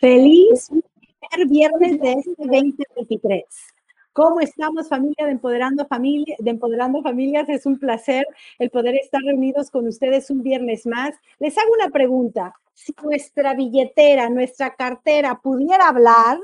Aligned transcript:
Feliz 0.00 0.70
primer 0.70 1.46
viernes 1.46 2.00
de 2.00 2.12
este 2.12 2.34
2023. 2.38 3.44
¿Cómo 4.14 4.40
estamos 4.40 4.88
familia 4.88 5.26
de 5.26 5.32
Empoderando, 5.32 5.86
familia, 5.86 6.36
de 6.38 6.50
Empoderando 6.52 7.02
Familias? 7.02 7.50
Es 7.50 7.66
un 7.66 7.78
placer 7.78 8.26
el 8.58 8.70
poder 8.70 8.94
estar 8.94 9.20
reunidos 9.20 9.70
con 9.70 9.86
ustedes 9.86 10.30
un 10.30 10.42
viernes 10.42 10.86
más. 10.86 11.14
Les 11.38 11.58
hago 11.58 11.74
una 11.74 11.90
pregunta. 11.90 12.54
Si 12.72 12.94
nuestra 13.02 13.52
billetera, 13.52 14.30
nuestra 14.30 14.74
cartera 14.74 15.38
pudiera 15.42 15.88
hablar, 15.88 16.38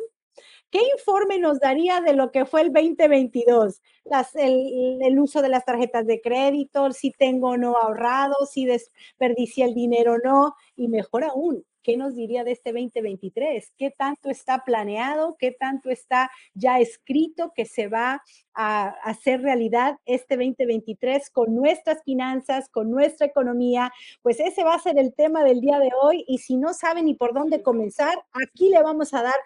¿qué 0.68 0.80
informe 0.94 1.38
nos 1.38 1.58
daría 1.58 2.02
de 2.02 2.12
lo 2.12 2.30
que 2.32 2.44
fue 2.44 2.60
el 2.60 2.74
2022? 2.74 3.80
el, 4.34 4.98
el, 5.02 5.18
uso 5.18 5.40
de 5.40 5.48
las 5.48 5.64
tarjetas 5.64 6.06
de 6.06 6.20
crédito, 6.20 6.92
si 6.92 7.10
tengo 7.10 7.48
o 7.48 7.56
no 7.56 7.74
ahorrado, 7.78 8.34
si 8.44 8.66
desperdicié 8.66 9.64
el 9.64 9.74
dinero 9.74 10.12
o 10.12 10.18
no, 10.18 10.54
y 10.76 10.88
mejor 10.88 11.24
aún, 11.24 11.64
¿qué 11.86 11.96
nos 11.96 12.16
diría 12.16 12.42
de 12.42 12.50
este 12.50 12.72
2023? 12.72 13.72
¿Qué 13.78 13.92
tanto 13.96 14.28
está 14.28 14.64
planeado? 14.64 15.36
¿Qué 15.38 15.52
tanto 15.52 15.88
está 15.88 16.32
ya 16.52 16.80
escrito 16.80 17.52
que 17.54 17.64
se 17.64 17.86
va 17.86 18.24
a 18.54 18.88
hacer 19.04 19.40
realidad 19.42 19.96
este 20.04 20.34
2023 20.34 21.30
con 21.30 21.54
nuestras 21.54 22.02
finanzas, 22.02 22.68
con 22.70 22.90
nuestra 22.90 23.28
economía? 23.28 23.92
Pues 24.22 24.40
ese 24.40 24.64
va 24.64 24.74
a 24.74 24.80
ser 24.80 24.98
el 24.98 25.14
tema 25.14 25.44
del 25.44 25.60
día 25.60 25.78
de 25.78 25.90
hoy 26.02 26.24
y 26.26 26.38
si 26.38 26.56
no 26.56 26.74
saben 26.74 27.04
ni 27.04 27.14
por 27.14 27.32
dónde 27.32 27.62
comenzar, 27.62 28.18
aquí 28.32 28.68
le 28.68 28.82
vamos 28.82 29.14
a 29.14 29.22
dar 29.22 29.36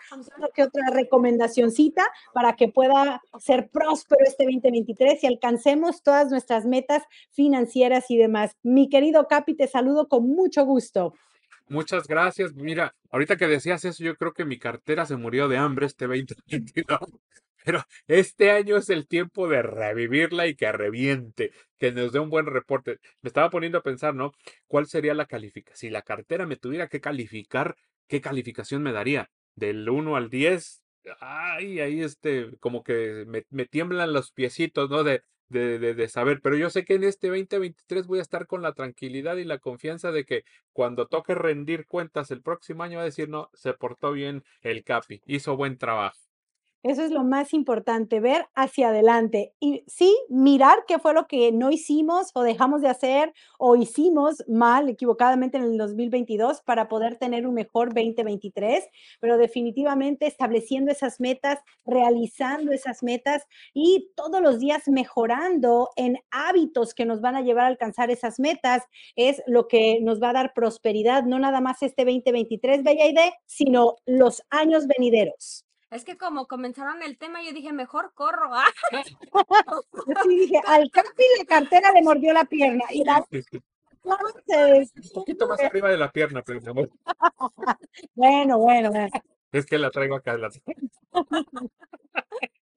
que 0.54 0.62
otra 0.62 0.88
recomendacioncita 0.94 2.06
para 2.32 2.56
que 2.56 2.68
pueda 2.68 3.20
ser 3.38 3.68
próspero 3.68 4.24
este 4.26 4.44
2023 4.44 5.24
y 5.24 5.26
alcancemos 5.26 6.02
todas 6.02 6.30
nuestras 6.30 6.64
metas 6.64 7.02
financieras 7.32 8.10
y 8.10 8.16
demás. 8.16 8.56
Mi 8.62 8.88
querido 8.88 9.28
Capi, 9.28 9.54
te 9.54 9.68
saludo 9.68 10.08
con 10.08 10.26
mucho 10.26 10.64
gusto. 10.64 11.12
Muchas 11.70 12.08
gracias. 12.08 12.52
Mira, 12.54 12.96
ahorita 13.10 13.36
que 13.36 13.46
decías 13.46 13.84
eso, 13.84 14.02
yo 14.02 14.16
creo 14.16 14.32
que 14.32 14.44
mi 14.44 14.58
cartera 14.58 15.06
se 15.06 15.16
murió 15.16 15.46
de 15.46 15.56
hambre 15.56 15.86
este 15.86 16.08
2022. 16.08 16.98
Pero 17.64 17.84
este 18.08 18.50
año 18.50 18.76
es 18.76 18.90
el 18.90 19.06
tiempo 19.06 19.46
de 19.46 19.62
revivirla 19.62 20.48
y 20.48 20.56
que 20.56 20.72
reviente, 20.72 21.52
que 21.78 21.92
nos 21.92 22.10
dé 22.10 22.18
un 22.18 22.28
buen 22.28 22.46
reporte. 22.46 22.98
Me 23.22 23.28
estaba 23.28 23.50
poniendo 23.50 23.78
a 23.78 23.82
pensar, 23.82 24.16
¿no? 24.16 24.32
¿Cuál 24.66 24.86
sería 24.86 25.14
la 25.14 25.26
calificación? 25.26 25.76
Si 25.76 25.90
la 25.90 26.02
cartera 26.02 26.44
me 26.44 26.56
tuviera 26.56 26.88
que 26.88 27.00
calificar, 27.00 27.76
¿qué 28.08 28.20
calificación 28.20 28.82
me 28.82 28.92
daría? 28.92 29.30
Del 29.54 29.88
1 29.88 30.16
al 30.16 30.28
10. 30.28 30.82
Ay, 31.20 31.78
ahí 31.78 32.00
este, 32.02 32.50
como 32.58 32.82
que 32.82 33.24
me, 33.28 33.44
me 33.50 33.66
tiemblan 33.66 34.12
los 34.12 34.32
piecitos, 34.32 34.90
¿no? 34.90 35.04
De, 35.04 35.22
de, 35.50 35.78
de, 35.78 36.08
saber, 36.08 36.40
pero 36.42 36.56
yo 36.56 36.70
sé 36.70 36.84
que 36.84 36.94
en 36.94 37.04
este 37.04 37.28
2023 37.28 38.06
voy 38.06 38.20
a 38.20 38.22
estar 38.22 38.46
con 38.46 38.62
la 38.62 38.72
tranquilidad 38.72 39.36
y 39.36 39.44
la 39.44 39.58
confianza 39.58 40.12
de 40.12 40.24
que 40.24 40.44
cuando 40.72 41.08
toque 41.08 41.34
rendir 41.34 41.86
cuentas 41.86 42.30
el 42.30 42.40
próximo 42.40 42.84
año 42.84 42.98
va 42.98 43.02
a 43.02 43.06
decir, 43.06 43.28
no, 43.28 43.50
se 43.52 43.72
portó 43.74 44.12
bien 44.12 44.44
el 44.62 44.84
Capi, 44.84 45.22
hizo 45.26 45.56
buen 45.56 45.76
trabajo. 45.76 46.29
Eso 46.82 47.02
es 47.02 47.10
lo 47.10 47.24
más 47.24 47.52
importante, 47.52 48.20
ver 48.20 48.46
hacia 48.54 48.88
adelante 48.88 49.52
y 49.60 49.84
sí, 49.86 50.16
mirar 50.30 50.86
qué 50.88 50.98
fue 50.98 51.12
lo 51.12 51.26
que 51.26 51.52
no 51.52 51.70
hicimos 51.70 52.30
o 52.32 52.42
dejamos 52.42 52.80
de 52.80 52.88
hacer 52.88 53.34
o 53.58 53.76
hicimos 53.76 54.42
mal, 54.48 54.88
equivocadamente 54.88 55.58
en 55.58 55.64
el 55.64 55.76
2022 55.76 56.62
para 56.62 56.88
poder 56.88 57.16
tener 57.16 57.46
un 57.46 57.52
mejor 57.52 57.92
2023, 57.92 58.88
pero 59.20 59.36
definitivamente 59.36 60.26
estableciendo 60.26 60.90
esas 60.90 61.20
metas, 61.20 61.58
realizando 61.84 62.72
esas 62.72 63.02
metas 63.02 63.46
y 63.74 64.08
todos 64.16 64.40
los 64.40 64.58
días 64.58 64.88
mejorando 64.88 65.90
en 65.96 66.16
hábitos 66.30 66.94
que 66.94 67.04
nos 67.04 67.20
van 67.20 67.36
a 67.36 67.42
llevar 67.42 67.64
a 67.64 67.68
alcanzar 67.68 68.10
esas 68.10 68.40
metas 68.40 68.84
es 69.16 69.42
lo 69.46 69.68
que 69.68 69.98
nos 70.00 70.22
va 70.22 70.30
a 70.30 70.32
dar 70.32 70.54
prosperidad, 70.54 71.24
no 71.24 71.38
nada 71.38 71.60
más 71.60 71.82
este 71.82 72.06
2023, 72.06 72.82
Bella 72.84 73.06
Idea, 73.06 73.32
sino 73.44 73.96
los 74.06 74.42
años 74.48 74.86
venideros. 74.86 75.66
Es 75.90 76.04
que 76.04 76.16
como 76.16 76.46
comenzaron 76.46 77.02
el 77.02 77.18
tema, 77.18 77.42
yo 77.42 77.52
dije, 77.52 77.72
mejor 77.72 78.12
corro. 78.14 78.54
¿ah? 78.54 78.64
sí 80.22 80.28
dije, 80.28 80.60
al 80.66 80.90
Capi 80.90 81.24
la 81.38 81.44
cartera 81.44 81.92
le 81.92 82.02
mordió 82.02 82.32
la 82.32 82.44
pierna. 82.44 82.84
Y 82.90 83.04
la... 83.04 83.24
Entonces, 84.02 84.92
un 84.96 85.12
poquito 85.12 85.48
más 85.48 85.60
arriba 85.60 85.90
de 85.90 85.98
la 85.98 86.10
pierna, 86.10 86.42
pero 86.42 86.60
mi 86.60 86.68
amor. 86.68 86.90
bueno, 88.14 88.58
bueno, 88.58 88.90
bueno. 88.90 89.10
Es 89.52 89.66
que 89.66 89.78
la 89.78 89.90
traigo 89.90 90.16
acá. 90.16 90.36
La... 90.36 90.48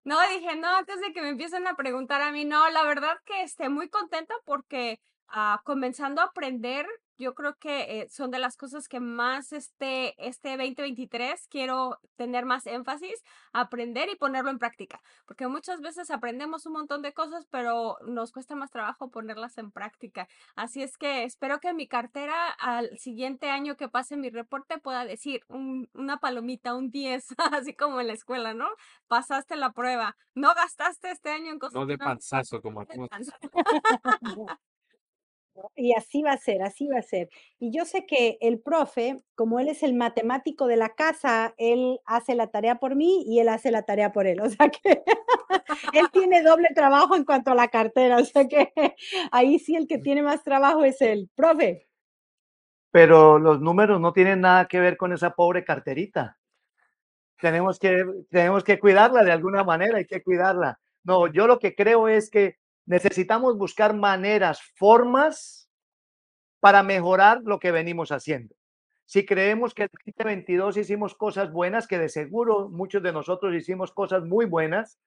No, 0.06 0.18
dije, 0.28 0.57
no, 0.57 0.68
antes 0.68 1.00
de 1.00 1.13
que 1.13 1.22
me 1.22 1.30
empiecen 1.30 1.66
a 1.66 1.78
preguntar 1.78 2.22
a 2.22 2.34
mí, 2.34 2.44
no, 2.44 2.69
la 2.72 2.84
verdad 2.84 3.16
que 3.24 3.41
esté 3.41 3.69
muy 3.69 3.88
contenta 3.88 4.34
porque 4.44 5.00
uh, 5.30 5.63
comenzando 5.63 6.19
a 6.19 6.25
aprender 6.25 6.85
yo 7.18 7.34
creo 7.34 7.56
que 7.57 8.01
eh, 8.01 8.09
son 8.09 8.31
de 8.31 8.40
las 8.40 8.57
cosas 8.57 8.88
que 8.88 9.00
más 9.00 9.53
este, 9.53 10.16
este 10.18 10.50
2023 10.57 11.47
quiero 11.50 12.00
tener 12.16 12.46
más 12.46 12.66
énfasis, 12.68 13.24
aprender 13.51 14.09
y 14.09 14.16
ponerlo 14.16 14.50
en 14.50 14.59
práctica, 14.59 15.01
porque 15.25 15.47
muchas 15.47 15.81
veces 15.81 16.12
aprendemos 16.12 16.66
un 16.66 16.74
montón 16.74 17.01
de 17.01 17.13
cosas, 17.13 17.46
pero 17.50 17.97
nos 18.06 18.31
cuesta 18.31 18.56
más 18.56 18.72
trabajo 18.72 19.09
ponerlas 19.09 19.57
en 19.57 19.72
práctica. 19.72 20.28
Así 20.56 20.81
es 20.81 20.97
que 20.97 21.24
espero 21.24 21.59
que 21.59 21.74
mi 21.74 21.88
cartera 21.88 22.50
al 22.59 22.97
siguiente 22.97 23.50
año 23.50 23.78
que 23.78 23.90
pase 23.90 24.18
mi 24.18 24.30
reporte 24.30 24.78
pueda 24.80 25.06
decir 25.06 25.41
una 25.47 26.18
palomita, 26.18 26.75
un 26.75 26.90
10, 26.91 27.28
así 27.53 27.75
como 27.75 28.01
en 28.01 28.07
la 28.07 28.13
escuela, 28.13 28.53
¿no? 28.53 28.68
Pasaste 29.07 29.56
la 29.56 29.72
prueba, 29.72 30.16
no 30.34 30.53
gastaste 30.53 31.12
este 31.12 31.31
año 31.31 31.51
en 31.51 31.59
cosas. 31.59 31.75
No 31.75 31.85
de 31.85 31.97
panzazo 31.97 32.62
como 32.62 32.81
aquí. 32.81 32.97
Y 35.75 35.94
así 35.94 36.24
va 36.24 36.34
a 36.34 36.38
ser, 36.38 36.62
así 36.64 36.88
va 36.88 37.00
a 37.00 37.03
ser. 37.03 37.30
Y 37.59 37.72
yo 37.72 37.86
sé 37.86 38.06
que 38.06 38.38
el 38.41 38.59
profe, 38.59 39.18
como 39.36 39.59
él 39.59 39.68
es 39.68 39.84
el 39.84 39.94
matemático 39.94 40.68
de 40.68 40.78
la 40.78 40.90
casa, 40.90 41.53
él 41.58 42.00
hace 42.06 42.36
la 42.36 42.47
tarea 42.47 42.75
por 42.75 42.96
mí 42.96 43.24
y 43.28 43.40
él 43.40 43.50
hace 43.50 43.72
la 43.72 43.84
tarea 43.84 44.12
por 44.12 44.28
él. 44.28 44.40
O 44.44 44.50
sea 44.50 44.69
que 44.69 45.03
él 45.94 46.08
tiene 46.12 46.44
doble 46.44 46.69
trabajo 46.75 47.16
en 47.16 47.24
cuanto 47.24 47.52
a 47.52 47.56
la 47.56 47.68
cartera. 47.68 48.18
O 48.18 48.25
sea 48.25 48.47
que 48.47 48.74
ahí 49.31 49.59
sí 49.59 49.75
el 49.75 49.88
que 49.88 50.00
tiene 50.00 50.22
más 50.22 50.44
trabajo 50.44 50.84
es 50.84 51.02
el 51.02 51.30
profe. 51.36 51.88
Pero 52.92 53.40
los 53.40 53.62
números 53.62 54.00
no 54.00 54.13
tienen 54.13 54.42
nada 54.42 54.68
que 54.68 54.80
ver 54.80 54.97
con 54.97 55.13
esa 55.13 55.31
pobre 55.31 55.63
carterita. 55.63 56.38
Tenemos 57.40 57.80
que, 57.80 58.03
tenemos 58.30 58.63
que 58.63 58.80
cuidarla 58.80 59.24
de 59.24 59.31
alguna 59.31 59.63
manera, 59.63 59.97
hay 59.97 60.06
que 60.06 60.22
cuidarla. 60.22 60.80
No, 61.03 61.28
yo 61.28 61.47
lo 61.47 61.59
que 61.59 61.75
creo 61.75 62.08
es 62.08 62.30
que 62.30 62.58
necesitamos 62.85 63.57
buscar 63.57 63.95
maneras, 63.95 64.61
formas 64.75 65.69
para 66.59 66.83
mejorar 66.83 67.41
lo 67.44 67.59
que 67.59 67.71
venimos 67.71 68.11
haciendo. 68.11 68.55
Si 69.05 69.25
creemos 69.25 69.73
que 69.73 69.83
el 69.83 69.89
2022 69.91 70.77
hicimos 70.77 71.16
cosas 71.16 71.51
buenas, 71.51 71.88
que 71.88 71.99
de 71.99 72.09
seguro 72.09 72.69
muchos 72.69 73.03
de 73.03 73.11
nosotros 73.11 73.53
hicimos 73.53 73.91
cosas 73.91 74.23
muy 74.23 74.45
buenas, 74.45 74.99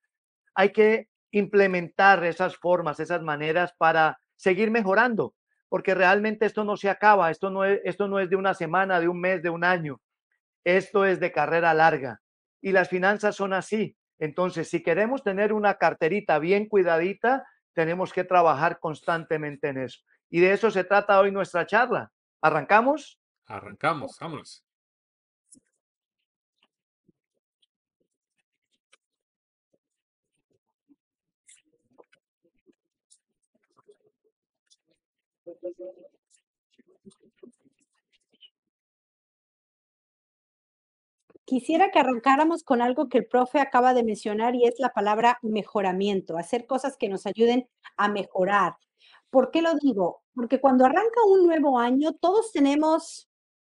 hay 0.55 0.71
que 0.71 1.09
implementar 1.31 2.25
esas 2.25 2.57
formas, 2.57 3.01
esas 3.01 3.23
maneras 3.23 3.75
para 3.79 4.19
seguir 4.37 4.71
mejorando, 4.71 5.35
porque 5.69 5.95
realmente 5.95 6.47
esto 6.47 6.65
no 6.65 6.77
se 6.77 6.91
acaba, 6.91 7.31
esto 7.31 7.51
no 7.51 7.65
es, 7.65 7.81
esto 7.85 8.07
no 8.07 8.21
es 8.21 8.31
de 8.31 8.37
una 8.37 8.55
semana, 8.55 9.01
de 9.01 9.09
un 9.09 9.21
mes, 9.21 9.43
de 9.43 9.51
un 9.51 9.65
año, 9.65 10.01
esto 10.65 11.05
es 11.05 11.21
de 11.21 11.33
carrera 11.33 11.75
larga. 11.75 12.21
Y 12.61 12.73
las 12.73 12.89
finanzas 12.89 13.37
son 13.37 13.53
así. 13.53 13.97
Entonces, 14.19 14.69
si 14.69 14.83
queremos 14.83 15.23
tener 15.23 15.53
una 15.53 15.75
carterita 15.75 16.39
bien 16.39 16.69
cuidadita, 16.69 17.45
tenemos 17.77 18.11
que 18.11 18.25
trabajar 18.25 18.81
constantemente 18.81 19.69
en 19.69 19.77
eso. 19.77 20.01
Y 20.31 20.41
de 20.41 20.55
eso 20.55 20.71
se 20.71 20.83
trata 20.83 21.21
hoy 21.21 21.31
nuestra 21.31 21.67
charla. 21.67 22.11
¿Arrancamos? 22.41 23.21
Arrancamos, 23.45 24.19
vámonos. 24.19 24.65
Quisiera 41.47 41.93
que 41.93 42.01
arrancáramos 42.01 42.65
con 42.65 42.83
algo 42.83 43.09
que 43.09 43.19
el 43.19 43.27
profe 43.27 43.61
acaba 43.61 43.95
de 43.95 44.03
mencionar 44.03 44.57
y 44.57 44.67
es 44.67 44.81
la 44.81 44.89
palabra 44.89 45.39
mejoramiento, 45.43 46.37
hacer 46.37 46.67
cosas 46.67 46.97
que 46.97 47.09
nos 47.09 47.25
ayuden 47.25 47.69
a 47.97 48.09
mejorar. 48.09 48.75
¿Por 49.31 49.53
qué 49.53 49.63
lo 49.63 49.77
digo? 49.77 50.25
Porque 50.35 50.61
cuando 50.61 50.85
arranca 50.85 51.21
un 51.25 51.47
nuevo 51.47 51.79
año, 51.79 52.15
todos 52.15 52.51
tenemos 52.51 53.29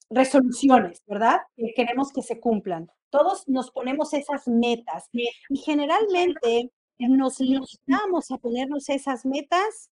resoluciones, 0.10 1.04
¿verdad? 1.06 1.42
Que 1.56 1.74
queremos 1.76 2.12
que 2.12 2.24
se 2.24 2.40
cumplan. 2.40 2.90
Todos 3.12 3.48
nos 3.48 3.70
ponemos 3.70 4.12
esas 4.16 4.48
metas 4.48 5.08
y 5.14 5.58
generalmente 5.58 6.72
nos 6.98 7.40
limitamos 7.40 8.32
a 8.32 8.38
ponernos 8.38 8.90
esas 8.90 9.24
metas 9.24 9.92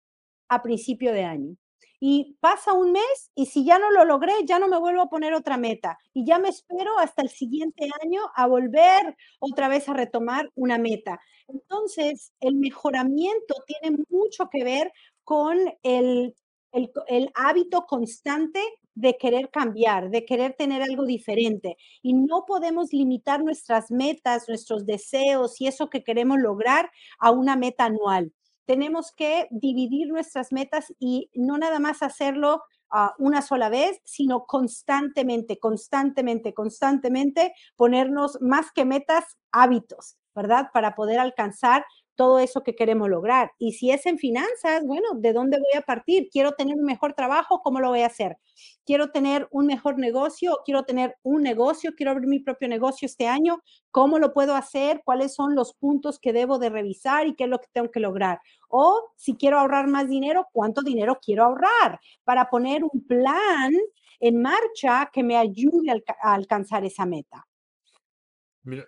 a 0.48 0.62
principio 0.62 1.12
de 1.12 1.22
año 1.22 1.56
y 2.00 2.36
pasa 2.40 2.72
un 2.72 2.92
mes 2.92 3.30
y 3.34 3.46
si 3.46 3.64
ya 3.64 3.78
no 3.78 3.90
lo 3.90 4.04
logré, 4.04 4.32
ya 4.46 4.58
no 4.58 4.68
me 4.68 4.78
vuelvo 4.78 5.02
a 5.02 5.08
poner 5.08 5.34
otra 5.34 5.56
meta 5.56 5.98
y 6.12 6.24
ya 6.24 6.38
me 6.38 6.48
espero 6.48 6.98
hasta 6.98 7.22
el 7.22 7.28
siguiente 7.28 7.88
año 8.02 8.22
a 8.34 8.46
volver 8.46 9.16
otra 9.40 9.68
vez 9.68 9.88
a 9.88 9.94
retomar 9.94 10.50
una 10.54 10.78
meta. 10.78 11.20
Entonces, 11.48 12.32
el 12.40 12.54
mejoramiento 12.56 13.54
tiene 13.66 13.96
mucho 14.10 14.48
que 14.50 14.64
ver 14.64 14.92
con 15.24 15.58
el, 15.82 16.34
el, 16.72 16.90
el 17.08 17.30
hábito 17.34 17.86
constante 17.86 18.60
de 18.94 19.16
querer 19.16 19.50
cambiar, 19.50 20.10
de 20.10 20.24
querer 20.24 20.54
tener 20.54 20.82
algo 20.82 21.04
diferente. 21.06 21.76
Y 22.02 22.14
no 22.14 22.44
podemos 22.46 22.92
limitar 22.92 23.44
nuestras 23.44 23.90
metas, 23.90 24.48
nuestros 24.48 24.86
deseos 24.86 25.60
y 25.60 25.68
eso 25.68 25.88
que 25.88 26.02
queremos 26.02 26.38
lograr 26.38 26.90
a 27.20 27.30
una 27.30 27.54
meta 27.56 27.84
anual. 27.84 28.32
Tenemos 28.68 29.12
que 29.12 29.48
dividir 29.50 30.08
nuestras 30.08 30.52
metas 30.52 30.92
y 30.98 31.30
no 31.32 31.56
nada 31.56 31.78
más 31.78 32.02
hacerlo 32.02 32.64
uh, 32.92 33.08
una 33.16 33.40
sola 33.40 33.70
vez, 33.70 33.98
sino 34.04 34.44
constantemente, 34.44 35.58
constantemente, 35.58 36.52
constantemente 36.52 37.54
ponernos 37.76 38.36
más 38.42 38.70
que 38.70 38.84
metas, 38.84 39.24
hábitos, 39.52 40.18
¿verdad? 40.34 40.68
Para 40.74 40.94
poder 40.94 41.18
alcanzar 41.18 41.86
todo 42.18 42.40
eso 42.40 42.64
que 42.64 42.74
queremos 42.74 43.08
lograr. 43.08 43.52
Y 43.58 43.74
si 43.74 43.92
es 43.92 44.04
en 44.04 44.18
finanzas, 44.18 44.84
bueno, 44.84 45.06
¿de 45.14 45.32
dónde 45.32 45.56
voy 45.58 45.78
a 45.78 45.82
partir? 45.82 46.28
Quiero 46.32 46.50
tener 46.52 46.74
un 46.74 46.84
mejor 46.84 47.14
trabajo, 47.14 47.62
¿cómo 47.62 47.78
lo 47.78 47.90
voy 47.90 48.00
a 48.00 48.06
hacer? 48.06 48.38
Quiero 48.84 49.12
tener 49.12 49.46
un 49.52 49.66
mejor 49.66 50.00
negocio, 50.00 50.58
quiero 50.64 50.82
tener 50.82 51.16
un 51.22 51.44
negocio, 51.44 51.92
quiero 51.96 52.10
abrir 52.10 52.28
mi 52.28 52.40
propio 52.40 52.66
negocio 52.68 53.06
este 53.06 53.28
año, 53.28 53.62
¿cómo 53.92 54.18
lo 54.18 54.34
puedo 54.34 54.56
hacer? 54.56 55.00
¿Cuáles 55.04 55.32
son 55.32 55.54
los 55.54 55.74
puntos 55.74 56.18
que 56.18 56.32
debo 56.32 56.58
de 56.58 56.70
revisar 56.70 57.28
y 57.28 57.36
qué 57.36 57.44
es 57.44 57.50
lo 57.50 57.60
que 57.60 57.68
tengo 57.72 57.92
que 57.92 58.00
lograr? 58.00 58.40
O 58.68 59.12
si 59.14 59.36
quiero 59.36 59.60
ahorrar 59.60 59.86
más 59.86 60.08
dinero, 60.08 60.48
¿cuánto 60.52 60.82
dinero 60.82 61.20
quiero 61.24 61.44
ahorrar? 61.44 62.00
Para 62.24 62.50
poner 62.50 62.82
un 62.82 63.06
plan 63.06 63.72
en 64.18 64.42
marcha 64.42 65.08
que 65.12 65.22
me 65.22 65.36
ayude 65.36 65.92
a 66.20 66.34
alcanzar 66.34 66.84
esa 66.84 67.06
meta. 67.06 67.47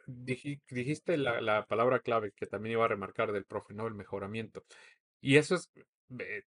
Dijiste 0.07 1.17
la, 1.17 1.41
la 1.41 1.67
palabra 1.67 2.01
clave 2.01 2.33
que 2.33 2.47
también 2.47 2.73
iba 2.75 2.85
a 2.85 2.89
remarcar 2.89 3.33
del 3.33 3.45
profe, 3.45 3.75
¿no? 3.75 3.87
El 3.87 3.95
mejoramiento. 3.95 4.65
Y 5.21 5.37
eso 5.37 5.55
es, 5.57 5.71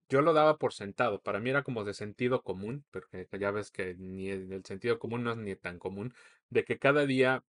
yo 0.08 0.22
lo 0.22 0.32
daba 0.32 0.56
por 0.58 0.72
sentado. 0.72 1.20
Para 1.20 1.40
mí 1.40 1.50
era 1.50 1.62
como 1.62 1.84
de 1.84 1.94
sentido 1.94 2.42
común, 2.42 2.84
porque 2.90 3.26
ya 3.38 3.50
ves 3.50 3.70
que 3.70 3.94
ni 3.94 4.28
el, 4.28 4.64
sentido 4.64 4.98
común 4.98 5.24
no 5.24 5.32
es 5.32 5.38
ni 5.38 5.56
tan 5.56 5.78
común, 5.78 6.14
de 6.50 6.64
que 6.64 6.78
cada 6.78 7.06
día, 7.06 7.44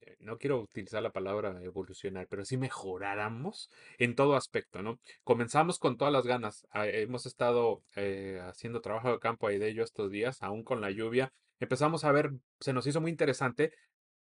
eh, 0.00 0.16
no 0.20 0.38
quiero 0.38 0.60
utilizar 0.60 1.02
la 1.02 1.12
palabra 1.12 1.60
evolucionar, 1.62 2.26
pero 2.28 2.44
sí 2.44 2.56
mejoráramos 2.56 3.70
en 3.98 4.14
todo 4.14 4.36
aspecto, 4.36 4.82
¿no? 4.82 4.98
Comenzamos 5.24 5.78
con 5.78 5.96
todas 5.96 6.12
las 6.12 6.26
ganas. 6.26 6.66
Ah, 6.70 6.86
hemos 6.86 7.26
estado 7.26 7.82
eh, 7.96 8.40
haciendo 8.42 8.80
trabajo 8.80 9.12
de 9.12 9.18
campo 9.20 9.46
ahí 9.46 9.58
de 9.58 9.68
ello 9.68 9.84
estos 9.84 10.10
días, 10.10 10.42
aún 10.42 10.64
con 10.64 10.80
la 10.80 10.90
lluvia. 10.90 11.32
Empezamos 11.60 12.04
a 12.04 12.12
ver, 12.12 12.32
se 12.60 12.72
nos 12.72 12.86
hizo 12.86 13.00
muy 13.00 13.10
interesante 13.10 13.72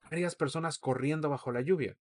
varias 0.10 0.36
personas 0.36 0.78
corriendo 0.80 1.30
bajo 1.30 1.52
la 1.52 1.62
lluvia. 1.62 1.98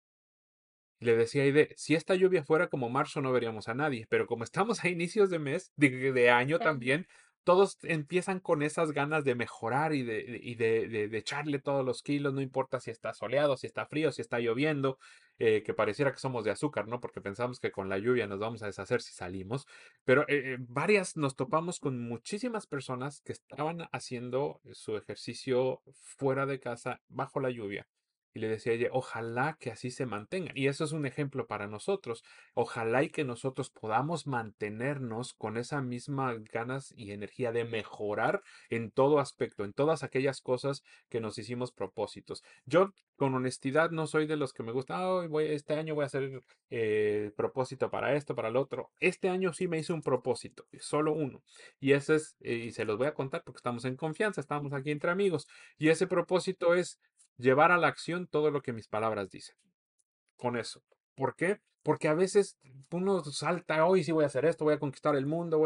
le 1.00 1.16
decía 1.16 1.42
Aide, 1.42 1.74
si 1.76 1.94
esta 1.94 2.14
lluvia 2.14 2.44
fuera 2.44 2.68
como 2.68 2.88
marzo 2.88 3.20
no 3.20 3.32
veríamos 3.32 3.68
a 3.68 3.74
nadie, 3.74 4.06
pero 4.08 4.26
como 4.26 4.44
estamos 4.44 4.84
a 4.84 4.88
inicios 4.88 5.30
de 5.30 5.38
mes, 5.38 5.72
de 5.76 6.30
año 6.30 6.58
también, 6.58 7.06
todos 7.46 7.78
empiezan 7.84 8.40
con 8.40 8.60
esas 8.64 8.90
ganas 8.90 9.22
de 9.22 9.36
mejorar 9.36 9.94
y, 9.94 10.02
de, 10.02 10.40
y 10.42 10.56
de, 10.56 10.88
de, 10.88 11.16
echarle 11.16 11.60
todos 11.60 11.84
los 11.84 12.02
kilos, 12.02 12.34
no 12.34 12.40
importa 12.40 12.80
si 12.80 12.90
está 12.90 13.14
soleado, 13.14 13.56
si 13.56 13.68
está 13.68 13.86
frío, 13.86 14.10
si 14.10 14.20
está 14.20 14.40
lloviendo, 14.40 14.98
eh, 15.38 15.62
que 15.62 15.72
pareciera 15.72 16.12
que 16.12 16.18
somos 16.18 16.44
de 16.44 16.50
azúcar, 16.50 16.88
¿no? 16.88 17.00
Porque 17.00 17.20
pensamos 17.20 17.60
que 17.60 17.70
con 17.70 17.88
la 17.88 17.98
lluvia 17.98 18.26
nos 18.26 18.40
vamos 18.40 18.64
a 18.64 18.66
deshacer 18.66 19.00
si 19.00 19.12
salimos, 19.12 19.68
pero 20.04 20.22
eh, 20.22 20.54
eh, 20.54 20.56
varias 20.58 21.16
nos 21.16 21.36
topamos 21.36 21.78
con 21.78 22.00
muchísimas 22.00 22.66
personas 22.66 23.20
que 23.20 23.30
estaban 23.30 23.88
haciendo 23.92 24.60
su 24.72 24.96
ejercicio 24.96 25.82
fuera 26.02 26.46
de 26.46 26.58
casa 26.58 27.00
bajo 27.08 27.38
la 27.38 27.50
lluvia 27.50 27.86
y 28.36 28.38
le 28.38 28.48
decía 28.48 28.74
ella, 28.74 28.88
ojalá 28.92 29.56
que 29.58 29.70
así 29.70 29.90
se 29.90 30.04
mantenga. 30.04 30.52
Y 30.54 30.66
eso 30.66 30.84
es 30.84 30.92
un 30.92 31.06
ejemplo 31.06 31.46
para 31.46 31.68
nosotros. 31.68 32.22
Ojalá 32.52 33.02
y 33.02 33.08
que 33.08 33.24
nosotros 33.24 33.70
podamos 33.70 34.26
mantenernos 34.26 35.32
con 35.32 35.56
esa 35.56 35.80
misma 35.80 36.34
ganas 36.52 36.92
y 36.98 37.12
energía 37.12 37.50
de 37.50 37.64
mejorar 37.64 38.42
en 38.68 38.90
todo 38.90 39.20
aspecto, 39.20 39.64
en 39.64 39.72
todas 39.72 40.02
aquellas 40.02 40.42
cosas 40.42 40.82
que 41.08 41.18
nos 41.18 41.38
hicimos 41.38 41.72
propósitos. 41.72 42.44
Yo, 42.66 42.92
con 43.16 43.34
honestidad, 43.34 43.90
no 43.90 44.06
soy 44.06 44.26
de 44.26 44.36
los 44.36 44.52
que 44.52 44.62
me 44.62 44.72
gusta, 44.72 45.00
voy, 45.28 45.46
este 45.46 45.72
año 45.72 45.94
voy 45.94 46.02
a 46.02 46.06
hacer 46.06 46.42
eh, 46.68 47.32
propósito 47.38 47.90
para 47.90 48.16
esto, 48.16 48.34
para 48.34 48.48
el 48.48 48.56
otro. 48.56 48.90
Este 49.00 49.30
año 49.30 49.54
sí 49.54 49.66
me 49.66 49.78
hice 49.78 49.94
un 49.94 50.02
propósito, 50.02 50.66
solo 50.78 51.14
uno. 51.14 51.42
Y 51.80 51.92
ese 51.92 52.16
es, 52.16 52.36
eh, 52.40 52.52
y 52.52 52.72
se 52.72 52.84
los 52.84 52.98
voy 52.98 53.06
a 53.06 53.14
contar 53.14 53.42
porque 53.44 53.60
estamos 53.60 53.86
en 53.86 53.96
confianza, 53.96 54.42
estamos 54.42 54.74
aquí 54.74 54.90
entre 54.90 55.10
amigos. 55.10 55.48
Y 55.78 55.88
ese 55.88 56.06
propósito 56.06 56.74
es 56.74 57.00
llevar 57.38 57.72
a 57.72 57.78
la 57.78 57.88
acción 57.88 58.26
todo 58.26 58.50
lo 58.50 58.62
que 58.62 58.72
mis 58.72 58.88
palabras 58.88 59.30
dicen. 59.30 59.56
Con 60.36 60.56
eso. 60.56 60.82
¿Por 61.14 61.34
qué? 61.34 61.60
Porque 61.82 62.08
a 62.08 62.14
veces 62.14 62.58
uno 62.90 63.22
salta, 63.24 63.84
hoy 63.86 64.04
sí 64.04 64.12
voy 64.12 64.24
a 64.24 64.28
hacer 64.28 64.44
esto, 64.44 64.64
voy 64.64 64.74
a 64.74 64.78
conquistar 64.78 65.16
el 65.16 65.26
mundo. 65.26 65.64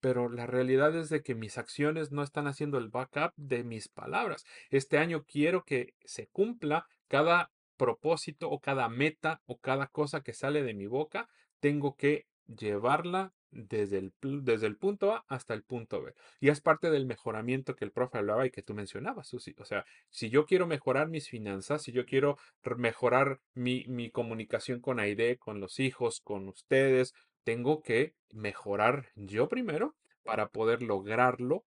Pero 0.00 0.28
la 0.28 0.46
realidad 0.46 0.96
es 0.96 1.10
de 1.10 1.22
que 1.22 1.34
mis 1.34 1.58
acciones 1.58 2.10
no 2.10 2.22
están 2.22 2.46
haciendo 2.46 2.78
el 2.78 2.88
backup 2.88 3.32
de 3.36 3.64
mis 3.64 3.88
palabras. 3.88 4.44
Este 4.70 4.98
año 4.98 5.24
quiero 5.24 5.64
que 5.64 5.94
se 6.04 6.28
cumpla 6.28 6.86
cada 7.08 7.50
propósito 7.76 8.50
o 8.50 8.60
cada 8.60 8.88
meta 8.88 9.42
o 9.46 9.58
cada 9.58 9.86
cosa 9.88 10.22
que 10.22 10.32
sale 10.32 10.62
de 10.62 10.74
mi 10.74 10.86
boca. 10.86 11.28
Tengo 11.60 11.96
que 11.96 12.26
llevarla 12.56 13.32
desde 13.50 13.98
el, 13.98 14.12
desde 14.20 14.66
el 14.66 14.76
punto 14.76 15.12
A 15.12 15.24
hasta 15.28 15.54
el 15.54 15.62
punto 15.62 16.02
B. 16.02 16.14
Y 16.40 16.48
es 16.48 16.60
parte 16.60 16.90
del 16.90 17.06
mejoramiento 17.06 17.74
que 17.74 17.84
el 17.84 17.92
profe 17.92 18.18
hablaba 18.18 18.46
y 18.46 18.50
que 18.50 18.62
tú 18.62 18.74
mencionabas, 18.74 19.28
Susi. 19.28 19.54
O 19.58 19.64
sea, 19.64 19.84
si 20.08 20.30
yo 20.30 20.46
quiero 20.46 20.66
mejorar 20.66 21.08
mis 21.08 21.28
finanzas, 21.28 21.82
si 21.82 21.92
yo 21.92 22.06
quiero 22.06 22.38
mejorar 22.76 23.40
mi, 23.54 23.84
mi 23.88 24.10
comunicación 24.10 24.80
con 24.80 25.00
Aide, 25.00 25.38
con 25.38 25.60
los 25.60 25.80
hijos, 25.80 26.20
con 26.20 26.48
ustedes, 26.48 27.14
tengo 27.44 27.82
que 27.82 28.14
mejorar 28.32 29.06
yo 29.14 29.48
primero 29.48 29.96
para 30.22 30.48
poder 30.48 30.82
lograrlo 30.82 31.64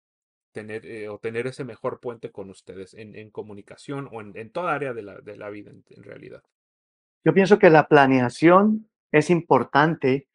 tener 0.52 0.86
eh, 0.86 1.08
o 1.08 1.18
tener 1.18 1.48
ese 1.48 1.64
mejor 1.64 1.98
puente 1.98 2.30
con 2.30 2.48
ustedes 2.48 2.94
en, 2.94 3.30
comunicación 3.30 4.08
o 4.12 4.20
en, 4.20 4.36
en, 4.36 4.50
toda 4.50 4.72
área 4.72 4.94
de 4.94 5.02
la, 5.02 5.20
de 5.20 5.36
la 5.36 5.50
vida 5.50 5.72
en 5.72 6.02
realidad. 6.02 6.42
Yo 7.24 7.34
pienso 7.34 7.58
que 7.58 7.70
la 7.70 7.88
planeación 7.88 8.88
es 9.10 9.30
importante 9.30 10.28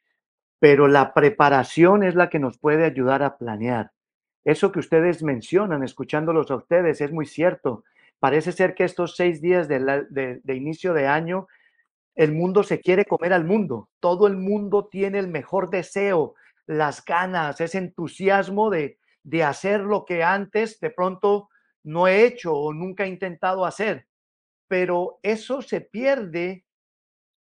pero 0.59 0.87
la 0.87 1.13
preparación 1.13 2.03
es 2.03 2.15
la 2.15 2.29
que 2.29 2.39
nos 2.39 2.57
puede 2.57 2.85
ayudar 2.85 3.23
a 3.23 3.37
planear. 3.37 3.91
Eso 4.43 4.71
que 4.71 4.79
ustedes 4.79 5.23
mencionan, 5.23 5.83
escuchándolos 5.83 6.51
a 6.51 6.55
ustedes, 6.55 7.01
es 7.01 7.11
muy 7.11 7.25
cierto. 7.25 7.83
Parece 8.19 8.51
ser 8.51 8.75
que 8.75 8.83
estos 8.83 9.15
seis 9.15 9.41
días 9.41 9.67
de, 9.67 10.41
inicio 10.47 10.93
de 10.93 11.07
año, 11.07 11.47
el 12.15 12.33
mundo 12.33 12.63
se 12.63 12.81
quiere 12.81 13.05
comer 13.05 13.31
al 13.33 13.45
mundo. 13.45 13.89
Todo 13.99 14.27
el 14.27 14.35
mundo 14.35 14.87
tiene 14.87 15.19
el 15.19 15.29
mejor 15.29 15.69
deseo, 15.69 16.35
las 16.65 17.03
ganas, 17.05 17.61
ese 17.61 17.77
entusiasmo 17.77 18.69
de, 18.69 18.99
de 19.23 19.43
hacer 19.43 19.81
lo 19.81 20.03
que 20.05 20.23
antes 20.23 20.79
de 20.79 20.89
pronto 20.89 21.49
no 21.83 22.07
he 22.07 22.25
hecho 22.25 22.53
o 22.53 22.73
nunca 22.73 23.05
he 23.05 23.07
intentado 23.07 23.65
hacer. 23.65 24.07
Pero 24.67 25.19
eso 25.23 25.61
se 25.61 25.81
pierde 25.81 26.65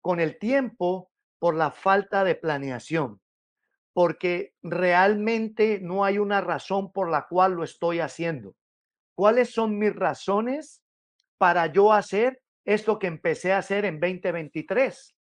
con 0.00 0.20
el 0.20 0.38
tiempo 0.38 1.10
por 1.44 1.56
la 1.56 1.70
falta 1.70 2.24
de 2.24 2.36
planeación, 2.36 3.20
porque 3.92 4.54
realmente 4.62 5.78
no 5.78 6.02
hay 6.02 6.16
una 6.16 6.40
razón 6.40 6.90
por 6.90 7.10
la 7.10 7.26
cual 7.28 7.52
lo 7.52 7.64
estoy 7.64 8.00
haciendo. 8.00 8.56
¿Cuáles 9.14 9.50
son 9.50 9.78
mis 9.78 9.94
razones 9.94 10.82
para 11.36 11.66
yo 11.66 11.92
hacer 11.92 12.40
esto 12.64 12.98
que 12.98 13.08
empecé 13.08 13.52
a 13.52 13.58
hacer 13.58 13.84
en 13.84 14.00
2023? 14.00 15.14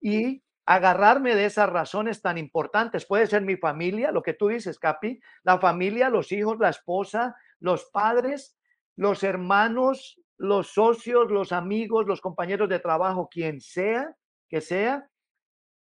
Y 0.00 0.42
agarrarme 0.66 1.36
de 1.36 1.44
esas 1.44 1.70
razones 1.70 2.22
tan 2.22 2.38
importantes. 2.38 3.06
Puede 3.06 3.28
ser 3.28 3.42
mi 3.42 3.56
familia, 3.56 4.10
lo 4.10 4.24
que 4.24 4.34
tú 4.34 4.48
dices, 4.48 4.80
Capi, 4.80 5.20
la 5.44 5.60
familia, 5.60 6.10
los 6.10 6.32
hijos, 6.32 6.58
la 6.58 6.70
esposa, 6.70 7.36
los 7.60 7.84
padres, 7.84 8.58
los 8.96 9.22
hermanos, 9.22 10.20
los 10.38 10.72
socios, 10.72 11.30
los 11.30 11.52
amigos, 11.52 12.08
los 12.08 12.20
compañeros 12.20 12.68
de 12.68 12.80
trabajo, 12.80 13.28
quien 13.28 13.60
sea 13.60 14.16
que 14.48 14.60
sea, 14.60 15.08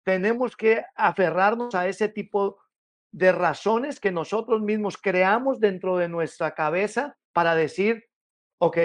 tenemos 0.08 0.56
que 0.56 0.86
aferrarnos 0.94 1.74
a 1.74 1.86
ese 1.86 2.08
tipo 2.08 2.58
de 3.12 3.30
razones 3.30 4.00
que 4.00 4.10
nosotros 4.10 4.62
mismos 4.62 4.96
creamos 4.96 5.60
dentro 5.60 5.98
de 5.98 6.08
nuestra 6.08 6.54
cabeza 6.54 7.18
para 7.34 7.54
decir, 7.54 8.06
ok, 8.56 8.78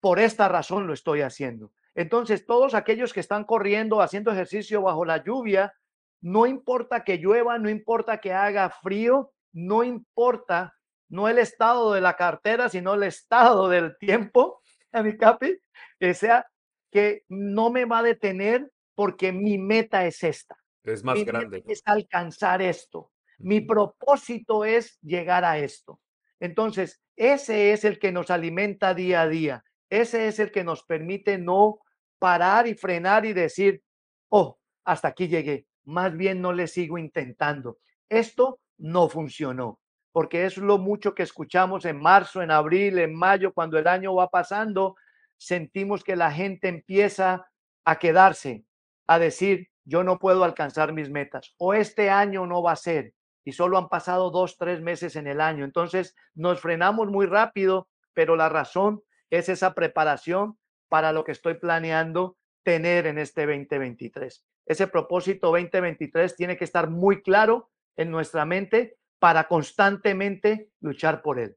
por 0.00 0.18
esta 0.18 0.48
razón 0.48 0.86
lo 0.86 0.94
estoy 0.94 1.20
haciendo. 1.20 1.70
Entonces, 1.94 2.46
todos 2.46 2.72
aquellos 2.72 3.12
que 3.12 3.20
están 3.20 3.44
corriendo, 3.44 4.00
haciendo 4.00 4.32
ejercicio 4.32 4.80
bajo 4.80 5.04
la 5.04 5.22
lluvia, 5.22 5.74
no 6.22 6.46
importa 6.46 7.04
que 7.04 7.18
llueva, 7.18 7.58
no 7.58 7.68
importa 7.68 8.16
que 8.16 8.32
haga 8.32 8.70
frío, 8.70 9.34
no 9.52 9.84
importa, 9.84 10.78
no 11.10 11.28
el 11.28 11.40
estado 11.40 11.92
de 11.92 12.00
la 12.00 12.16
cartera, 12.16 12.70
sino 12.70 12.94
el 12.94 13.02
estado 13.02 13.68
del 13.68 13.98
tiempo, 13.98 14.62
a 14.92 15.02
mi 15.02 15.14
capi, 15.14 15.58
que 16.00 16.14
sea 16.14 16.46
que 16.90 17.26
no 17.28 17.68
me 17.68 17.84
va 17.84 17.98
a 17.98 18.02
detener 18.02 18.72
porque 18.94 19.32
mi 19.32 19.58
meta 19.58 20.06
es 20.06 20.22
esta. 20.22 20.56
Es 20.84 21.04
más 21.04 21.24
grande. 21.24 21.62
Es 21.66 21.82
alcanzar 21.84 22.62
esto. 22.62 23.10
Mi 23.38 23.60
propósito 23.60 24.64
es 24.64 24.98
llegar 25.00 25.44
a 25.44 25.58
esto. 25.58 26.00
Entonces, 26.40 27.00
ese 27.16 27.72
es 27.72 27.84
el 27.84 27.98
que 27.98 28.12
nos 28.12 28.30
alimenta 28.30 28.94
día 28.94 29.22
a 29.22 29.28
día. 29.28 29.64
Ese 29.90 30.26
es 30.26 30.38
el 30.38 30.50
que 30.50 30.64
nos 30.64 30.84
permite 30.84 31.38
no 31.38 31.80
parar 32.18 32.66
y 32.66 32.74
frenar 32.74 33.26
y 33.26 33.32
decir, 33.32 33.82
oh, 34.28 34.58
hasta 34.84 35.08
aquí 35.08 35.28
llegué. 35.28 35.66
Más 35.84 36.16
bien 36.16 36.40
no 36.40 36.52
le 36.52 36.66
sigo 36.66 36.98
intentando. 36.98 37.78
Esto 38.08 38.60
no 38.78 39.08
funcionó, 39.08 39.80
porque 40.12 40.44
es 40.44 40.56
lo 40.56 40.78
mucho 40.78 41.14
que 41.14 41.22
escuchamos 41.22 41.84
en 41.84 42.00
marzo, 42.00 42.42
en 42.42 42.50
abril, 42.50 42.98
en 42.98 43.14
mayo, 43.14 43.52
cuando 43.52 43.78
el 43.78 43.86
año 43.86 44.14
va 44.14 44.28
pasando, 44.28 44.96
sentimos 45.36 46.04
que 46.04 46.16
la 46.16 46.30
gente 46.30 46.68
empieza 46.68 47.46
a 47.84 47.98
quedarse, 47.98 48.64
a 49.06 49.18
decir, 49.18 49.68
yo 49.84 50.04
no 50.04 50.18
puedo 50.18 50.44
alcanzar 50.44 50.92
mis 50.92 51.10
metas, 51.10 51.54
o 51.58 51.74
este 51.74 52.10
año 52.10 52.46
no 52.46 52.62
va 52.62 52.72
a 52.72 52.76
ser, 52.76 53.14
y 53.44 53.52
solo 53.52 53.78
han 53.78 53.88
pasado 53.88 54.30
dos, 54.30 54.56
tres 54.56 54.80
meses 54.80 55.16
en 55.16 55.26
el 55.26 55.40
año. 55.40 55.64
Entonces 55.64 56.14
nos 56.34 56.60
frenamos 56.60 57.08
muy 57.08 57.26
rápido, 57.26 57.88
pero 58.14 58.36
la 58.36 58.48
razón 58.48 59.02
es 59.30 59.48
esa 59.48 59.74
preparación 59.74 60.58
para 60.88 61.12
lo 61.12 61.24
que 61.24 61.32
estoy 61.32 61.54
planeando 61.54 62.36
tener 62.62 63.06
en 63.06 63.18
este 63.18 63.46
2023. 63.46 64.44
Ese 64.66 64.86
propósito 64.86 65.48
2023 65.48 66.36
tiene 66.36 66.56
que 66.56 66.64
estar 66.64 66.88
muy 66.88 67.22
claro 67.22 67.70
en 67.96 68.10
nuestra 68.10 68.44
mente 68.44 68.96
para 69.18 69.48
constantemente 69.48 70.70
luchar 70.80 71.22
por 71.22 71.38
él. 71.38 71.56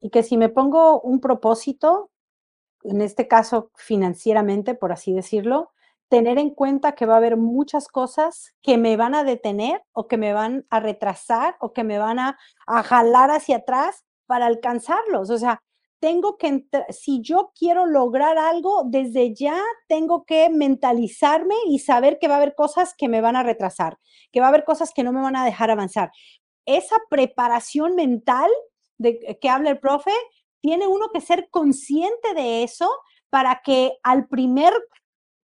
Y 0.00 0.10
que 0.10 0.22
si 0.22 0.36
me 0.36 0.48
pongo 0.48 1.00
un 1.00 1.20
propósito, 1.20 2.10
en 2.84 3.00
este 3.00 3.28
caso 3.28 3.70
financieramente, 3.76 4.74
por 4.74 4.92
así 4.92 5.12
decirlo, 5.12 5.70
tener 6.08 6.38
en 6.38 6.50
cuenta 6.50 6.92
que 6.92 7.06
va 7.06 7.14
a 7.14 7.18
haber 7.18 7.36
muchas 7.36 7.88
cosas 7.88 8.54
que 8.60 8.76
me 8.76 8.96
van 8.96 9.14
a 9.14 9.24
detener 9.24 9.82
o 9.92 10.08
que 10.08 10.18
me 10.18 10.32
van 10.34 10.66
a 10.68 10.80
retrasar 10.80 11.56
o 11.60 11.72
que 11.72 11.84
me 11.84 11.98
van 11.98 12.18
a, 12.18 12.38
a 12.66 12.82
jalar 12.82 13.30
hacia 13.30 13.58
atrás 13.58 14.04
para 14.26 14.46
alcanzarlos. 14.46 15.30
O 15.30 15.38
sea, 15.38 15.62
tengo 16.02 16.36
que, 16.36 16.66
si 16.90 17.22
yo 17.22 17.52
quiero 17.56 17.86
lograr 17.86 18.36
algo, 18.36 18.82
desde 18.84 19.34
ya 19.34 19.56
tengo 19.86 20.24
que 20.24 20.50
mentalizarme 20.50 21.54
y 21.68 21.78
saber 21.78 22.18
que 22.18 22.26
va 22.26 22.34
a 22.34 22.36
haber 22.38 22.56
cosas 22.56 22.92
que 22.98 23.08
me 23.08 23.20
van 23.20 23.36
a 23.36 23.44
retrasar, 23.44 23.98
que 24.32 24.40
va 24.40 24.46
a 24.46 24.48
haber 24.48 24.64
cosas 24.64 24.92
que 24.92 25.04
no 25.04 25.12
me 25.12 25.22
van 25.22 25.36
a 25.36 25.44
dejar 25.44 25.70
avanzar. 25.70 26.10
Esa 26.66 26.96
preparación 27.08 27.94
mental 27.94 28.50
de 28.98 29.38
que 29.40 29.48
habla 29.48 29.70
el 29.70 29.78
profe, 29.78 30.10
tiene 30.62 30.86
uno 30.86 31.10
que 31.12 31.20
ser 31.20 31.48
consciente 31.50 32.32
de 32.34 32.62
eso 32.62 32.88
para 33.28 33.60
que 33.62 33.98
al 34.02 34.28
primer 34.28 34.72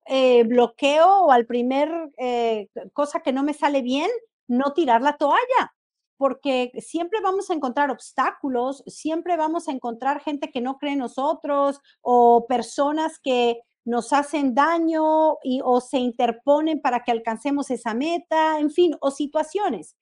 eh, 0.05 0.43
bloqueo 0.43 1.25
o 1.25 1.31
al 1.31 1.45
primer 1.45 1.91
eh, 2.17 2.69
cosa 2.93 3.19
que 3.19 3.33
no 3.33 3.43
me 3.43 3.53
sale 3.53 3.81
bien, 3.81 4.09
no 4.47 4.73
tirar 4.73 5.01
la 5.01 5.17
toalla 5.17 5.73
porque 6.19 6.73
siempre 6.79 7.21
vamos 7.21 7.49
a 7.49 7.53
encontrar 7.53 7.89
obstáculos, 7.89 8.83
siempre 8.87 9.37
vamos 9.37 9.69
a 9.69 9.71
encontrar 9.71 10.19
gente 10.19 10.51
que 10.51 10.59
no 10.59 10.77
cree 10.77 10.91
en 10.91 10.99
nosotros 10.99 11.79
o 12.01 12.45
personas 12.45 13.19
que 13.23 13.61
nos 13.85 14.11
hacen 14.11 14.53
daño 14.53 15.37
y, 15.43 15.61
o 15.63 15.79
se 15.79 15.97
interponen 15.97 16.81
para 16.81 17.05
que 17.05 17.11
alcancemos 17.11 17.71
esa 17.71 17.93
meta, 17.93 18.59
en 18.59 18.69
fin, 18.69 18.97
o 18.99 19.11
situaciones. 19.11 19.95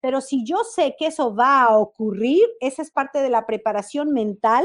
Pero 0.00 0.20
si 0.20 0.44
yo 0.44 0.64
sé 0.64 0.96
que 0.98 1.06
eso 1.06 1.34
va 1.34 1.62
a 1.64 1.76
ocurrir, 1.76 2.46
esa 2.60 2.82
es 2.82 2.90
parte 2.90 3.20
de 3.20 3.30
la 3.30 3.46
preparación 3.46 4.12
mental, 4.12 4.64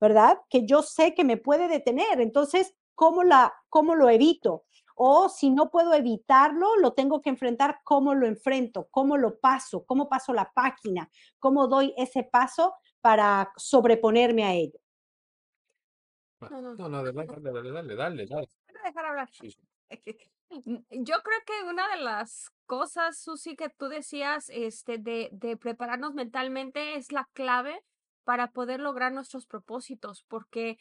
¿verdad? 0.00 0.38
Que 0.48 0.66
yo 0.66 0.82
sé 0.82 1.14
que 1.14 1.24
me 1.24 1.36
puede 1.36 1.68
detener. 1.68 2.20
Entonces, 2.20 2.74
¿cómo, 2.94 3.24
la, 3.24 3.52
cómo 3.68 3.94
lo 3.94 4.08
evito? 4.08 4.64
o 4.98 5.28
si 5.28 5.50
no 5.50 5.70
puedo 5.70 5.92
evitarlo, 5.92 6.76
lo 6.76 6.94
tengo 6.94 7.20
que 7.20 7.28
enfrentar, 7.28 7.80
¿cómo 7.84 8.14
lo 8.14 8.26
enfrento? 8.26 8.88
¿Cómo 8.90 9.18
lo 9.18 9.38
paso? 9.38 9.84
¿Cómo 9.84 10.08
paso 10.08 10.32
la 10.32 10.50
página? 10.52 11.10
¿Cómo 11.38 11.68
doy 11.68 11.92
ese 11.98 12.22
paso 12.22 12.74
para 13.02 13.52
sobreponerme 13.56 14.44
a 14.44 14.54
ello? 14.54 14.80
No, 16.40 16.62
no, 16.62 16.74
no, 16.74 16.88
dale, 16.88 17.12
dale, 17.12 17.72
dale, 17.72 17.94
dale, 17.94 18.26
dale. 18.26 18.48
dejar 18.84 19.04
hablar. 19.04 19.28
Yo 20.50 21.14
creo 21.22 21.40
que 21.46 21.68
una 21.68 21.88
de 21.88 22.02
las 22.02 22.50
cosas, 22.66 23.18
Susi, 23.18 23.56
que 23.56 23.68
tú 23.68 23.88
decías 23.88 24.48
este, 24.50 24.98
de, 24.98 25.28
de 25.32 25.56
prepararnos 25.56 26.14
mentalmente 26.14 26.96
es 26.96 27.12
la 27.12 27.28
clave 27.32 27.82
para 28.24 28.50
poder 28.50 28.80
lograr 28.80 29.12
nuestros 29.12 29.46
propósitos, 29.46 30.24
porque 30.28 30.78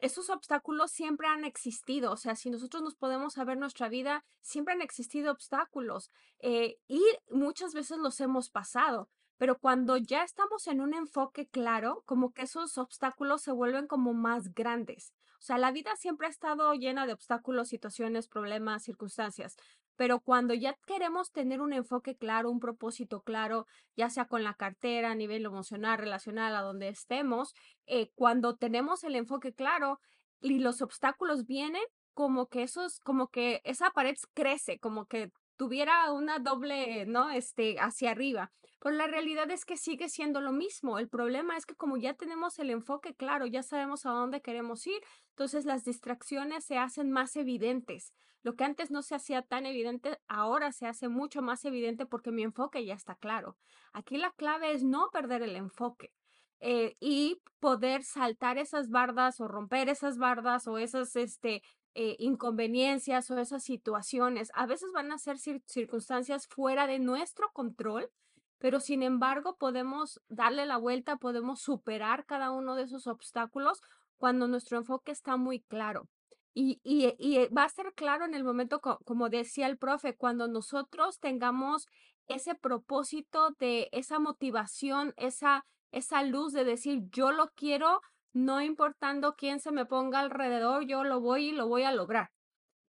esos 0.00 0.30
obstáculos 0.30 0.90
siempre 0.90 1.28
han 1.28 1.44
existido, 1.44 2.12
o 2.12 2.16
sea, 2.16 2.36
si 2.36 2.50
nosotros 2.50 2.82
nos 2.82 2.94
podemos 2.94 3.34
saber 3.34 3.56
nuestra 3.56 3.88
vida, 3.88 4.24
siempre 4.40 4.74
han 4.74 4.82
existido 4.82 5.30
obstáculos 5.32 6.10
eh, 6.40 6.78
y 6.88 7.02
muchas 7.30 7.72
veces 7.74 7.98
los 7.98 8.20
hemos 8.20 8.50
pasado, 8.50 9.08
pero 9.38 9.58
cuando 9.58 9.96
ya 9.96 10.22
estamos 10.22 10.66
en 10.66 10.80
un 10.80 10.94
enfoque 10.94 11.46
claro, 11.48 12.02
como 12.06 12.32
que 12.32 12.42
esos 12.42 12.78
obstáculos 12.78 13.42
se 13.42 13.52
vuelven 13.52 13.86
como 13.86 14.14
más 14.14 14.54
grandes. 14.54 15.12
O 15.38 15.42
sea, 15.42 15.58
la 15.58 15.70
vida 15.70 15.94
siempre 15.96 16.26
ha 16.26 16.30
estado 16.30 16.72
llena 16.74 17.06
de 17.06 17.12
obstáculos, 17.12 17.68
situaciones, 17.68 18.28
problemas, 18.28 18.84
circunstancias, 18.84 19.56
pero 19.96 20.20
cuando 20.20 20.54
ya 20.54 20.76
queremos 20.86 21.32
tener 21.32 21.60
un 21.60 21.72
enfoque 21.72 22.16
claro, 22.16 22.50
un 22.50 22.60
propósito 22.60 23.22
claro, 23.22 23.66
ya 23.96 24.10
sea 24.10 24.26
con 24.26 24.44
la 24.44 24.54
cartera, 24.54 25.10
a 25.10 25.14
nivel 25.14 25.44
emocional, 25.44 25.98
relacional, 25.98 26.54
a 26.54 26.62
donde 26.62 26.88
estemos, 26.88 27.54
eh, 27.86 28.10
cuando 28.14 28.56
tenemos 28.56 29.04
el 29.04 29.16
enfoque 29.16 29.54
claro 29.54 30.00
y 30.40 30.58
los 30.58 30.82
obstáculos 30.82 31.46
vienen, 31.46 31.82
como 32.12 32.48
que 32.48 32.62
esos, 32.62 33.00
como 33.00 33.28
que 33.28 33.60
esa 33.64 33.90
pared 33.90 34.16
crece, 34.34 34.78
como 34.78 35.06
que 35.06 35.30
tuviera 35.56 36.10
una 36.12 36.38
doble, 36.38 37.06
¿no? 37.06 37.30
Este, 37.30 37.78
hacia 37.78 38.10
arriba. 38.10 38.52
Pero 38.80 38.94
la 38.94 39.06
realidad 39.06 39.50
es 39.50 39.64
que 39.64 39.76
sigue 39.76 40.08
siendo 40.08 40.40
lo 40.40 40.52
mismo. 40.52 40.98
El 40.98 41.08
problema 41.08 41.56
es 41.56 41.66
que 41.66 41.74
como 41.74 41.96
ya 41.96 42.14
tenemos 42.14 42.58
el 42.58 42.70
enfoque 42.70 43.14
claro, 43.14 43.46
ya 43.46 43.62
sabemos 43.62 44.06
a 44.06 44.10
dónde 44.10 44.42
queremos 44.42 44.86
ir, 44.86 45.02
entonces 45.30 45.64
las 45.64 45.84
distracciones 45.84 46.64
se 46.64 46.78
hacen 46.78 47.10
más 47.10 47.36
evidentes. 47.36 48.12
Lo 48.42 48.54
que 48.54 48.64
antes 48.64 48.92
no 48.92 49.02
se 49.02 49.16
hacía 49.16 49.42
tan 49.42 49.66
evidente, 49.66 50.20
ahora 50.28 50.70
se 50.70 50.86
hace 50.86 51.08
mucho 51.08 51.42
más 51.42 51.64
evidente 51.64 52.06
porque 52.06 52.30
mi 52.30 52.44
enfoque 52.44 52.84
ya 52.84 52.94
está 52.94 53.16
claro. 53.16 53.56
Aquí 53.92 54.18
la 54.18 54.30
clave 54.30 54.72
es 54.72 54.84
no 54.84 55.10
perder 55.10 55.42
el 55.42 55.56
enfoque. 55.56 56.12
Eh, 56.60 56.96
y 57.00 57.42
poder 57.60 58.02
saltar 58.02 58.56
esas 58.56 58.88
bardas 58.88 59.40
o 59.40 59.48
romper 59.48 59.88
esas 59.88 60.16
bardas 60.16 60.66
o 60.66 60.78
esas 60.78 61.14
este, 61.16 61.62
eh, 61.98 62.14
inconveniencias 62.18 63.30
o 63.30 63.38
esas 63.38 63.62
situaciones. 63.62 64.50
A 64.52 64.66
veces 64.66 64.90
van 64.92 65.12
a 65.12 65.18
ser 65.18 65.38
circunstancias 65.38 66.46
fuera 66.46 66.86
de 66.86 66.98
nuestro 66.98 67.50
control, 67.54 68.10
pero 68.58 68.80
sin 68.80 69.02
embargo 69.02 69.56
podemos 69.56 70.20
darle 70.28 70.66
la 70.66 70.76
vuelta, 70.76 71.16
podemos 71.16 71.62
superar 71.62 72.26
cada 72.26 72.50
uno 72.50 72.74
de 72.74 72.82
esos 72.82 73.06
obstáculos 73.06 73.80
cuando 74.18 74.46
nuestro 74.46 74.76
enfoque 74.76 75.10
está 75.10 75.38
muy 75.38 75.60
claro. 75.60 76.06
Y, 76.52 76.82
y, 76.84 77.48
va 77.48 77.64
a 77.64 77.68
ser 77.70 77.94
claro 77.94 78.26
en 78.26 78.34
el 78.34 78.44
momento, 78.44 78.82
como 78.82 79.30
decía 79.30 79.66
el 79.66 79.78
profe, 79.78 80.16
cuando 80.16 80.48
nosotros 80.48 81.18
tengamos 81.18 81.86
ese 82.28 82.54
propósito 82.54 83.52
de 83.58 83.88
esa 83.92 84.18
motivación, 84.18 85.14
esa, 85.16 85.64
esa 85.92 86.22
luz 86.24 86.52
de 86.52 86.64
decir, 86.64 87.04
yo 87.10 87.32
lo 87.32 87.52
quiero, 87.54 88.02
no 88.36 88.60
importando 88.60 89.34
quién 89.34 89.60
se 89.60 89.72
me 89.72 89.86
ponga 89.86 90.20
alrededor, 90.20 90.84
yo 90.84 91.04
lo 91.04 91.20
voy 91.20 91.46
y 91.48 91.52
lo 91.52 91.68
voy 91.68 91.84
a 91.84 91.92
lograr. 91.92 92.32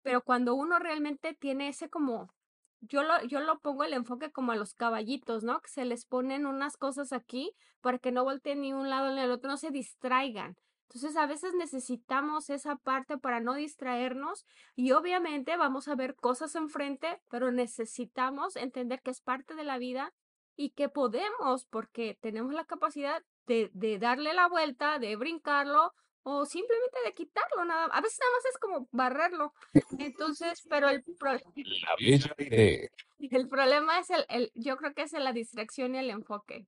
Pero 0.02 0.20
cuando 0.22 0.56
uno 0.56 0.80
realmente 0.80 1.34
tiene 1.34 1.68
ese 1.68 1.88
como, 1.88 2.34
yo 2.80 3.04
lo, 3.04 3.22
yo 3.26 3.38
lo 3.38 3.60
pongo 3.60 3.84
el 3.84 3.92
enfoque 3.92 4.32
como 4.32 4.50
a 4.50 4.56
los 4.56 4.74
caballitos, 4.74 5.44
¿no? 5.44 5.60
Que 5.60 5.68
se 5.68 5.84
les 5.84 6.04
ponen 6.04 6.46
unas 6.46 6.76
cosas 6.76 7.12
aquí 7.12 7.52
para 7.80 8.00
que 8.00 8.10
no 8.10 8.24
volteen 8.24 8.62
ni 8.62 8.72
un 8.72 8.90
lado 8.90 9.14
ni 9.14 9.20
el 9.20 9.30
otro, 9.30 9.48
no 9.48 9.56
se 9.56 9.70
distraigan. 9.70 10.56
Entonces 10.88 11.16
a 11.16 11.26
veces 11.26 11.54
necesitamos 11.54 12.50
esa 12.50 12.74
parte 12.74 13.16
para 13.16 13.38
no 13.38 13.54
distraernos 13.54 14.46
y 14.74 14.90
obviamente 14.92 15.56
vamos 15.56 15.86
a 15.86 15.94
ver 15.94 16.16
cosas 16.16 16.56
enfrente, 16.56 17.22
pero 17.30 17.52
necesitamos 17.52 18.56
entender 18.56 19.00
que 19.00 19.12
es 19.12 19.20
parte 19.20 19.54
de 19.54 19.62
la 19.62 19.78
vida 19.78 20.12
y 20.56 20.70
que 20.70 20.88
podemos, 20.88 21.66
porque 21.66 22.18
tenemos 22.20 22.52
la 22.52 22.64
capacidad 22.64 23.22
de, 23.46 23.98
darle 23.98 24.34
la 24.34 24.48
vuelta, 24.48 24.98
de 24.98 25.16
brincarlo 25.16 25.92
o 26.22 26.44
simplemente 26.44 26.98
de 27.04 27.14
quitarlo. 27.14 27.64
Nada, 27.64 27.86
a 27.86 28.00
veces 28.00 28.18
nada 28.20 28.32
más 28.32 28.44
es 28.46 28.58
como 28.58 28.88
barrerlo. 28.90 29.52
Entonces, 29.98 30.62
pero 30.68 30.88
el, 30.88 31.04
el 33.18 33.48
problema 33.48 33.98
es 34.00 34.10
el, 34.10 34.26
el, 34.28 34.52
yo 34.54 34.76
creo 34.76 34.94
que 34.94 35.02
es 35.02 35.12
la 35.12 35.32
distracción 35.32 35.94
y 35.94 35.98
el 35.98 36.10
enfoque. 36.10 36.66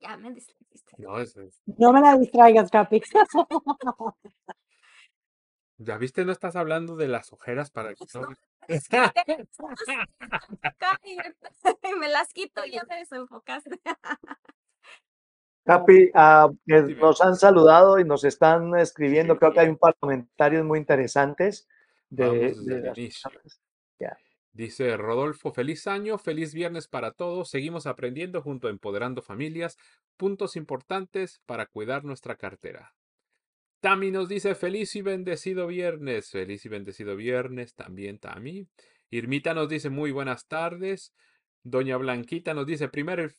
Ya 0.00 0.16
me 0.16 0.32
distrajiste. 0.32 0.96
No, 0.98 1.18
es, 1.18 1.36
no 1.66 1.92
me 1.92 2.00
la 2.00 2.16
distraigas, 2.18 2.70
Capi. 2.70 3.00
Ya 5.78 5.96
viste, 5.98 6.24
no 6.24 6.32
estás 6.32 6.54
hablando 6.56 6.96
de 6.96 7.08
las 7.08 7.32
ojeras 7.32 7.70
para 7.70 7.94
que 7.94 8.04
no. 8.14 8.28
me 11.98 12.08
las 12.08 12.32
quito 12.32 12.64
y 12.64 12.72
ya 12.72 12.84
te 12.84 12.94
desenfocaste. 12.94 13.80
Capi, 15.64 16.10
ah, 16.14 16.50
nos 16.66 17.20
han 17.20 17.36
saludado 17.36 17.98
y 17.98 18.04
nos 18.04 18.24
están 18.24 18.76
escribiendo. 18.76 19.38
Creo 19.38 19.52
que 19.52 19.60
hay 19.60 19.68
un 19.68 19.78
par 19.78 19.94
de 19.94 20.00
comentarios 20.00 20.64
muy 20.64 20.78
interesantes. 20.78 21.68
De, 22.10 22.54
Dice 24.54 24.98
Rodolfo, 24.98 25.50
feliz 25.52 25.86
año, 25.86 26.18
feliz 26.18 26.52
viernes 26.52 26.86
para 26.86 27.12
todos. 27.12 27.48
Seguimos 27.48 27.86
aprendiendo 27.86 28.42
junto 28.42 28.66
a 28.66 28.70
Empoderando 28.70 29.22
Familias. 29.22 29.78
Puntos 30.18 30.56
importantes 30.56 31.40
para 31.46 31.64
cuidar 31.66 32.04
nuestra 32.04 32.36
cartera. 32.36 32.92
Tami 33.80 34.10
nos 34.10 34.28
dice 34.28 34.54
feliz 34.54 34.94
y 34.94 35.00
bendecido 35.00 35.66
viernes. 35.68 36.30
Feliz 36.30 36.66
y 36.66 36.68
bendecido 36.68 37.16
viernes 37.16 37.74
también, 37.74 38.18
Tami. 38.18 38.68
Irmita 39.10 39.54
nos 39.54 39.68
dice 39.68 39.88
muy 39.88 40.10
buenas 40.10 40.46
tardes. 40.46 41.14
Doña 41.62 41.96
Blanquita 41.96 42.52
nos 42.52 42.66
dice 42.66 42.88
primer, 42.88 43.34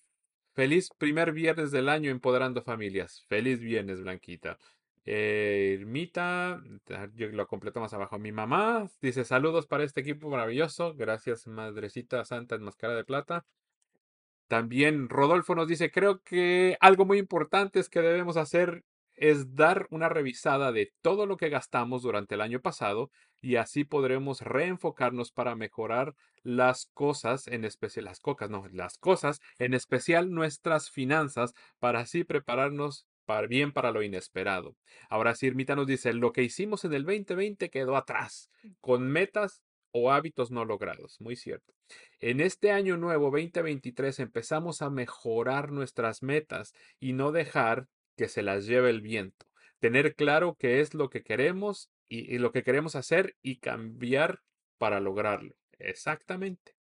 feliz 0.54 0.90
primer 0.98 1.32
viernes 1.32 1.72
del 1.72 1.90
año 1.90 2.12
empoderando 2.12 2.62
familias. 2.62 3.26
Feliz 3.28 3.60
viernes, 3.60 4.02
Blanquita. 4.02 4.58
Eh, 5.06 5.78
Irmita, 5.80 6.62
yo 7.16 7.28
lo 7.30 7.48
completo 7.48 7.80
más 7.80 7.94
abajo. 7.94 8.18
Mi 8.20 8.32
mamá 8.32 8.90
dice 9.02 9.26
saludos 9.26 9.68
para 9.68 9.84
este 9.84 10.02
equipo 10.02 10.30
maravilloso. 10.30 10.94
Gracias, 10.96 11.48
Madrecita 11.48 12.24
Santa 12.24 12.56
en 12.56 12.64
Máscara 12.64 12.96
de 12.96 13.04
Plata. 13.04 13.46
También 14.48 15.10
Rodolfo 15.10 15.56
nos 15.56 15.68
dice, 15.68 15.92
creo 15.92 16.22
que 16.22 16.78
algo 16.80 17.06
muy 17.06 17.18
importante 17.18 17.80
es 17.80 17.90
que 17.90 18.02
debemos 18.02 18.38
hacer 18.38 18.84
es 19.24 19.56
dar 19.56 19.88
una 19.90 20.10
revisada 20.10 20.74
de 20.74 20.92
todo 21.02 21.26
lo 21.26 21.38
que 21.38 21.48
gastamos 21.48 22.02
durante 22.02 22.36
el 22.36 22.42
año 22.42 22.60
pasado 22.60 23.10
y 23.40 23.56
así 23.56 23.86
podremos 23.86 24.42
reenfocarnos 24.42 25.32
para 25.32 25.56
mejorar 25.56 26.14
las 26.42 26.88
cosas, 26.94 27.48
en 27.48 27.64
especial 27.64 28.04
las 28.04 28.20
cocas, 28.20 28.50
no, 28.50 28.68
las 28.74 28.98
cosas, 28.98 29.40
en 29.60 29.76
especial 29.76 30.34
nuestras 30.34 30.90
finanzas, 30.90 31.54
para 31.80 32.02
así 32.02 32.26
prepararnos 32.26 33.08
para 33.24 33.48
bien 33.48 33.72
para 33.72 33.92
lo 33.92 34.04
inesperado. 34.04 34.76
Ahora 35.10 35.36
sí, 35.36 35.48
Irmita 35.48 35.78
nos 35.78 35.88
dice, 35.88 36.12
lo 36.12 36.34
que 36.34 36.44
hicimos 36.44 36.84
en 36.84 36.94
el 36.94 37.06
2020 37.06 37.70
quedó 37.70 37.96
atrás, 37.96 38.50
con 38.82 39.08
metas 39.08 39.64
o 39.94 40.12
hábitos 40.12 40.52
no 40.52 40.66
logrados. 40.66 41.22
Muy 41.22 41.38
cierto. 41.38 41.74
En 42.20 42.42
este 42.42 42.72
año 42.72 42.98
nuevo 42.98 43.32
2023 43.32 44.20
empezamos 44.20 44.82
a 44.82 44.90
mejorar 44.90 45.72
nuestras 45.72 46.24
metas 46.24 46.74
y 47.00 47.14
no 47.14 47.32
dejar 47.32 47.88
que 48.16 48.28
se 48.28 48.42
las 48.42 48.66
lleve 48.66 48.90
el 48.90 49.02
viento. 49.02 49.46
Tener 49.80 50.16
claro 50.16 50.56
qué 50.58 50.80
es 50.80 50.94
lo 50.94 51.10
que 51.10 51.24
queremos 51.24 51.92
y, 52.08 52.38
lo 52.38 52.52
que 52.52 52.64
queremos 52.64 52.96
hacer 52.96 53.36
y 53.42 53.58
cambiar 53.60 54.40
para 54.78 55.00
lograrlo. 55.00 55.56
Exactamente. 55.80 56.76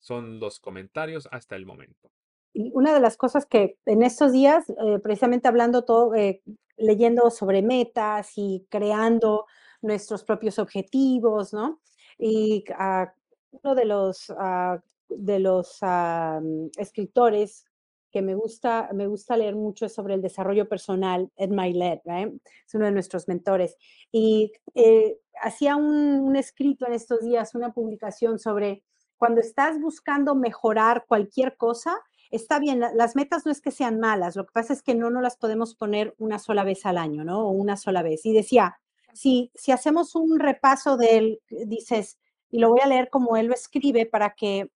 Son 0.00 0.40
los 0.40 0.60
comentarios 0.60 1.28
hasta 1.30 1.56
el 1.56 1.66
momento. 1.66 2.10
Y 2.52 2.70
una 2.74 2.92
de 2.92 3.00
las 3.00 3.16
cosas 3.16 3.46
que 3.46 3.78
en 3.86 4.02
estos 4.02 4.32
días, 4.32 4.68
eh, 4.70 4.98
precisamente 5.02 5.48
hablando 5.48 5.84
todo, 5.84 6.14
eh, 6.14 6.42
leyendo 6.76 7.30
sobre 7.30 7.62
metas 7.62 8.32
y 8.36 8.66
creando 8.70 9.46
nuestros 9.82 10.24
propios 10.24 10.58
objetivos, 10.58 11.52
¿no? 11.52 11.80
Y 12.18 12.64
ah, 12.76 13.12
uno 13.50 13.74
de 13.74 13.84
los, 13.84 14.32
ah, 14.36 14.80
de 15.08 15.38
los 15.38 15.78
ah, 15.82 16.40
escritores 16.76 17.67
que 18.10 18.22
me 18.22 18.34
gusta, 18.34 18.90
me 18.94 19.06
gusta 19.06 19.36
leer 19.36 19.54
mucho 19.54 19.86
es 19.86 19.94
sobre 19.94 20.14
el 20.14 20.22
desarrollo 20.22 20.68
personal, 20.68 21.30
Ed 21.36 21.50
Milet, 21.50 22.02
es 22.06 22.74
uno 22.74 22.86
de 22.86 22.92
nuestros 22.92 23.28
mentores. 23.28 23.76
Y 24.10 24.52
eh, 24.74 25.18
hacía 25.42 25.76
un, 25.76 26.36
escrito 26.36 26.86
en 26.86 26.94
estos 26.94 27.20
días, 27.20 27.54
una 27.54 27.72
publicación 27.72 28.38
sobre 28.38 28.82
cuando 29.16 29.40
estás 29.40 29.80
buscando 29.80 30.34
mejorar 30.34 31.04
cualquier 31.06 31.56
cosa, 31.56 31.96
está 32.30 32.58
bien, 32.58 32.80
las 32.80 33.16
metas 33.16 33.44
no 33.44 33.52
es 33.52 33.60
que 33.60 33.70
sean 33.70 33.98
malas, 33.98 34.36
lo 34.36 34.46
que 34.46 34.52
pasa 34.52 34.72
es 34.72 34.82
que 34.82 34.94
no 34.94 35.10
nos 35.10 35.22
las 35.22 35.36
podemos 35.36 35.74
poner 35.74 36.14
una 36.18 36.38
sola 36.38 36.62
vez 36.64 36.86
al 36.86 36.98
año, 36.98 37.24
¿no? 37.24 37.48
O 37.48 37.50
una 37.50 37.76
sola 37.76 38.02
vez. 38.02 38.24
Y 38.26 38.32
decía, 38.32 38.78
si, 39.12 39.50
si 39.54 39.72
hacemos 39.72 40.14
un 40.14 40.38
repaso 40.38 40.96
de 40.96 41.18
él, 41.18 41.40
dices, 41.48 42.18
y 42.50 42.58
lo 42.58 42.70
voy 42.70 42.80
a 42.80 42.86
leer 42.86 43.10
como 43.10 43.36
él 43.36 43.46
lo 43.46 43.54
escribe 43.54 44.06
para 44.06 44.34
que, 44.34 44.70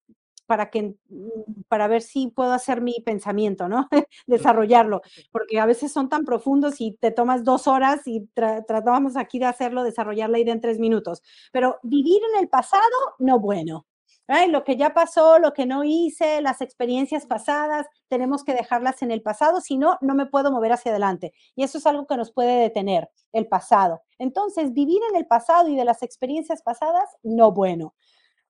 para 0.52 0.68
que, 0.68 0.97
mm, 1.09 1.62
para 1.66 1.88
ver 1.88 2.02
si 2.02 2.26
puedo 2.28 2.52
hacer 2.52 2.82
mi 2.82 3.00
pensamiento, 3.00 3.68
¿no? 3.71 3.88
Desarrollarlo, 4.26 5.00
porque 5.30 5.59
a 5.59 5.64
veces 5.64 5.90
son 5.90 6.11
tan 6.11 6.26
profundos 6.26 6.78
y 6.78 6.92
te 7.00 7.11
tomas 7.11 7.42
dos 7.42 7.66
horas 7.66 8.02
y 8.04 8.28
tratamos 8.35 9.16
aquí 9.16 9.38
de 9.38 9.47
hacerlo, 9.47 9.82
desarrollar 9.82 10.28
la 10.28 10.38
idea 10.38 10.52
en 10.52 10.61
tres 10.61 10.78
minutos. 10.78 11.23
Pero 11.52 11.78
vivir 11.82 12.21
en 12.35 12.40
el 12.40 12.50
pasado, 12.50 12.82
no 13.18 13.40
bueno. 13.40 13.87
Ay, 14.26 14.50
lo 14.50 14.62
que 14.62 14.76
ya 14.76 14.92
pasó, 14.92 15.38
lo 15.38 15.54
que 15.54 15.64
no 15.64 15.85
hice, 15.85 16.42
las 16.42 16.61
experiencias 16.61 17.25
pasadas, 17.25 17.87
tenemos 18.09 18.44
que 18.44 18.52
dejarlas 18.52 19.00
en 19.00 19.11
el 19.11 19.23
pasado, 19.23 19.62
si 19.62 19.78
no, 19.78 19.97
no 20.02 20.14
me 20.14 20.26
puedo 20.26 20.52
mover 20.52 20.73
hacia 20.73 20.90
adelante. 20.90 21.32
Y 21.56 21.62
eso 21.62 21.78
es 21.78 21.87
algo 21.87 22.06
que 22.06 22.18
nos 22.18 22.30
puede 22.30 22.61
detener, 22.61 23.09
el 23.32 23.49
pasado. 23.49 24.02
Entonces, 24.18 24.74
vivir 24.74 25.00
en 25.09 25.16
el 25.16 25.27
pasado 25.27 25.68
y 25.68 25.77
de 25.77 25.87
las 25.87 26.03
experiencias 26.03 26.61
pasadas, 26.61 27.09
no 27.22 27.53
bueno. 27.53 27.94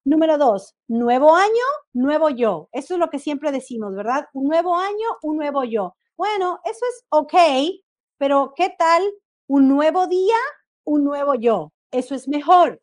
Número 0.04 0.36
dos, 0.38 0.74
nuevo 0.88 1.34
año, 1.34 1.64
nuevo 1.92 2.28
yo. 2.28 2.68
Eso 2.72 2.94
es 2.94 3.00
lo 3.00 3.10
que 3.10 3.18
siempre 3.18 3.52
decimos, 3.52 3.94
¿verdad? 3.94 4.26
Un 4.32 4.48
nuevo 4.48 4.76
año, 4.76 5.06
un 5.22 5.36
nuevo 5.36 5.64
yo. 5.64 5.94
Bueno, 6.16 6.60
eso 6.64 6.84
es 6.90 7.04
ok, 7.10 7.34
pero 8.18 8.52
¿qué 8.56 8.74
tal 8.78 9.02
un 9.46 9.68
nuevo 9.68 10.06
día, 10.06 10.36
un 10.84 11.04
nuevo 11.04 11.34
yo? 11.34 11.72
Eso 11.90 12.14
es 12.14 12.28
mejor 12.28 12.80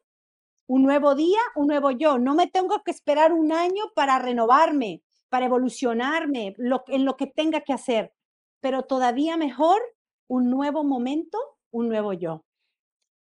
un 0.69 0.83
nuevo 0.83 1.15
día, 1.15 1.39
un 1.55 1.67
nuevo 1.67 1.89
yo. 1.89 2.19
No 2.19 2.35
me 2.35 2.45
tengo 2.45 2.83
que 2.83 2.91
esperar 2.91 3.33
un 3.33 3.51
año 3.51 3.85
para 3.95 4.19
renovarme, 4.19 5.01
para 5.29 5.47
evolucionarme 5.47 6.55
en 6.87 7.05
lo 7.05 7.17
que 7.17 7.25
tenga 7.25 7.61
que 7.61 7.73
hacer, 7.73 8.13
pero 8.61 8.83
todavía 8.83 9.35
mejor 9.35 9.81
un 10.27 10.51
nuevo 10.51 10.83
momento, 10.83 11.39
un 11.71 11.89
nuevo 11.89 12.13
yo. 12.13 12.45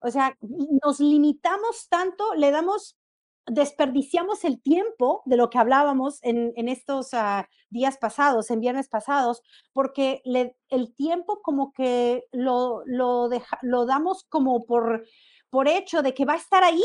O 0.01 0.11
sea, 0.11 0.37
nos 0.83 1.01
limitamos 1.01 1.89
tanto, 1.89 2.35
le 2.35 2.51
damos, 2.51 2.99
desperdiciamos 3.47 4.45
el 4.45 4.63
tiempo 4.63 5.23
de 5.27 5.37
lo 5.37 5.51
que 5.51 5.59
hablábamos 5.59 6.19
en, 6.23 6.69
estos 6.69 7.13
ah, 7.15 7.49
días 7.71 7.99
pasados, 7.99 8.51
en 8.51 8.61
viernes 8.61 8.89
pasados, 8.89 9.43
porque 9.73 10.23
el 10.25 10.95
tiempo 10.95 11.41
como 11.43 11.73
que 11.73 12.25
lo, 12.33 12.83
lo, 12.87 13.29
lo 13.63 13.87
damos 13.87 14.25
como 14.25 14.65
por, 14.65 15.05
por 15.51 15.69
hecho 15.69 16.03
de 16.03 16.15
que 16.15 16.25
va 16.25 16.35
a 16.35 16.37
estar 16.37 16.63
ahí, 16.63 16.83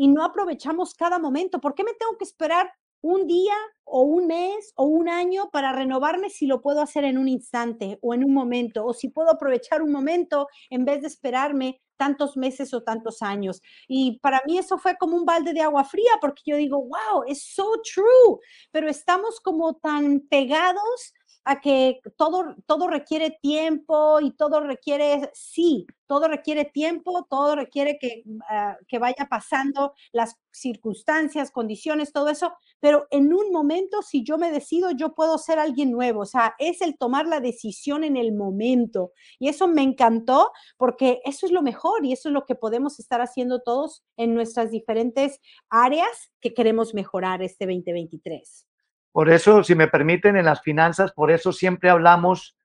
y 0.00 0.08
no 0.08 0.24
aprovechamos 0.24 0.94
cada 0.94 1.18
momento. 1.18 1.60
¿Por 1.60 1.74
qué 1.74 1.84
me 1.84 1.92
tengo 1.92 2.16
que 2.16 2.24
esperar 2.24 2.72
un 3.02 3.26
día 3.26 3.54
o 3.84 4.02
un 4.02 4.26
mes 4.26 4.72
o 4.76 4.84
un 4.84 5.08
año 5.08 5.50
para 5.50 5.72
renovarme 5.72 6.30
si 6.30 6.46
lo 6.46 6.60
puedo 6.60 6.80
hacer 6.80 7.04
en 7.04 7.18
un 7.18 7.28
instante 7.28 7.98
o 8.02 8.14
en 8.14 8.24
un 8.24 8.32
momento? 8.34 8.84
O 8.86 8.94
si 8.94 9.08
puedo 9.08 9.30
aprovechar 9.30 9.82
un 9.82 9.92
momento 9.92 10.48
en 10.70 10.84
vez 10.84 11.02
de 11.02 11.08
esperarme 11.08 11.80
tantos 11.96 12.36
meses 12.36 12.72
o 12.72 12.82
tantos 12.82 13.20
años. 13.20 13.60
Y 13.86 14.18
para 14.20 14.40
mí 14.46 14.56
eso 14.56 14.78
fue 14.78 14.96
como 14.96 15.16
un 15.16 15.26
balde 15.26 15.52
de 15.52 15.60
agua 15.60 15.84
fría 15.84 16.12
porque 16.20 16.42
yo 16.46 16.56
digo, 16.56 16.78
wow, 16.78 17.24
es 17.26 17.44
so 17.54 17.70
true, 17.82 18.38
pero 18.70 18.88
estamos 18.88 19.38
como 19.40 19.74
tan 19.74 20.20
pegados 20.20 21.12
a 21.44 21.60
que 21.60 22.00
todo, 22.16 22.54
todo 22.66 22.88
requiere 22.88 23.36
tiempo 23.42 24.20
y 24.20 24.32
todo 24.32 24.60
requiere, 24.60 25.30
sí, 25.32 25.86
todo 26.06 26.28
requiere 26.28 26.64
tiempo, 26.64 27.26
todo 27.30 27.56
requiere 27.56 27.98
que, 27.98 28.24
ah, 28.48 28.76
que 28.88 28.98
vaya 28.98 29.26
pasando 29.30 29.94
las 30.12 30.36
circunstancias, 30.52 31.50
condiciones, 31.50 32.12
todo 32.12 32.28
eso, 32.28 32.52
pero 32.80 33.06
en 33.10 33.32
un 33.32 33.52
momento, 33.52 34.02
si 34.02 34.24
yo 34.24 34.38
me 34.38 34.50
decido, 34.50 34.90
yo 34.90 35.14
puedo 35.14 35.38
ser 35.38 35.58
alguien 35.58 35.90
nuevo, 35.90 36.20
o 36.22 36.26
sea, 36.26 36.54
es 36.58 36.80
el 36.82 36.98
tomar 36.98 37.26
la 37.26 37.40
decisión 37.40 38.04
en 38.04 38.16
el 38.16 38.32
momento. 38.34 39.12
Y 39.38 39.48
eso 39.48 39.68
me 39.68 39.82
encantó 39.82 40.50
porque 40.76 41.20
eso 41.24 41.46
es 41.46 41.52
lo 41.52 41.62
mejor 41.62 42.04
y 42.04 42.12
eso 42.12 42.28
es 42.28 42.32
lo 42.32 42.44
que 42.46 42.54
podemos 42.54 42.98
estar 42.98 43.20
haciendo 43.20 43.60
todos 43.62 44.02
en 44.16 44.34
nuestras 44.34 44.70
diferentes 44.70 45.40
áreas 45.68 46.30
que 46.40 46.54
queremos 46.54 46.94
mejorar 46.94 47.42
este 47.42 47.66
2023. 47.66 48.69
Por 49.12 49.28
eso, 49.30 49.64
si 49.64 49.74
me 49.74 49.88
permiten, 49.88 50.36
en 50.36 50.44
las 50.44 50.62
finanzas, 50.62 51.12
por 51.12 51.30
eso 51.30 51.52
siempre 51.52 51.90
hablamos 51.90 52.56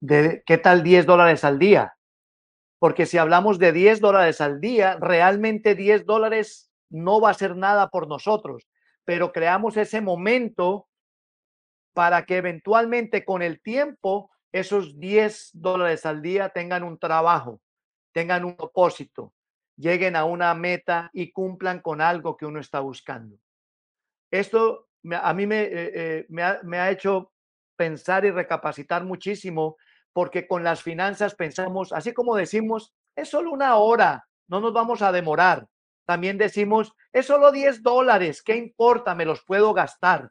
de 0.00 0.42
qué 0.44 0.58
tal 0.58 0.82
10 0.82 1.06
dólares 1.06 1.44
al 1.44 1.58
día. 1.58 1.96
Porque 2.78 3.06
si 3.06 3.16
hablamos 3.16 3.58
de 3.58 3.72
10 3.72 4.00
dólares 4.00 4.40
al 4.40 4.60
día, 4.60 4.96
realmente 5.00 5.74
10 5.74 6.04
dólares 6.04 6.70
no 6.90 7.20
va 7.20 7.30
a 7.30 7.34
ser 7.34 7.56
nada 7.56 7.88
por 7.88 8.08
nosotros, 8.08 8.68
pero 9.04 9.32
creamos 9.32 9.76
ese 9.76 10.00
momento 10.00 10.88
para 11.92 12.26
que 12.26 12.36
eventualmente 12.36 13.24
con 13.24 13.42
el 13.42 13.62
tiempo 13.62 14.30
esos 14.52 14.98
10 14.98 15.50
dólares 15.54 16.06
al 16.06 16.22
día 16.22 16.50
tengan 16.50 16.82
un 16.82 16.98
trabajo, 16.98 17.60
tengan 18.12 18.44
un 18.44 18.56
propósito, 18.56 19.32
lleguen 19.76 20.16
a 20.16 20.24
una 20.24 20.54
meta 20.54 21.10
y 21.12 21.32
cumplan 21.32 21.80
con 21.80 22.00
algo 22.00 22.36
que 22.36 22.46
uno 22.46 22.60
está 22.60 22.80
buscando. 22.80 23.36
Esto 24.30 24.88
a 25.12 25.34
mí 25.34 25.46
me, 25.46 25.62
eh, 25.62 25.92
eh, 25.94 26.26
me 26.28 26.78
ha 26.78 26.90
hecho 26.90 27.32
pensar 27.76 28.24
y 28.24 28.30
recapacitar 28.30 29.04
muchísimo 29.04 29.76
porque 30.12 30.46
con 30.46 30.62
las 30.62 30.82
finanzas 30.82 31.34
pensamos, 31.34 31.92
así 31.92 32.14
como 32.14 32.36
decimos, 32.36 32.94
es 33.16 33.28
solo 33.28 33.50
una 33.50 33.76
hora, 33.76 34.28
no 34.48 34.60
nos 34.60 34.72
vamos 34.72 35.02
a 35.02 35.12
demorar. 35.12 35.68
También 36.06 36.38
decimos, 36.38 36.94
es 37.12 37.26
solo 37.26 37.50
10 37.50 37.82
dólares, 37.82 38.42
¿qué 38.42 38.56
importa? 38.56 39.14
Me 39.14 39.24
los 39.24 39.42
puedo 39.44 39.74
gastar. 39.74 40.30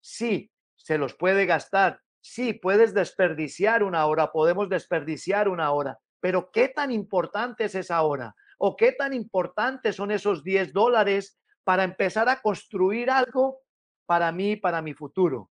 Sí, 0.00 0.50
se 0.76 0.98
los 0.98 1.14
puede 1.14 1.46
gastar. 1.46 2.00
Sí, 2.20 2.52
puedes 2.52 2.94
desperdiciar 2.94 3.82
una 3.82 4.06
hora, 4.06 4.32
podemos 4.32 4.68
desperdiciar 4.68 5.48
una 5.48 5.72
hora, 5.72 5.98
pero 6.20 6.50
¿qué 6.50 6.68
tan 6.68 6.90
importante 6.90 7.64
es 7.64 7.74
esa 7.74 8.02
hora? 8.02 8.34
¿O 8.58 8.76
qué 8.76 8.92
tan 8.92 9.12
importantes 9.12 9.96
son 9.96 10.10
esos 10.10 10.42
10 10.42 10.72
dólares 10.72 11.38
para 11.64 11.84
empezar 11.84 12.28
a 12.28 12.40
construir 12.40 13.10
algo 13.10 13.60
para 14.06 14.32
mí, 14.32 14.56
para 14.56 14.82
mi 14.82 14.94
futuro. 14.94 15.50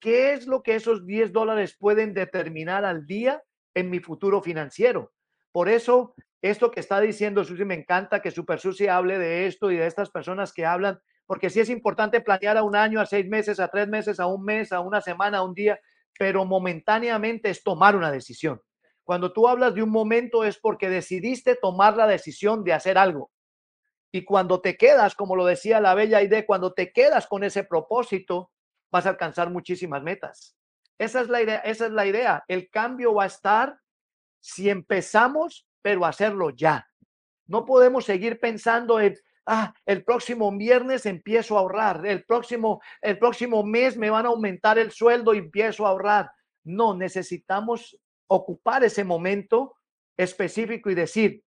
¿Qué 0.00 0.32
es 0.32 0.46
lo 0.46 0.62
que 0.62 0.74
esos 0.74 1.06
10 1.06 1.32
dólares 1.32 1.76
pueden 1.78 2.14
determinar 2.14 2.84
al 2.84 3.06
día 3.06 3.42
en 3.74 3.90
mi 3.90 4.00
futuro 4.00 4.40
financiero? 4.40 5.12
Por 5.52 5.68
eso 5.68 6.14
esto 6.42 6.70
que 6.70 6.80
está 6.80 7.00
diciendo 7.00 7.44
Susi, 7.44 7.64
me 7.64 7.74
encanta 7.74 8.22
que 8.22 8.30
Super 8.30 8.60
Susi 8.60 8.88
hable 8.88 9.18
de 9.18 9.46
esto 9.46 9.70
y 9.70 9.76
de 9.76 9.86
estas 9.86 10.10
personas 10.10 10.52
que 10.52 10.64
hablan, 10.64 10.98
porque 11.26 11.50
sí 11.50 11.60
es 11.60 11.68
importante 11.68 12.22
planear 12.22 12.56
a 12.56 12.62
un 12.62 12.74
año, 12.74 12.98
a 12.98 13.06
seis 13.06 13.28
meses, 13.28 13.60
a 13.60 13.68
tres 13.68 13.88
meses, 13.88 14.18
a 14.20 14.26
un 14.26 14.42
mes, 14.42 14.72
a 14.72 14.80
una 14.80 15.02
semana, 15.02 15.38
a 15.38 15.44
un 15.44 15.52
día, 15.52 15.78
pero 16.18 16.46
momentáneamente 16.46 17.50
es 17.50 17.62
tomar 17.62 17.94
una 17.94 18.10
decisión. 18.10 18.60
Cuando 19.04 19.32
tú 19.32 19.48
hablas 19.48 19.74
de 19.74 19.82
un 19.82 19.90
momento 19.90 20.44
es 20.44 20.58
porque 20.58 20.88
decidiste 20.88 21.56
tomar 21.56 21.96
la 21.96 22.06
decisión 22.06 22.64
de 22.64 22.72
hacer 22.72 22.96
algo. 22.96 23.30
Y 24.12 24.24
cuando 24.24 24.60
te 24.60 24.76
quedas, 24.76 25.14
como 25.14 25.36
lo 25.36 25.44
decía 25.44 25.80
la 25.80 25.94
bella 25.94 26.22
idea, 26.22 26.44
cuando 26.44 26.72
te 26.72 26.92
quedas 26.92 27.26
con 27.26 27.44
ese 27.44 27.64
propósito, 27.64 28.50
vas 28.90 29.06
a 29.06 29.10
alcanzar 29.10 29.50
muchísimas 29.50 30.02
metas. 30.02 30.56
Esa 30.98 31.20
es 31.20 31.28
la 31.28 31.42
idea, 31.42 31.58
esa 31.58 31.86
es 31.86 31.92
la 31.92 32.06
idea. 32.06 32.44
El 32.48 32.68
cambio 32.70 33.14
va 33.14 33.24
a 33.24 33.28
estar 33.28 33.78
si 34.40 34.68
empezamos, 34.68 35.66
pero 35.80 36.04
hacerlo 36.04 36.50
ya. 36.50 36.88
No 37.46 37.64
podemos 37.64 38.04
seguir 38.04 38.40
pensando 38.40 39.00
en, 39.00 39.16
ah, 39.46 39.72
el 39.86 40.04
próximo 40.04 40.50
viernes 40.56 41.06
empiezo 41.06 41.56
a 41.56 41.60
ahorrar, 41.60 42.04
el 42.04 42.24
próximo, 42.24 42.80
el 43.00 43.18
próximo 43.18 43.62
mes 43.62 43.96
me 43.96 44.10
van 44.10 44.26
a 44.26 44.30
aumentar 44.30 44.78
el 44.78 44.90
sueldo 44.90 45.34
y 45.34 45.38
empiezo 45.38 45.86
a 45.86 45.90
ahorrar. 45.90 46.30
No, 46.64 46.94
necesitamos 46.94 47.96
ocupar 48.26 48.84
ese 48.84 49.04
momento 49.04 49.76
específico 50.16 50.90
y 50.90 50.94
decir, 50.94 51.44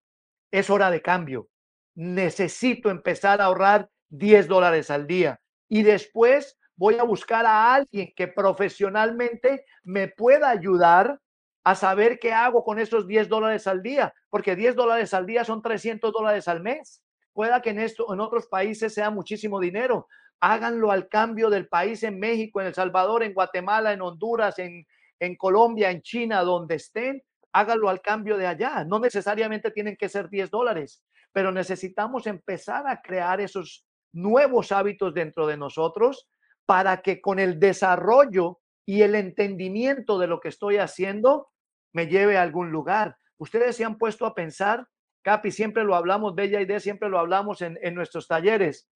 es 0.52 0.70
hora 0.70 0.90
de 0.90 1.02
cambio 1.02 1.50
necesito 1.96 2.90
empezar 2.90 3.42
a 3.42 3.46
ahorrar 3.46 3.90
10 4.10 4.48
dólares 4.48 4.90
al 4.90 5.08
día 5.08 5.40
y 5.70 5.84
después 5.84 6.58
voy 6.76 6.96
a 6.96 7.04
buscar 7.04 7.46
a 7.46 7.74
alguien 7.74 8.14
que 8.16 8.28
profesionalmente 8.28 9.66
me 9.84 10.08
pueda 10.08 10.50
ayudar 10.50 11.20
a 11.64 11.76
saber 11.76 12.20
qué 12.20 12.34
hago 12.34 12.64
con 12.64 12.80
esos 12.80 13.08
10 13.08 13.30
dólares 13.30 13.68
al 13.68 13.82
día, 13.82 14.14
porque 14.30 14.56
10 14.56 14.76
dólares 14.76 15.14
al 15.14 15.26
día 15.26 15.46
son 15.46 15.62
300 15.62 16.12
dólares 16.12 16.48
al 16.48 16.62
mes. 16.62 17.02
Pueda 17.32 17.62
que 17.62 17.70
en 17.70 17.80
esto 17.80 18.14
en 18.14 18.20
otros 18.20 18.48
países 18.48 18.94
sea 18.94 19.10
muchísimo 19.10 19.60
dinero. 19.60 20.08
Háganlo 20.40 20.92
al 20.92 21.08
cambio 21.08 21.50
del 21.50 21.68
país 21.68 22.04
en 22.04 22.20
México, 22.20 22.60
en 22.60 22.68
El 22.68 22.74
Salvador, 22.74 23.24
en 23.24 23.34
Guatemala, 23.34 23.94
en 23.94 24.02
Honduras, 24.02 24.60
en, 24.60 24.86
en 25.20 25.36
Colombia, 25.38 25.90
en 25.90 26.02
China, 26.02 26.42
donde 26.42 26.76
estén. 26.76 27.24
Háganlo 27.54 27.88
al 27.88 28.02
cambio 28.02 28.38
de 28.38 28.46
allá. 28.46 28.84
No 28.84 29.00
necesariamente 29.00 29.72
tienen 29.72 29.96
que 29.96 30.10
ser 30.10 30.30
10 30.30 30.52
dólares 30.52 31.02
pero 31.34 31.52
necesitamos 31.52 32.28
empezar 32.28 32.88
a 32.88 33.02
crear 33.02 33.42
esos 33.42 33.86
nuevos 34.14 34.72
hábitos 34.72 35.14
dentro 35.14 35.48
de 35.48 35.58
nosotros 35.58 36.30
para 36.66 37.02
que 37.02 37.20
con 37.20 37.40
el 37.40 37.60
desarrollo 37.60 38.60
y 38.86 39.02
el 39.02 39.16
entendimiento 39.16 40.20
de 40.20 40.28
lo 40.28 40.40
que 40.40 40.50
estoy 40.50 40.78
haciendo 40.78 41.50
me 41.92 42.08
lleve 42.08 42.38
a 42.38 42.44
algún 42.44 42.72
lugar. 42.72 43.18
Ustedes 43.38 43.76
se 43.76 43.84
han 43.84 43.98
puesto 43.98 44.26
a 44.26 44.36
pensar, 44.36 44.88
Capi, 45.24 45.52
siempre 45.52 45.84
lo 45.84 45.96
hablamos, 45.96 46.36
Bella 46.36 46.62
Idea, 46.62 46.80
siempre 46.80 47.10
lo 47.10 47.20
hablamos 47.20 47.62
en, 47.62 47.78
en 47.82 47.96
nuestros 47.96 48.28
talleres. 48.28 48.88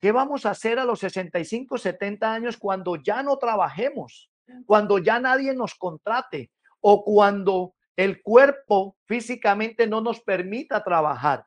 ¿Qué 0.00 0.12
vamos 0.12 0.44
a 0.44 0.50
hacer 0.50 0.78
a 0.78 0.84
los 0.84 1.00
65, 1.00 1.78
70 1.78 2.32
años 2.32 2.56
cuando 2.56 2.96
ya 2.96 3.22
no 3.22 3.38
trabajemos? 3.38 4.30
Cuando 4.64 4.98
ya 4.98 5.18
nadie 5.18 5.54
nos 5.54 5.74
contrate 5.74 6.50
o 6.80 7.02
cuando 7.04 7.74
el 7.96 8.22
cuerpo 8.22 8.96
físicamente 9.06 9.86
no 9.86 10.00
nos 10.00 10.20
permita 10.20 10.84
trabajar. 10.84 11.46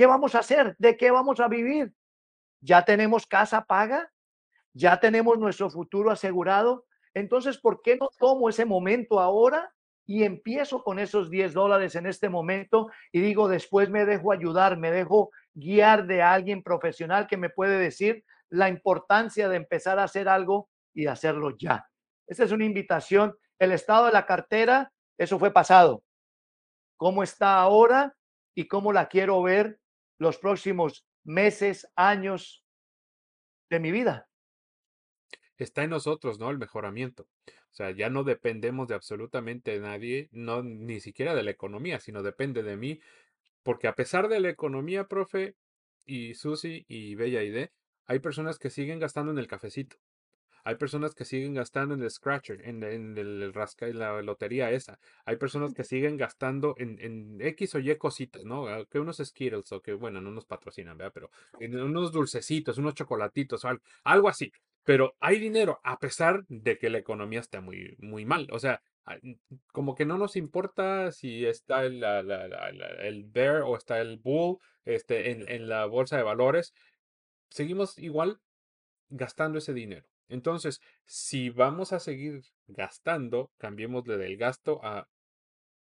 ¿Qué 0.00 0.06
vamos 0.06 0.34
a 0.34 0.38
hacer? 0.38 0.74
¿De 0.78 0.96
qué 0.96 1.10
vamos 1.10 1.40
a 1.40 1.48
vivir? 1.48 1.92
¿Ya 2.62 2.86
tenemos 2.86 3.26
casa 3.26 3.66
paga? 3.66 4.10
¿Ya 4.72 4.98
tenemos 4.98 5.38
nuestro 5.38 5.68
futuro 5.68 6.10
asegurado? 6.10 6.86
Entonces, 7.12 7.58
¿por 7.58 7.82
qué 7.82 7.98
no 7.98 8.08
tomo 8.18 8.48
ese 8.48 8.64
momento 8.64 9.20
ahora 9.20 9.74
y 10.06 10.24
empiezo 10.24 10.82
con 10.82 10.98
esos 10.98 11.28
10 11.28 11.52
dólares 11.52 11.96
en 11.96 12.06
este 12.06 12.30
momento 12.30 12.88
y 13.12 13.20
digo, 13.20 13.46
después 13.46 13.90
me 13.90 14.06
dejo 14.06 14.32
ayudar, 14.32 14.78
me 14.78 14.90
dejo 14.90 15.32
guiar 15.52 16.06
de 16.06 16.22
alguien 16.22 16.62
profesional 16.62 17.26
que 17.26 17.36
me 17.36 17.50
puede 17.50 17.78
decir 17.78 18.24
la 18.48 18.70
importancia 18.70 19.50
de 19.50 19.56
empezar 19.56 19.98
a 19.98 20.04
hacer 20.04 20.30
algo 20.30 20.70
y 20.94 21.08
hacerlo 21.08 21.58
ya. 21.58 21.86
Esta 22.26 22.44
es 22.44 22.52
una 22.52 22.64
invitación. 22.64 23.36
El 23.58 23.72
estado 23.72 24.06
de 24.06 24.12
la 24.12 24.24
cartera, 24.24 24.94
eso 25.18 25.38
fue 25.38 25.52
pasado. 25.52 26.02
¿Cómo 26.96 27.22
está 27.22 27.60
ahora 27.60 28.16
y 28.54 28.66
cómo 28.66 28.94
la 28.94 29.06
quiero 29.06 29.42
ver 29.42 29.79
los 30.20 30.38
próximos 30.38 31.06
meses, 31.24 31.90
años 31.96 32.62
de 33.70 33.80
mi 33.80 33.90
vida. 33.90 34.28
Está 35.56 35.82
en 35.82 35.90
nosotros, 35.90 36.38
¿no? 36.38 36.50
El 36.50 36.58
mejoramiento. 36.58 37.26
O 37.46 37.72
sea, 37.72 37.90
ya 37.90 38.10
no 38.10 38.22
dependemos 38.22 38.86
de 38.86 38.94
absolutamente 38.94 39.78
nadie, 39.80 40.28
no 40.30 40.62
ni 40.62 41.00
siquiera 41.00 41.34
de 41.34 41.42
la 41.42 41.50
economía, 41.50 42.00
sino 42.00 42.22
depende 42.22 42.62
de 42.62 42.76
mí, 42.76 43.00
porque 43.62 43.88
a 43.88 43.94
pesar 43.94 44.28
de 44.28 44.40
la 44.40 44.50
economía, 44.50 45.08
profe, 45.08 45.56
y 46.04 46.34
Susi 46.34 46.84
y 46.86 47.14
Bella 47.14 47.42
Ide, 47.42 47.72
hay 48.06 48.18
personas 48.18 48.58
que 48.58 48.68
siguen 48.68 48.98
gastando 48.98 49.32
en 49.32 49.38
el 49.38 49.46
cafecito. 49.46 49.96
Hay 50.64 50.76
personas 50.76 51.14
que 51.14 51.24
siguen 51.24 51.54
gastando 51.54 51.94
en 51.94 52.02
el 52.02 52.10
scratcher, 52.10 52.60
en, 52.66 52.82
el 52.82 53.52
rasca, 53.52 53.88
y 53.88 53.92
la 53.92 54.20
lotería 54.22 54.70
esa. 54.70 54.98
Hay 55.24 55.36
personas 55.36 55.74
que 55.74 55.84
siguen 55.84 56.16
gastando 56.16 56.74
en, 56.78 56.98
en, 57.00 57.40
X 57.40 57.74
o 57.74 57.78
Y 57.78 57.96
cositas, 57.96 58.44
¿no? 58.44 58.66
Ah, 58.66 58.84
que 58.90 58.98
unos 58.98 59.18
Skittles 59.18 59.72
o 59.72 59.80
que, 59.80 59.92
bueno, 59.92 60.20
no 60.20 60.30
nos 60.30 60.44
patrocinan, 60.44 60.96
¿verdad? 60.98 61.12
Pero 61.14 61.30
en 61.58 61.80
unos 61.80 62.12
dulcecitos, 62.12 62.78
unos 62.78 62.94
chocolatitos, 62.94 63.64
algo, 63.64 63.82
algo 64.04 64.28
así. 64.28 64.52
Pero 64.84 65.14
hay 65.20 65.38
dinero, 65.38 65.80
a 65.84 65.98
pesar 65.98 66.44
de 66.48 66.78
que 66.78 66.90
la 66.90 66.98
economía 66.98 67.40
está 67.40 67.60
muy, 67.60 67.96
muy 67.98 68.24
mal. 68.24 68.48
O 68.50 68.58
sea, 68.58 68.82
como 69.72 69.94
que 69.94 70.04
no 70.04 70.18
nos 70.18 70.36
importa 70.36 71.12
si 71.12 71.46
está 71.46 71.84
el, 71.84 72.02
el 72.02 73.24
bear 73.24 73.62
o 73.62 73.76
está 73.76 74.00
el 74.00 74.18
bull 74.18 74.58
este, 74.84 75.30
en, 75.30 75.48
en 75.48 75.68
la 75.68 75.86
bolsa 75.86 76.16
de 76.16 76.22
valores. 76.22 76.74
Seguimos 77.50 77.98
igual 77.98 78.40
gastando 79.08 79.58
ese 79.58 79.74
dinero. 79.74 80.06
Entonces, 80.30 80.80
si 81.04 81.50
vamos 81.50 81.92
a 81.92 82.00
seguir 82.00 82.42
gastando, 82.66 83.50
cambiémosle 83.58 84.16
del 84.16 84.36
gasto 84.36 84.80
a 84.82 85.06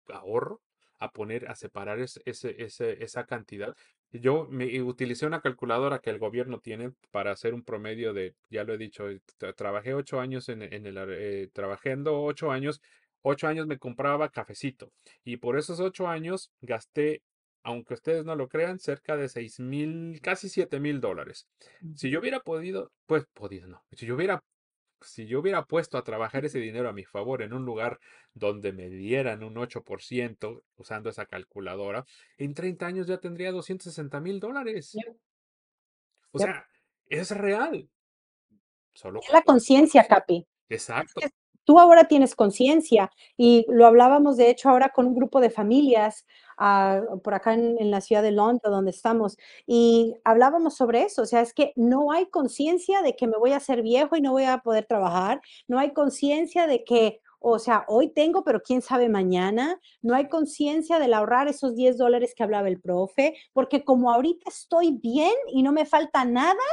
ahorro, 0.10 0.62
a 1.00 1.12
poner, 1.12 1.50
a 1.50 1.56
separar 1.56 2.00
ese, 2.00 2.24
esa 2.26 3.26
cantidad. 3.26 3.76
Yo 4.12 4.48
me 4.50 4.82
utilicé 4.82 5.26
una 5.26 5.42
calculadora 5.42 6.00
que 6.00 6.12
el 6.12 6.20
gobierno 6.20 6.60
tiene 6.60 6.92
para 7.12 7.32
hacer 7.32 7.54
un 7.54 7.64
promedio 7.64 8.14
de, 8.14 8.36
ya 8.50 8.64
lo 8.64 8.74
he 8.74 8.78
dicho, 8.78 9.10
eh, 9.10 9.20
trabajé 9.56 9.96
ocho 9.96 10.20
años 10.20 10.50
en, 10.50 10.62
en 10.62 10.86
el, 10.86 10.98
eh, 11.10 11.50
trabajando 11.52 12.22
ocho 12.22 12.52
años, 12.52 12.80
ocho 13.22 13.48
años 13.48 13.66
me 13.66 13.80
compraba 13.80 14.30
cafecito 14.30 14.92
y 15.24 15.38
por 15.38 15.58
esos 15.58 15.80
ocho 15.80 16.08
años 16.08 16.52
gasté 16.62 17.24
aunque 17.64 17.94
ustedes 17.94 18.26
no 18.26 18.36
lo 18.36 18.48
crean, 18.48 18.80
cerca 18.80 19.16
de 19.16 19.30
seis 19.30 19.60
mil, 19.60 20.20
casi 20.22 20.50
siete 20.50 20.80
mil 20.80 21.00
dólares. 21.00 21.48
Si 21.96 22.10
yo 22.10 22.20
hubiera 22.20 22.42
podido, 22.42 22.92
pues 23.06 23.26
podido, 23.34 23.68
no. 23.68 23.82
Si 23.94 24.06
yo 24.06 24.16
hubiera, 24.16 24.44
si 25.02 25.26
yo 25.26 25.40
hubiera 25.40 25.64
puesto 25.66 25.98
a 25.98 26.04
trabajar 26.04 26.46
ese 26.46 26.60
dinero 26.60 26.90
a 26.90 26.94
mi 26.94 27.06
favor 27.06 27.42
en 27.42 27.54
un 27.54 27.66
lugar 27.66 28.00
donde 28.34 28.74
me 28.74 28.90
dieran 28.90 29.44
un 29.44 29.56
8% 29.56 30.62
usando 30.76 31.10
esa 31.10 31.26
calculadora, 31.26 32.06
en 32.38 32.54
30 32.54 32.86
años 32.86 33.08
ya 33.08 33.18
tendría 33.18 33.52
260 33.52 34.20
mil 34.20 34.40
dólares. 34.40 34.98
O 36.32 36.40
sea, 36.40 36.68
es 37.08 37.32
real. 37.32 37.90
Solo 38.94 39.22
es 39.22 39.32
la 39.32 39.42
conciencia, 39.42 40.06
Capi. 40.06 40.46
Exacto 40.70 41.22
tú 41.66 41.80
ahora 41.80 42.06
tienes 42.06 42.36
conciencia 42.36 43.12
y 43.38 43.66
lo 43.70 43.86
hablábamos 43.86 44.38
de 44.38 44.50
hecho 44.50 44.70
ahora 44.70 44.90
con 44.90 45.08
un 45.08 45.16
grupo 45.16 45.40
de 45.40 45.50
familias 45.50 46.26
por 47.24 47.34
acá 47.34 47.54
en, 47.54 47.92
la 47.92 48.02
ciudad 48.02 48.24
de 48.24 48.32
Londres 48.32 48.72
donde 48.72 48.92
estamos 48.92 49.38
y 49.66 50.16
hablábamos 50.24 50.76
sobre 50.76 51.04
eso, 51.04 51.24
o 51.24 51.26
sea, 51.26 51.42
es 51.42 51.54
que 51.54 51.74
no 51.76 52.12
hay 52.12 52.28
conciencia 52.28 53.02
de 53.02 53.16
que 53.16 53.28
me 53.28 53.38
voy 53.38 53.52
a 53.52 53.58
hacer 53.58 53.82
viejo 53.82 54.16
y 54.16 54.22
no 54.22 54.32
voy 54.32 54.46
a 54.46 54.60
poder 54.60 54.86
trabajar, 54.86 55.42
no 55.68 55.80
hay 55.80 55.94
conciencia 55.94 56.68
de 56.68 56.84
que 56.84 57.20
o 57.46 57.60
sea, 57.60 57.84
hoy 57.90 58.08
tengo, 58.08 58.46
pero 58.46 58.62
quién 58.64 58.82
sabe 58.82 59.10
mañana. 59.10 59.78
No 60.02 60.16
hay 60.16 60.30
conciencia 60.30 60.98
del 60.98 61.14
ahorrar 61.14 61.50
esos 61.50 61.76
10 61.76 61.98
dólares 61.98 62.34
que 62.34 62.42
hablaba 62.44 62.70
el 62.70 62.80
profe, 62.80 63.36
porque 63.52 63.84
como 63.84 64.12
ahorita 64.14 64.50
estoy 64.50 64.94
bien 64.94 65.34
y 65.52 65.62
no 65.62 65.74
me 65.74 65.86
falta 65.86 66.24
nada, 66.24 66.64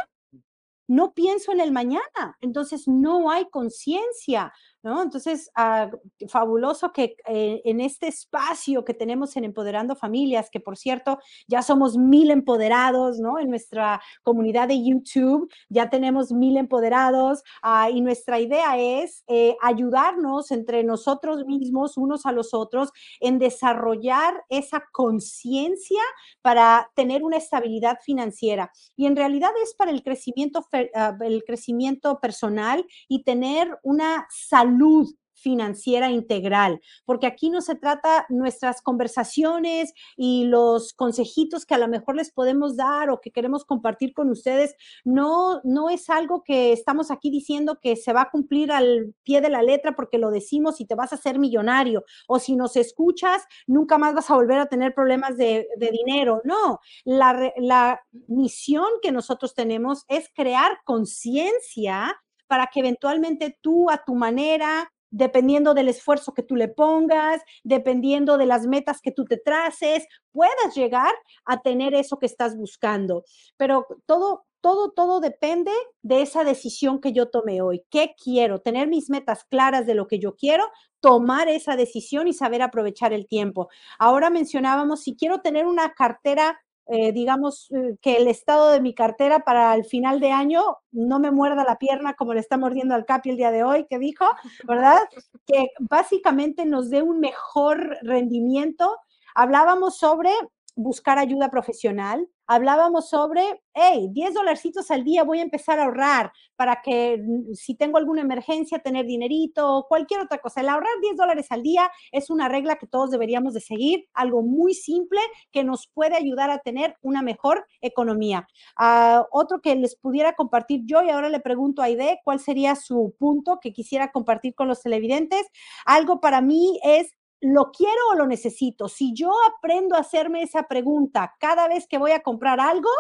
no 0.87 1.13
pienso 1.13 1.51
en 1.51 1.61
el 1.61 1.73
mañana. 1.73 2.37
Entonces 2.41 2.87
no 2.87 3.31
hay 3.33 3.49
conciencia. 3.51 4.53
Entonces, 4.83 5.51
ah, 5.57 5.91
fabuloso 6.29 6.93
que 6.93 7.17
eh, 7.27 7.61
en 7.65 7.81
este 7.81 8.09
espacio 8.09 8.85
que 8.85 8.95
tenemos 8.95 9.37
en 9.37 9.45
Empoderando 9.45 9.95
Familias, 9.95 10.49
que 10.51 10.59
por 10.59 10.79
cierto, 10.79 11.19
ya 11.47 11.61
somos 11.61 11.99
mil 11.99 12.31
empoderados, 12.31 13.19
¿no? 13.19 13.39
En 13.39 13.51
nuestra 13.51 14.01
comunidad 14.23 14.69
de 14.69 14.83
YouTube, 14.83 15.53
ya 15.69 15.91
tenemos 15.91 16.33
mil 16.33 16.57
empoderados 16.57 17.43
ah, 17.63 17.91
y 17.91 18.01
nuestra 18.01 18.41
idea 18.41 18.79
es 18.79 19.23
eh, 19.29 19.55
ayudarnos 19.61 20.51
entre 20.51 20.83
nosotros 20.83 21.45
mismos, 21.45 21.99
unos 21.99 22.25
a 22.25 22.33
los 22.33 22.55
otros, 22.55 22.91
en 23.21 23.39
desarrollar 23.39 24.45
esa 24.49 24.83
conciencia 24.93 26.01
para 26.41 26.91
tener 26.95 27.23
una 27.23 27.37
estabilidad 27.37 27.99
financiera. 28.03 28.73
Y 28.97 29.07
en 29.07 29.17
realidad 29.17 29.51
es 29.63 29.75
para 29.75 29.91
el 29.91 30.03
crecimiento, 30.03 30.67
ah, 30.95 31.19
el 31.21 31.45
crecimiento 31.45 32.19
personal 32.19 32.87
y 33.09 33.25
tener 33.25 33.79
una 33.83 34.27
salud 34.31 34.70
salud 34.71 35.09
financiera 35.35 36.11
integral, 36.11 36.81
porque 37.07 37.27
aquí 37.27 37.49
no 37.49 37.63
se 37.63 37.75
trata 37.75 38.27
nuestras 38.29 38.83
conversaciones 38.83 39.95
y 40.15 40.45
los 40.45 40.93
consejitos 40.93 41.65
que 41.65 41.75
a 41.75 41.79
lo 41.79 41.89
mejor 41.89 42.17
les 42.17 42.31
podemos 42.31 42.77
dar 42.77 43.09
o 43.09 43.23
que 43.23 43.31
queremos 43.31 43.65
compartir 43.65 44.13
con 44.13 44.29
ustedes, 44.29 44.75
no, 45.03 45.63
no 45.65 45.89
es 45.89 46.11
algo 46.11 46.43
que 46.45 46.73
estamos 46.73 47.11
aquí 47.11 47.31
diciendo 47.31 47.79
que 47.81 47.97
se 47.97 48.13
va 48.13 48.23
a 48.23 48.31
cumplir 48.31 48.71
al 48.71 49.15
pie 49.23 49.41
de 49.41 49.49
la 49.49 49.63
letra 49.63 49.97
porque 49.97 50.19
lo 50.19 50.31
decimos 50.31 50.79
y 50.79 50.87
te 50.87 50.95
vas 50.95 51.13
a 51.13 51.17
hacer 51.17 51.39
millonario, 51.39 52.05
o 52.29 52.39
si 52.39 52.55
nos 52.55 52.77
escuchas, 52.77 53.43
nunca 53.67 53.97
más 53.97 54.15
vas 54.15 54.31
a 54.31 54.35
volver 54.35 54.59
a 54.59 54.67
tener 54.67 54.95
problemas 54.95 55.39
de, 55.39 55.67
de 55.79 55.91
dinero. 55.91 56.43
No, 56.45 56.81
la, 57.05 57.51
la 57.57 58.03
misión 58.29 58.89
que 59.01 59.11
nosotros 59.11 59.55
tenemos 59.55 60.05
es 60.09 60.29
crear 60.35 60.81
conciencia 60.85 62.15
para 62.51 62.67
que 62.67 62.81
eventualmente 62.81 63.57
tú 63.61 63.91
a 63.91 64.05
tu 64.05 64.17
manera, 64.17 64.93
dependiendo 65.13 65.73
del 65.73 65.89
esfuerzo 65.89 66.35
que 66.35 66.43
tú 66.43 66.57
le 66.57 66.67
pongas, 66.67 67.41
dependiendo 67.63 68.37
de 68.39 68.47
las 68.47 68.67
metas 68.67 69.01
que 69.01 69.13
tú 69.13 69.25
te 69.25 69.37
traces, 69.37 70.05
puedas 70.33 70.75
llegar 70.75 71.15
a 71.45 71.63
tener 71.63 71.95
eso 71.95 72.19
que 72.19 72.27
estás 72.27 72.57
buscando. 72.57 73.23
Pero 73.57 73.87
todo, 74.05 74.47
todo, 74.61 74.91
todo 74.91 75.21
depende 75.21 75.71
de 76.03 76.23
esa 76.23 76.43
decisión 76.43 77.01
que 77.01 77.13
yo 77.13 77.31
tomé 77.31 77.63
hoy. 77.63 77.85
¿Qué 77.89 78.17
quiero? 78.21 78.61
Tener 78.61 78.89
mis 78.89 79.11
metas 79.11 79.45
claras 79.45 79.87
de 79.87 79.95
lo 79.95 80.09
que 80.09 80.19
yo 80.19 80.35
quiero, 80.35 80.65
tomar 80.99 81.49
esa 81.49 81.77
decisión 81.77 82.27
y 82.27 82.33
saber 82.33 82.63
aprovechar 82.63 83.13
el 83.13 83.29
tiempo. 83.29 83.69
Ahora 83.97 84.29
mencionábamos, 84.29 85.05
si 85.05 85.15
quiero 85.15 85.41
tener 85.41 85.67
una 85.67 85.95
cartera 85.95 86.59
eh, 86.87 87.13
digamos, 87.13 87.71
eh, 87.71 87.97
que 88.01 88.17
el 88.17 88.29
estado 88.29 88.71
de 88.71 88.81
mi 88.81 88.95
cartera 88.95 89.41
para 89.41 89.75
el 89.75 89.85
final 89.85 90.21
de 90.21 90.33
año 90.33 90.63
no 90.91 91.21
me 91.21 91.31
muerda 91.31 91.65
la 91.65 91.79
pierna 91.79 92.15
como 92.15 92.35
le 92.35 92.41
está 92.41 92.57
mordiendo 92.57 92.95
al 92.95 93.05
Capi 93.05 93.31
el 93.31 93.37
día 93.37 93.51
de 93.51 93.63
hoy, 93.63 93.87
que 93.89 93.99
dijo, 93.99 94.25
¿verdad? 94.69 94.99
Que 95.47 95.69
básicamente 95.79 96.67
nos 96.67 96.91
dé 96.91 97.03
un 97.03 97.21
mejor 97.21 97.99
rendimiento. 98.03 98.97
Hablábamos 99.35 99.99
sobre 99.99 100.31
buscar 100.77 101.19
ayuda 101.19 101.51
profesional, 101.51 102.29
hablábamos 102.47 103.09
sobre, 103.09 103.63
hey, 103.75 104.09
10 104.11 104.35
dolarcitos 104.35 104.91
al 104.91 105.05
día 105.05 105.23
voy 105.23 105.39
a 105.39 105.43
empezar 105.43 105.79
a 105.79 105.85
ahorrar 105.85 106.33
para 106.57 106.83
que 106.83 107.19
mm, 107.19 107.55
si 107.55 107.77
tengo 107.77 107.97
alguna 107.97 108.23
emergencia, 108.23 108.81
tener 108.81 109.07
dinerito 109.07 109.73
o 109.73 109.87
cualquier 109.87 110.21
otra 110.21 110.39
cosa. 110.39 110.61
El 110.61 110.69
ahorrar 110.69 110.93
10 111.01 111.17
dólares 111.17 111.47
al 111.51 111.63
día 111.63 111.91
es 112.11 112.29
una 112.29 112.49
regla 112.49 112.77
que 112.77 112.89
todos 112.89 113.11
deberíamos 113.11 113.55
de 113.55 113.61
seguir, 113.61 114.09
algo 114.15 114.43
muy 114.43 114.75
simple 114.75 115.21
que 115.53 115.63
nos 115.63 115.87
puede 115.95 116.17
ayudar 116.17 116.51
a 116.51 116.59
tener 116.59 116.97
una 117.03 117.23
mejor 117.23 117.67
economía. 117.81 118.49
Uh, 118.79 119.23
otro 119.31 119.61
que 119.61 119.77
les 119.77 119.97
pudiera 119.97 120.35
compartir 120.35 120.83
yo 120.85 121.03
y 121.03 121.11
ahora 121.11 121.29
le 121.29 121.41
pregunto 121.41 121.83
a 121.83 121.85
Aide 121.85 122.21
cuál 122.25 122.41
sería 122.41 122.75
su 122.75 123.15
punto 123.19 123.59
que 123.63 123.73
quisiera 123.73 124.11
compartir 124.11 124.55
con 124.57 124.67
los 124.67 124.83
televidentes. 124.83 125.47
Algo 125.87 126.21
para 126.21 126.41
mí 126.41 126.81
es 126.83 127.15
¿lo 127.41 127.71
quiero 127.73 128.01
o 128.13 128.15
lo 128.15 128.27
necesito? 128.27 128.89
Si 128.89 129.13
yo 129.15 129.33
aprendo 129.57 129.97
a 129.97 130.01
hacerme 130.01 130.43
esa 130.43 130.65
pregunta 130.65 131.37
cada 131.39 131.69
vez 131.69 131.87
que 131.87 131.99
voy 131.99 132.13
a 132.13 132.23
comprar 132.23 132.61
algo, 132.61 132.91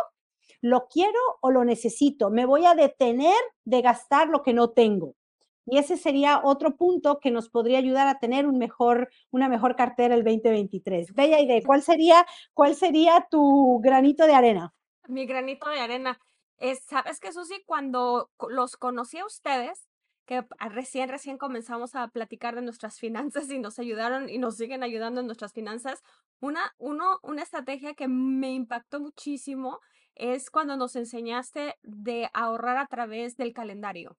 ¿lo 0.60 0.88
quiero 0.88 1.18
o 1.40 1.50
lo 1.50 1.64
necesito? 1.64 2.30
Me 2.30 2.46
voy 2.46 2.66
a 2.66 2.74
detener 2.74 3.36
de 3.64 3.82
gastar 3.82 4.28
lo 4.28 4.42
que 4.42 4.52
no 4.52 4.70
tengo. 4.70 5.14
Y 5.66 5.78
ese 5.78 5.96
sería 5.96 6.40
otro 6.42 6.76
punto 6.76 7.20
que 7.20 7.30
nos 7.30 7.48
podría 7.48 7.78
ayudar 7.78 8.08
a 8.08 8.18
tener 8.18 8.46
un 8.46 8.58
mejor, 8.58 9.10
una 9.30 9.48
mejor 9.48 9.76
cartera 9.76 10.14
el 10.14 10.24
2023. 10.24 11.14
Bella 11.14 11.38
idea. 11.38 11.60
¿Cuál 11.64 11.82
sería, 11.82 12.26
cuál 12.54 12.74
sería 12.74 13.26
tu 13.30 13.78
granito 13.80 14.26
de 14.26 14.34
arena? 14.34 14.74
Mi 15.06 15.26
granito 15.26 15.68
de 15.68 15.80
arena. 15.80 16.18
Es, 16.58 16.82
¿Sabes 16.84 17.20
qué, 17.20 17.32
Susi? 17.32 17.62
Cuando 17.66 18.30
los 18.48 18.76
conocí 18.76 19.18
a 19.18 19.26
ustedes, 19.26 19.89
que 20.26 20.44
recién, 20.70 21.08
recién 21.08 21.38
comenzamos 21.38 21.94
a 21.94 22.08
platicar 22.08 22.54
de 22.54 22.62
nuestras 22.62 22.98
finanzas 22.98 23.50
y 23.50 23.58
nos 23.58 23.78
ayudaron 23.78 24.28
y 24.28 24.38
nos 24.38 24.56
siguen 24.56 24.82
ayudando 24.82 25.20
en 25.20 25.26
nuestras 25.26 25.52
finanzas. 25.52 26.02
Una, 26.40 26.74
uno, 26.78 27.18
una 27.22 27.42
estrategia 27.42 27.94
que 27.94 28.08
me 28.08 28.52
impactó 28.52 29.00
muchísimo 29.00 29.80
es 30.14 30.50
cuando 30.50 30.76
nos 30.76 30.96
enseñaste 30.96 31.76
de 31.82 32.30
ahorrar 32.32 32.76
a 32.76 32.86
través 32.86 33.36
del 33.36 33.52
calendario. 33.52 34.16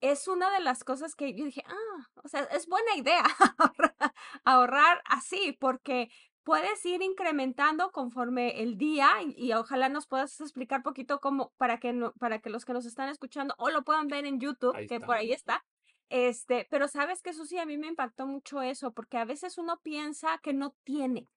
Es 0.00 0.26
una 0.28 0.50
de 0.50 0.60
las 0.60 0.84
cosas 0.84 1.14
que 1.14 1.34
yo 1.34 1.44
dije, 1.44 1.62
ah, 1.66 2.10
o 2.24 2.28
sea, 2.28 2.42
es 2.52 2.66
buena 2.66 2.96
idea 2.96 3.24
ahorrar 4.44 5.00
así, 5.06 5.56
porque 5.60 6.10
puedes 6.44 6.84
ir 6.84 7.02
incrementando 7.02 7.90
conforme 7.92 8.62
el 8.62 8.76
día 8.76 9.08
y, 9.36 9.52
ojalá 9.52 9.88
nos 9.88 10.06
puedas 10.06 10.40
explicar 10.40 10.82
poquito 10.82 11.20
cómo 11.20 11.52
para 11.56 11.78
que 11.78 11.92
no, 11.92 12.12
para 12.14 12.40
que 12.40 12.50
los 12.50 12.64
que 12.64 12.72
nos 12.72 12.86
están 12.86 13.08
escuchando 13.08 13.54
o 13.58 13.70
lo 13.70 13.82
puedan 13.82 14.08
ver 14.08 14.26
en 14.26 14.40
YouTube, 14.40 14.76
que 14.88 15.00
por 15.00 15.16
ahí 15.16 15.32
está. 15.32 15.64
Este, 16.08 16.66
pero 16.70 16.88
sabes 16.88 17.22
que 17.22 17.30
eso 17.30 17.46
sí 17.46 17.58
a 17.58 17.64
mí 17.64 17.78
me 17.78 17.86
impactó 17.86 18.26
mucho 18.26 18.60
eso, 18.60 18.92
porque 18.92 19.16
a 19.16 19.24
veces 19.24 19.56
uno 19.56 19.80
piensa 19.82 20.38
que 20.42 20.52
no 20.52 20.74
tiene. 20.84 21.28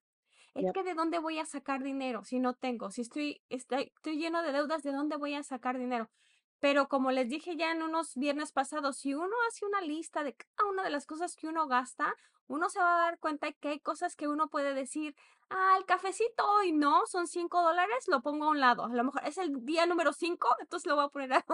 Es 0.53 0.71
que 0.71 0.83
de 0.83 0.93
dónde 0.93 1.19
voy 1.19 1.37
a 1.39 1.45
sacar 1.45 1.83
dinero 1.83 2.23
si 2.23 2.39
no 2.39 2.53
tengo, 2.53 2.89
si 2.89 3.01
estoy, 3.01 3.41
estoy, 3.49 3.91
estoy 3.93 4.17
lleno 4.17 4.41
de 4.41 4.53
deudas, 4.53 4.83
¿de 4.83 4.93
dónde 4.93 5.17
voy 5.17 5.33
a 5.33 5.43
sacar 5.43 5.77
dinero? 5.77 6.09
Pero 6.59 6.87
como 6.87 7.11
les 7.11 7.29
dije 7.29 7.55
ya 7.55 7.71
en 7.71 7.83
unos 7.83 8.15
viernes 8.15 8.51
pasados, 8.51 8.97
si 8.97 9.13
uno 9.13 9.35
hace 9.47 9.65
una 9.65 9.81
lista 9.81 10.23
de 10.23 10.35
cada 10.35 10.69
una 10.69 10.83
de 10.83 10.89
las 10.89 11.05
cosas 11.05 11.35
que 11.35 11.47
uno 11.47 11.67
gasta, 11.67 12.15
uno 12.47 12.69
se 12.69 12.79
va 12.79 12.95
a 12.95 13.05
dar 13.05 13.19
cuenta 13.19 13.51
que 13.51 13.69
hay 13.69 13.79
cosas 13.79 14.15
que 14.15 14.27
uno 14.27 14.49
puede 14.49 14.73
decir, 14.73 15.15
ah, 15.49 15.75
el 15.77 15.85
cafecito 15.85 16.43
hoy 16.57 16.71
no, 16.71 17.05
son 17.07 17.27
cinco 17.27 17.61
dólares, 17.61 18.07
lo 18.07 18.21
pongo 18.21 18.45
a 18.45 18.49
un 18.49 18.59
lado. 18.59 18.85
A 18.85 18.89
lo 18.89 19.03
mejor 19.03 19.21
es 19.25 19.37
el 19.37 19.65
día 19.65 19.85
número 19.85 20.13
cinco, 20.13 20.49
entonces 20.59 20.87
lo 20.87 20.95
voy 20.95 21.05
a 21.05 21.09
poner 21.09 21.33
a, 21.33 21.45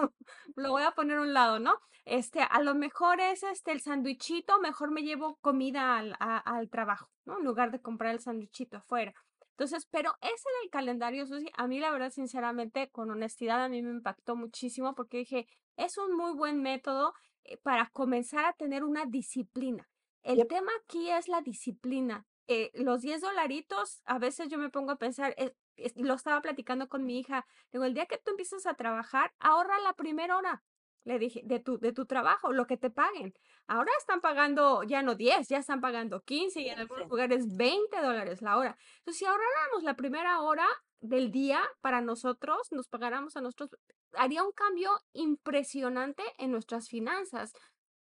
lo 0.56 0.72
voy 0.72 0.84
a 0.84 0.92
poner 0.92 1.18
a 1.18 1.22
un 1.22 1.34
lado, 1.34 1.60
¿no? 1.60 1.76
Este, 2.06 2.42
a 2.42 2.62
lo 2.62 2.74
mejor 2.76 3.20
es 3.20 3.44
este 3.44 3.72
el 3.72 3.82
sándwichito, 3.82 4.60
mejor 4.60 4.92
me 4.92 5.04
llevo 5.04 5.38
comida 5.38 5.98
al, 5.98 6.16
al 6.20 6.70
trabajo, 6.70 7.10
¿no? 7.26 7.38
En 7.38 7.46
lugar 7.46 7.72
de 7.72 7.82
comprar 7.82 8.14
el 8.14 8.20
sándwichito 8.20 8.78
afuera. 8.78 9.14
Entonces, 9.62 9.88
pero 9.92 10.16
ese 10.22 10.50
del 10.64 10.72
calendario, 10.72 11.28
Susi, 11.28 11.52
a 11.56 11.68
mí 11.68 11.80
la 11.80 11.92
verdad, 11.92 12.10
sinceramente, 12.10 12.90
con 12.90 13.12
honestidad, 13.12 13.64
a 13.64 13.70
mí 13.70 13.84
me 13.84 13.92
impactó 13.92 14.36
muchísimo 14.36 14.96
porque 14.96 15.20
dije, 15.20 15.48
es 15.78 16.00
un 16.00 16.18
muy 16.18 16.34
buen 16.34 16.64
método 16.64 17.14
eh, 17.44 17.58
para 17.58 17.92
comenzar 17.92 18.44
a 18.46 18.54
tener 18.54 18.84
una 18.84 19.06
disciplina. 19.06 19.88
El 20.24 20.48
tema 20.48 20.72
aquí 20.84 21.12
es 21.12 21.28
la 21.28 21.42
disciplina. 21.42 22.26
Eh, 22.48 22.72
los 22.74 23.02
10 23.02 23.22
dolaritos, 23.22 24.02
a 24.06 24.18
veces 24.18 24.50
yo 24.50 24.58
me 24.58 24.72
pongo 24.72 24.94
a 24.94 24.98
pensar, 24.98 25.36
eh, 25.38 25.54
lo 25.96 26.16
estaba 26.16 26.42
platicando 26.42 26.90
con 26.90 27.06
mi 27.06 27.20
hija, 27.20 27.46
digo, 27.72 27.84
el 27.84 27.94
día 27.94 28.08
que 28.08 28.18
tú 28.18 28.32
empiezas 28.32 28.66
a 28.66 28.74
trabajar, 28.74 29.32
ahorra 29.38 29.78
la 29.82 29.94
primera 29.94 30.38
hora. 30.38 30.64
Le 31.04 31.18
dije, 31.18 31.42
de 31.44 31.60
tu, 31.60 31.80
de 31.80 31.94
tu 31.94 32.06
trabajo, 32.06 32.52
lo 32.52 32.68
que 32.68 32.78
te 32.78 32.90
paguen. 32.90 33.34
Ahora 33.68 33.92
están 33.98 34.22
pagando 34.22 34.84
ya 34.84 35.02
no 35.02 35.16
10, 35.16 35.48
ya 35.50 35.58
están 35.58 35.82
pagando 35.82 36.22
15 36.22 36.62
y 36.62 36.70
en 36.70 36.80
algunos 36.80 37.10
lugares 37.10 37.56
20 37.56 38.02
dólares 38.02 38.42
la 38.42 38.58
hora. 38.58 38.78
Entonces, 39.00 39.20
si 39.20 39.26
ahorráramos 39.26 39.84
la 39.84 39.96
primera 39.96 40.42
hora 40.42 40.68
del 41.00 41.32
día 41.32 41.62
para 41.82 42.02
nosotros, 42.02 42.72
nos 42.72 42.88
pagáramos 42.88 43.36
a 43.36 43.42
nosotros, 43.42 43.72
haría 44.14 44.44
un 44.44 44.52
cambio 44.52 44.92
impresionante 45.14 46.24
en 46.38 46.52
nuestras 46.52 46.88
finanzas. 46.88 47.54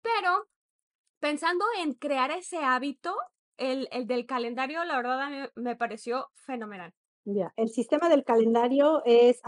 Pero 0.01 0.47
pensando 1.19 1.65
en 1.79 1.93
crear 1.93 2.31
ese 2.31 2.57
hábito, 2.57 3.15
el, 3.57 3.87
el 3.91 4.07
del 4.07 4.25
calendario, 4.25 4.83
la 4.85 4.97
verdad 4.97 5.21
a 5.21 5.29
mí 5.29 5.37
me 5.55 5.75
pareció 5.75 6.29
fenomenal. 6.35 6.93
Ya, 7.29 7.53
el 7.57 7.67
sistema 7.67 8.07
del 8.07 8.23
calendario 8.23 9.01
es, 9.03 9.41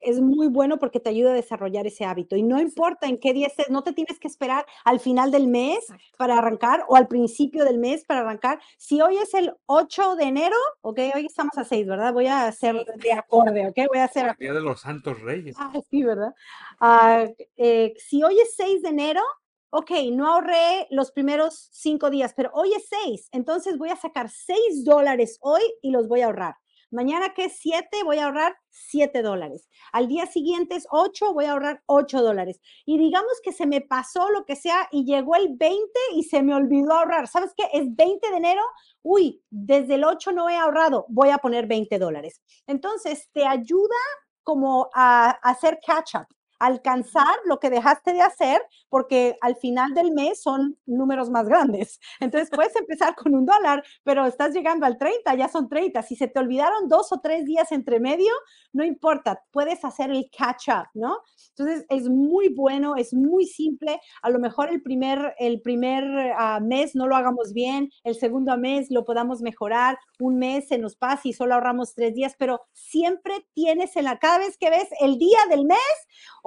es 0.00 0.20
muy 0.20 0.48
bueno 0.48 0.80
porque 0.80 0.98
te 0.98 1.10
ayuda 1.10 1.30
a 1.30 1.34
desarrollar 1.34 1.86
ese 1.86 2.04
hábito 2.04 2.34
y 2.34 2.42
no 2.42 2.60
importa 2.60 3.06
en 3.06 3.18
qué 3.18 3.32
día 3.32 3.46
estés, 3.46 3.70
no 3.70 3.84
te 3.84 3.92
tienes 3.92 4.18
que 4.18 4.26
esperar 4.26 4.66
al 4.84 4.98
final 4.98 5.30
del 5.30 5.46
mes 5.46 5.86
para 6.18 6.38
arrancar 6.38 6.84
o 6.88 6.96
al 6.96 7.06
principio 7.06 7.64
del 7.64 7.78
mes 7.78 8.04
para 8.04 8.22
arrancar. 8.22 8.60
Si 8.78 9.00
hoy 9.00 9.16
es 9.18 9.32
el 9.34 9.54
8 9.66 10.16
de 10.16 10.24
enero, 10.24 10.56
ok, 10.80 10.98
hoy 11.14 11.26
estamos 11.26 11.56
a 11.56 11.62
6, 11.62 11.86
¿verdad? 11.86 12.12
Voy 12.12 12.26
a 12.26 12.48
hacer 12.48 12.84
de 12.96 13.12
acorde, 13.12 13.68
ok, 13.68 13.78
voy 13.88 13.98
a 13.98 14.04
hacer... 14.06 14.36
Día 14.36 14.52
de 14.52 14.62
los 14.62 14.80
Santos 14.80 15.20
Reyes. 15.20 15.54
Ah, 15.56 15.72
sí, 15.88 16.02
¿verdad? 16.02 16.34
Ah, 16.80 17.26
eh, 17.56 17.94
si 17.96 18.24
hoy 18.24 18.40
es 18.40 18.56
6 18.56 18.82
de 18.82 18.88
enero, 18.88 19.22
ok, 19.70 19.92
no 20.10 20.32
ahorré 20.32 20.88
los 20.90 21.12
primeros 21.12 21.68
5 21.74 22.10
días, 22.10 22.34
pero 22.36 22.50
hoy 22.54 22.72
es 22.72 22.88
6, 23.04 23.28
entonces 23.30 23.78
voy 23.78 23.90
a 23.90 23.96
sacar 23.96 24.28
6 24.30 24.84
dólares 24.84 25.38
hoy 25.42 25.62
y 25.80 25.92
los 25.92 26.08
voy 26.08 26.22
a 26.22 26.26
ahorrar. 26.26 26.56
Mañana 26.90 27.34
que 27.34 27.44
es 27.44 27.58
7, 27.60 28.02
voy 28.04 28.18
a 28.18 28.26
ahorrar 28.26 28.56
7 28.70 29.22
dólares. 29.22 29.68
Al 29.92 30.08
día 30.08 30.26
siguiente 30.26 30.74
es 30.74 30.86
8, 30.90 31.32
voy 31.32 31.44
a 31.44 31.52
ahorrar 31.52 31.82
8 31.86 32.22
dólares. 32.22 32.60
Y 32.84 32.98
digamos 32.98 33.40
que 33.42 33.52
se 33.52 33.66
me 33.66 33.80
pasó 33.80 34.30
lo 34.30 34.44
que 34.44 34.56
sea 34.56 34.88
y 34.90 35.04
llegó 35.04 35.36
el 35.36 35.56
20 35.56 35.78
y 36.14 36.24
se 36.24 36.42
me 36.42 36.54
olvidó 36.54 36.92
ahorrar. 36.92 37.28
¿Sabes 37.28 37.52
qué? 37.56 37.64
Es 37.72 37.94
20 37.94 38.30
de 38.30 38.36
enero. 38.36 38.62
Uy, 39.02 39.42
desde 39.50 39.94
el 39.94 40.04
8 40.04 40.32
no 40.32 40.48
he 40.48 40.56
ahorrado. 40.56 41.06
Voy 41.08 41.30
a 41.30 41.38
poner 41.38 41.66
20 41.66 41.98
dólares. 41.98 42.42
Entonces, 42.66 43.28
te 43.32 43.46
ayuda 43.46 43.96
como 44.42 44.90
a, 44.94 45.30
hacer 45.42 45.78
catch 45.86 46.16
up 46.16 46.26
alcanzar 46.60 47.34
lo 47.46 47.58
que 47.58 47.70
dejaste 47.70 48.12
de 48.12 48.22
hacer, 48.22 48.60
porque 48.88 49.36
al 49.40 49.56
final 49.56 49.94
del 49.94 50.12
mes 50.12 50.42
son 50.42 50.78
números 50.86 51.30
más 51.30 51.48
grandes. 51.48 51.98
Entonces 52.20 52.50
puedes 52.54 52.76
empezar 52.76 53.16
con 53.16 53.34
un 53.34 53.46
dólar, 53.46 53.82
pero 54.04 54.26
estás 54.26 54.54
llegando 54.54 54.86
al 54.86 54.98
30, 54.98 55.34
ya 55.34 55.48
son 55.48 55.68
30. 55.68 56.02
Si 56.02 56.14
se 56.16 56.28
te 56.28 56.38
olvidaron 56.38 56.88
dos 56.88 57.10
o 57.12 57.20
tres 57.20 57.44
días 57.44 57.72
entre 57.72 57.98
medio, 57.98 58.32
no 58.72 58.84
importa, 58.84 59.42
puedes 59.50 59.84
hacer 59.84 60.10
el 60.10 60.30
catch 60.30 60.68
up, 60.68 60.88
¿no? 60.94 61.18
Entonces 61.56 61.86
es 61.88 62.08
muy 62.08 62.48
bueno, 62.54 62.96
es 62.96 63.12
muy 63.14 63.46
simple. 63.46 64.00
A 64.22 64.30
lo 64.30 64.38
mejor 64.38 64.70
el 64.70 64.82
primer, 64.82 65.34
el 65.38 65.60
primer 65.62 66.04
ah, 66.36 66.60
mes 66.60 66.94
no 66.94 67.06
lo 67.06 67.16
hagamos 67.16 67.52
bien, 67.52 67.90
el 68.04 68.14
segundo 68.14 68.56
mes 68.58 68.90
lo 68.90 69.04
podamos 69.04 69.40
mejorar, 69.40 69.98
un 70.18 70.38
mes 70.38 70.68
se 70.68 70.78
nos 70.78 70.96
pasa 70.96 71.22
y 71.24 71.32
solo 71.32 71.54
ahorramos 71.54 71.94
tres 71.94 72.14
días, 72.14 72.34
pero 72.38 72.60
siempre 72.72 73.46
tienes 73.54 73.96
en 73.96 74.04
la, 74.04 74.18
cada 74.18 74.38
vez 74.38 74.56
que 74.58 74.70
ves 74.70 74.88
el 75.00 75.18
día 75.18 75.38
del 75.48 75.64
mes, 75.64 75.78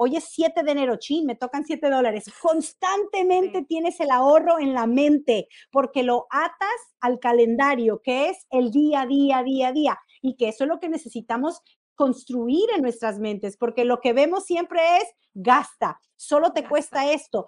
hoy 0.04 0.16
es 0.16 0.24
7 0.30 0.62
de 0.62 0.70
enero, 0.70 0.96
chin, 0.96 1.24
me 1.24 1.34
tocan 1.34 1.64
7 1.64 1.88
dólares. 1.88 2.26
Constantemente 2.40 3.62
tienes 3.62 3.98
el 4.00 4.10
ahorro 4.10 4.58
en 4.58 4.74
la 4.74 4.86
mente 4.86 5.48
porque 5.70 6.02
lo 6.02 6.26
atas 6.30 6.94
al 7.00 7.18
calendario, 7.18 8.02
que 8.02 8.28
es 8.28 8.46
el 8.50 8.70
día, 8.70 9.06
día, 9.06 9.42
día, 9.42 9.72
día. 9.72 9.98
Y 10.20 10.36
que 10.36 10.48
eso 10.48 10.64
es 10.64 10.68
lo 10.68 10.78
que 10.78 10.90
necesitamos 10.90 11.62
construir 11.94 12.68
en 12.74 12.82
nuestras 12.82 13.18
mentes, 13.18 13.56
porque 13.56 13.84
lo 13.84 14.00
que 14.00 14.12
vemos 14.12 14.44
siempre 14.44 14.80
es 14.98 15.04
gasta, 15.34 16.00
solo 16.16 16.52
te 16.52 16.66
cuesta 16.66 17.10
esto. 17.10 17.46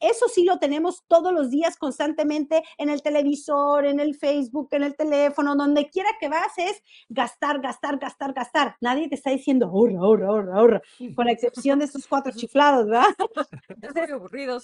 eso 0.00 0.28
sí 0.28 0.44
lo 0.44 0.58
tenemos 0.58 1.04
todos 1.06 1.32
los 1.32 1.50
días 1.50 1.76
constantemente 1.76 2.62
en 2.76 2.90
el 2.90 3.02
televisor, 3.02 3.86
en 3.86 4.00
el 4.00 4.16
Facebook, 4.16 4.68
en 4.72 4.82
el 4.82 4.96
teléfono, 4.96 5.54
donde 5.54 5.88
quiera 5.88 6.10
que 6.20 6.28
vas 6.28 6.52
es 6.56 6.82
gastar, 7.08 7.60
gastar, 7.60 7.98
gastar, 7.98 8.32
gastar. 8.32 8.76
Nadie 8.80 9.08
te 9.08 9.14
está 9.14 9.30
diciendo 9.30 9.66
ahorra, 9.66 10.00
ahorra, 10.00 10.26
ahorra, 10.28 10.56
ahorra, 10.56 10.82
con 11.14 11.26
la 11.26 11.32
excepción 11.32 11.78
de 11.78 11.86
estos 11.86 12.06
cuatro 12.06 12.32
chiflados, 12.32 12.86
¿verdad? 12.86 13.06
Es 13.98 14.10
aburrido. 14.10 14.58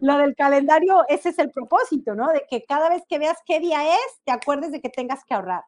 Lo, 0.00 0.18
del 0.18 0.34
calendario, 0.36 1.04
ese 1.08 1.30
es 1.30 1.38
el 1.38 1.50
propósito, 1.50 2.14
¿no? 2.14 2.28
De 2.28 2.44
que 2.48 2.64
cada 2.64 2.88
vez 2.88 3.02
que 3.08 3.18
veas 3.18 3.38
qué 3.46 3.60
día 3.60 3.94
es, 3.94 4.20
te 4.24 4.32
acuerdes 4.32 4.72
de 4.72 4.80
que 4.80 4.90
tengas 4.90 5.24
que 5.24 5.34
ahorrar. 5.34 5.64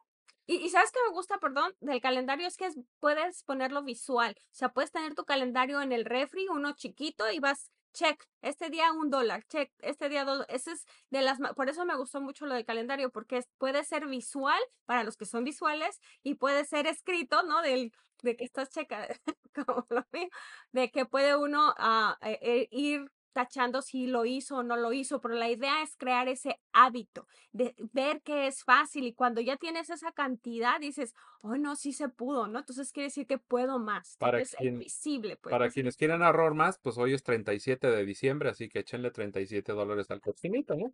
Y, 0.47 0.69
sabes 0.69 0.91
que 0.91 0.99
me 1.05 1.13
gusta, 1.13 1.39
perdón, 1.39 1.75
del 1.81 1.99
calendario 2.01 2.47
es 2.47 2.55
que 2.55 2.69
puedes 2.99 3.43
ponerlo 3.43 3.83
visual. 3.83 4.33
O 4.39 4.55
sea, 4.55 4.69
puedes 4.69 4.91
tener 4.91 5.13
tu 5.13 5.25
calendario 5.25 5.81
en 5.81 5.91
el 5.91 6.05
refri, 6.05 6.47
uno 6.47 6.73
chiquito, 6.73 7.29
y 7.29 7.39
vas, 7.39 7.69
check, 7.93 8.23
este 8.41 8.69
día 8.69 8.93
un 8.93 9.09
dólar, 9.09 9.43
check, 9.47 9.71
este 9.79 10.07
día 10.07 10.23
dos. 10.23 10.45
Ese 10.47 10.71
es 10.71 10.85
de 11.09 11.21
las, 11.21 11.39
por 11.55 11.67
eso 11.69 11.85
me 11.85 11.97
gustó 11.97 12.21
mucho 12.21 12.45
lo 12.45 12.55
del 12.55 12.65
calendario, 12.65 13.11
porque 13.11 13.43
puede 13.57 13.83
ser 13.83 14.07
visual 14.07 14.59
para 14.85 15.03
los 15.03 15.17
que 15.17 15.25
son 15.25 15.43
visuales 15.43 15.99
y 16.23 16.35
puede 16.35 16.63
ser 16.63 16.87
escrito, 16.87 17.43
¿no? 17.43 17.61
Del, 17.61 17.91
de 18.21 18.37
que 18.37 18.45
estás 18.45 18.69
checa, 18.69 19.05
como 19.53 19.85
lo 19.89 20.05
mío, 20.13 20.29
de 20.71 20.91
que 20.91 21.05
puede 21.05 21.35
uno 21.35 21.75
eh, 22.21 22.69
ir 22.71 23.11
tachando 23.37 23.83
si 23.83 24.07
lo 24.07 24.25
hizo 24.25 24.57
o 24.57 24.63
no 24.63 24.75
lo 24.75 24.93
hizo, 24.93 25.21
pero 25.21 25.35
la 25.35 25.47
idea 25.47 25.83
es 25.83 25.95
crear 25.95 26.27
ese 26.27 26.59
hábito 26.73 27.27
de 27.51 27.75
ver 27.93 28.23
que 28.23 28.47
es 28.47 28.63
fácil 28.63 29.05
y 29.05 29.13
cuando 29.13 29.41
ya 29.41 29.57
tienes 29.57 29.91
esa 29.91 30.11
cantidad 30.11 30.79
dices, 30.79 31.13
oh 31.41 31.55
no, 31.55 31.75
sí 31.75 31.93
se 31.93 32.09
pudo, 32.09 32.47
¿no? 32.47 32.57
Entonces 32.57 32.91
quiere 32.91 33.09
decir 33.09 33.27
que 33.27 33.37
puedo 33.37 33.77
más, 33.77 34.17
para 34.17 34.39
es 34.39 34.55
visible. 34.59 35.35
Pues, 35.35 35.51
para 35.51 35.69
quienes 35.69 35.97
quieran 35.97 36.23
ahorrar 36.23 36.55
más, 36.55 36.79
pues 36.79 36.97
hoy 36.97 37.13
es 37.13 37.21
37 37.21 37.85
de 37.85 38.05
diciembre, 38.05 38.49
así 38.49 38.69
que 38.69 38.79
échenle 38.79 39.11
37 39.11 39.71
dólares 39.71 40.09
al 40.09 40.19
cochinito, 40.19 40.75
¿no? 40.75 40.91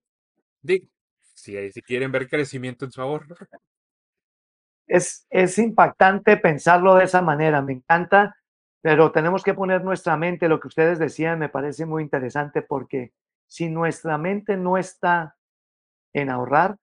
Digo, 0.61 0.89
si, 1.21 1.71
si 1.71 1.81
quieren 1.81 2.11
ver 2.11 2.27
crecimiento 2.27 2.83
en 2.83 2.91
su 2.91 3.01
ahorro. 3.01 3.37
Es, 4.85 5.25
es 5.29 5.57
impactante 5.59 6.35
pensarlo 6.35 6.95
de 6.95 7.05
esa 7.05 7.21
manera, 7.21 7.61
me 7.61 7.71
encanta 7.71 8.35
pero 8.83 9.13
tenemos 9.13 9.43
que 9.43 9.53
poner 9.53 9.81
nuestra 9.81 10.17
mente, 10.17 10.49
lo 10.49 10.59
que 10.59 10.67
ustedes 10.67 10.99
decían 10.99 11.39
me 11.39 11.47
parece 11.47 11.85
muy 11.85 12.03
interesante 12.03 12.61
porque 12.61 13.13
si 13.47 13.69
nuestra 13.69 14.17
mente 14.17 14.57
no 14.57 14.77
está 14.77 15.37
en 16.11 16.29
ahorrar 16.29 16.77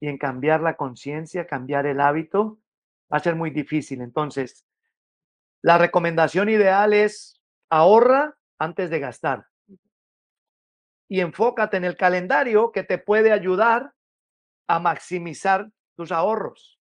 y 0.00 0.08
en 0.08 0.18
cambiar 0.18 0.62
la 0.62 0.76
conciencia, 0.76 1.46
cambiar 1.46 1.86
el 1.86 2.00
hábito, 2.00 2.58
va 3.10 3.18
a 3.18 3.20
ser 3.20 3.36
muy 3.36 3.50
difícil. 3.50 4.00
Entonces, 4.00 4.66
la 5.62 5.78
recomendación 5.78 6.48
ideal 6.48 6.92
es 6.92 7.40
ahorra 7.70 8.36
antes 8.58 8.90
de 8.90 8.98
gastar. 8.98 9.46
Y 11.08 11.20
enfócate 11.20 11.76
en 11.76 11.84
el 11.84 11.96
calendario 11.96 12.72
que 12.72 12.82
te 12.82 12.98
puede 12.98 13.30
ayudar 13.30 13.92
a 14.66 14.80
maximizar 14.80 15.70
tus 15.94 16.10
ahorros. 16.10 16.80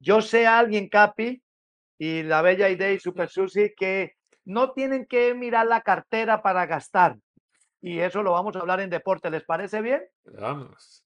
Yo 0.00 0.20
sé 0.20 0.48
a 0.48 0.58
alguien, 0.58 0.88
Capi, 0.88 1.44
y 1.98 2.22
la 2.22 2.42
bella 2.42 2.68
idea 2.68 2.92
y 2.92 2.98
Super 2.98 3.28
Susi 3.28 3.74
que 3.76 4.16
no 4.44 4.72
tienen 4.72 5.06
que 5.06 5.34
mirar 5.34 5.66
la 5.66 5.80
cartera 5.80 6.42
para 6.42 6.66
gastar. 6.66 7.18
Y 7.80 8.00
eso 8.00 8.22
lo 8.22 8.32
vamos 8.32 8.56
a 8.56 8.60
hablar 8.60 8.80
en 8.80 8.90
deporte. 8.90 9.30
¿Les 9.30 9.44
parece 9.44 9.80
bien? 9.80 10.02
Vamos. 10.24 11.04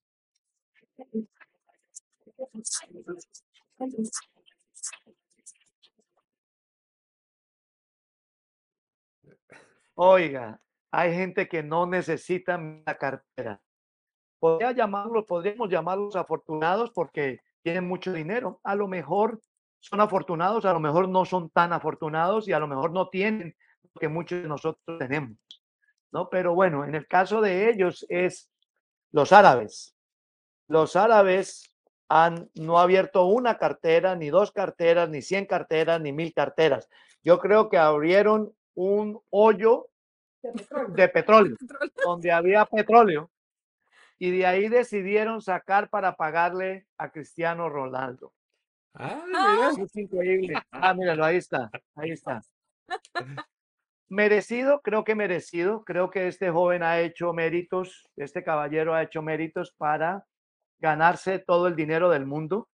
Oiga, 9.94 10.60
hay 10.90 11.14
gente 11.14 11.48
que 11.48 11.62
no 11.62 11.86
necesita 11.86 12.58
la 12.58 12.96
cartera. 12.96 13.60
Podría 14.38 14.72
llamarlos, 14.72 15.26
podríamos 15.26 15.68
llamarlos 15.68 16.16
afortunados 16.16 16.90
porque 16.92 17.40
tienen 17.62 17.86
mucho 17.86 18.12
dinero. 18.12 18.60
A 18.64 18.74
lo 18.74 18.88
mejor 18.88 19.40
son 19.80 20.00
afortunados, 20.00 20.64
a 20.64 20.72
lo 20.72 20.80
mejor 20.80 21.08
no 21.08 21.24
son 21.24 21.50
tan 21.50 21.72
afortunados 21.72 22.46
y 22.46 22.52
a 22.52 22.58
lo 22.58 22.68
mejor 22.68 22.92
no 22.92 23.08
tienen 23.08 23.56
lo 23.94 24.00
que 24.00 24.08
muchos 24.08 24.42
de 24.42 24.48
nosotros 24.48 24.98
tenemos, 24.98 25.36
¿no? 26.12 26.28
Pero 26.28 26.54
bueno, 26.54 26.84
en 26.84 26.94
el 26.94 27.06
caso 27.06 27.40
de 27.40 27.70
ellos 27.70 28.06
es 28.08 28.50
los 29.10 29.32
árabes. 29.32 29.96
Los 30.68 30.94
árabes 30.94 31.74
han 32.08 32.50
no 32.54 32.78
abierto 32.78 33.24
una 33.26 33.56
cartera, 33.56 34.14
ni 34.16 34.30
dos 34.30 34.52
carteras, 34.52 35.08
ni 35.08 35.22
cien 35.22 35.46
carteras, 35.46 36.00
ni 36.00 36.12
mil 36.12 36.32
carteras. 36.34 36.88
Yo 37.22 37.38
creo 37.38 37.68
que 37.68 37.78
abrieron 37.78 38.52
un 38.74 39.20
hoyo 39.30 39.88
de 40.88 41.08
petróleo, 41.08 41.56
donde 42.04 42.32
había 42.32 42.64
petróleo, 42.66 43.30
y 44.18 44.30
de 44.30 44.46
ahí 44.46 44.68
decidieron 44.68 45.40
sacar 45.40 45.88
para 45.88 46.16
pagarle 46.16 46.86
a 46.98 47.10
Cristiano 47.10 47.68
Ronaldo. 47.68 48.32
Ah, 48.94 49.24
mira, 49.26 49.84
es 49.84 49.96
increíble. 49.96 50.54
Ah, 50.72 50.94
míralo, 50.94 51.24
ahí 51.24 51.36
está, 51.36 51.70
ahí 51.94 52.10
está. 52.10 52.40
Merecido, 54.08 54.80
creo 54.82 55.04
que 55.04 55.14
merecido. 55.14 55.84
Creo 55.84 56.10
que 56.10 56.26
este 56.26 56.50
joven 56.50 56.82
ha 56.82 57.00
hecho 57.00 57.32
méritos, 57.32 58.08
este 58.16 58.42
caballero 58.42 58.94
ha 58.94 59.02
hecho 59.02 59.22
méritos 59.22 59.72
para 59.76 60.26
ganarse 60.80 61.38
todo 61.38 61.68
el 61.68 61.76
dinero 61.76 62.10
del 62.10 62.26
mundo. 62.26 62.68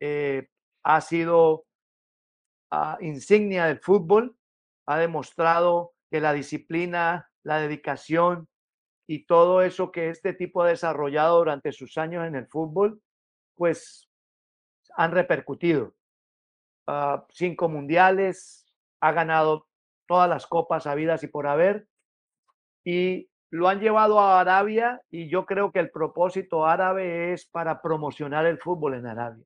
Eh, 0.00 0.48
ha 0.82 1.00
sido 1.02 1.66
ah, 2.70 2.96
insignia 3.00 3.66
del 3.66 3.80
fútbol, 3.80 4.36
ha 4.86 4.98
demostrado 4.98 5.92
que 6.10 6.20
la 6.20 6.32
disciplina, 6.32 7.30
la 7.42 7.60
dedicación 7.60 8.48
y 9.06 9.26
todo 9.26 9.62
eso 9.62 9.92
que 9.92 10.08
este 10.08 10.32
tipo 10.32 10.62
ha 10.62 10.68
desarrollado 10.68 11.38
durante 11.38 11.72
sus 11.72 11.98
años 11.98 12.26
en 12.26 12.36
el 12.36 12.46
fútbol, 12.46 13.02
pues 13.56 14.09
han 14.96 15.12
repercutido. 15.12 15.94
Ah, 16.86 17.24
cinco 17.30 17.68
mundiales, 17.68 18.66
ha 19.00 19.12
ganado 19.12 19.66
todas 20.06 20.28
las 20.28 20.46
copas 20.46 20.86
habidas 20.86 21.22
y 21.22 21.28
por 21.28 21.46
haber, 21.46 21.86
y 22.84 23.30
lo 23.50 23.68
han 23.68 23.80
llevado 23.80 24.20
a 24.20 24.40
Arabia 24.40 25.00
y 25.10 25.28
yo 25.28 25.44
creo 25.44 25.72
que 25.72 25.80
el 25.80 25.90
propósito 25.90 26.66
árabe 26.66 27.32
es 27.32 27.46
para 27.46 27.82
promocionar 27.82 28.46
el 28.46 28.58
fútbol 28.58 28.94
en 28.94 29.06
Arabia. 29.06 29.44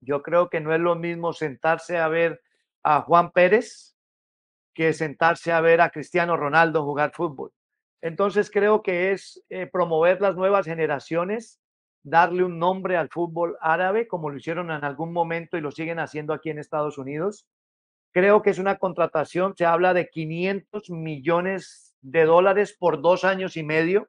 Yo 0.00 0.22
creo 0.22 0.50
que 0.50 0.60
no 0.60 0.74
es 0.74 0.80
lo 0.80 0.96
mismo 0.96 1.32
sentarse 1.32 1.98
a 1.98 2.08
ver 2.08 2.42
a 2.82 3.02
Juan 3.02 3.30
Pérez 3.30 3.96
que 4.74 4.92
sentarse 4.92 5.52
a 5.52 5.60
ver 5.60 5.80
a 5.80 5.90
Cristiano 5.90 6.36
Ronaldo 6.36 6.84
jugar 6.84 7.12
fútbol. 7.12 7.52
Entonces 8.02 8.50
creo 8.50 8.82
que 8.82 9.12
es 9.12 9.42
eh, 9.48 9.66
promover 9.66 10.20
las 10.20 10.34
nuevas 10.34 10.66
generaciones 10.66 11.60
darle 12.04 12.44
un 12.44 12.58
nombre 12.58 12.96
al 12.96 13.08
fútbol 13.08 13.56
árabe, 13.60 14.06
como 14.06 14.30
lo 14.30 14.36
hicieron 14.36 14.70
en 14.70 14.84
algún 14.84 15.12
momento 15.12 15.56
y 15.56 15.62
lo 15.62 15.72
siguen 15.72 15.98
haciendo 15.98 16.34
aquí 16.34 16.50
en 16.50 16.58
Estados 16.58 16.98
Unidos. 16.98 17.46
Creo 18.12 18.42
que 18.42 18.50
es 18.50 18.58
una 18.58 18.78
contratación, 18.78 19.54
se 19.56 19.64
habla 19.64 19.94
de 19.94 20.08
500 20.08 20.90
millones 20.90 21.96
de 22.02 22.24
dólares 22.26 22.76
por 22.78 23.00
dos 23.00 23.24
años 23.24 23.56
y 23.56 23.64
medio, 23.64 24.08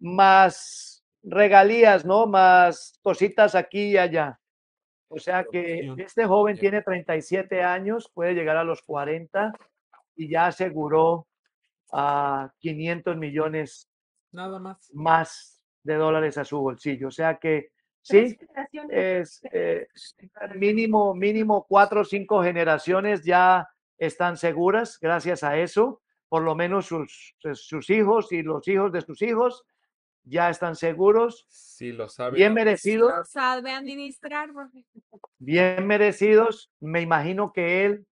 más 0.00 1.04
regalías, 1.22 2.04
¿no? 2.04 2.26
Más 2.26 2.98
cositas 3.02 3.54
aquí 3.54 3.92
y 3.92 3.98
allá. 3.98 4.40
O 5.08 5.18
sea 5.18 5.44
que 5.44 5.94
este 5.98 6.24
joven 6.24 6.58
tiene 6.58 6.82
37 6.82 7.62
años, 7.62 8.10
puede 8.12 8.34
llegar 8.34 8.56
a 8.56 8.64
los 8.64 8.82
40 8.82 9.52
y 10.16 10.28
ya 10.28 10.46
aseguró 10.46 11.28
a 11.92 12.50
500 12.58 13.16
millones 13.16 13.88
Nada 14.32 14.58
más. 14.58 14.90
más 14.92 15.55
de 15.86 15.94
dólares 15.94 16.36
a 16.36 16.44
su 16.44 16.58
bolsillo. 16.58 17.08
O 17.08 17.12
sea 17.12 17.38
que 17.38 17.70
Sí, 18.08 18.38
es 18.88 19.40
eh, 19.52 19.88
mínimo, 20.54 21.12
mínimo 21.12 21.66
cuatro 21.68 22.02
o 22.02 22.04
cinco 22.04 22.40
generaciones 22.40 23.24
ya 23.24 23.68
están 23.98 24.36
seguras 24.36 25.00
gracias 25.00 25.42
a 25.42 25.58
eso. 25.58 26.02
Por 26.28 26.42
lo 26.42 26.54
menos 26.54 26.86
sus, 26.86 27.34
sus 27.54 27.90
hijos 27.90 28.30
y 28.30 28.42
los 28.42 28.66
hijos 28.68 28.92
de 28.92 29.00
sus 29.00 29.22
hijos 29.22 29.64
ya 30.22 30.50
están 30.50 30.76
seguros. 30.76 31.46
Sí, 31.48 31.92
lo 31.92 32.08
sabe. 32.08 32.36
Bien 32.36 32.54
merecidos. 32.54 33.28
Sabe 33.28 33.72
administrar. 33.72 34.50
Bien 35.38 35.84
merecidos. 35.84 36.70
Me 36.78 37.00
imagino 37.00 37.52
que 37.52 37.86
él, 37.86 38.06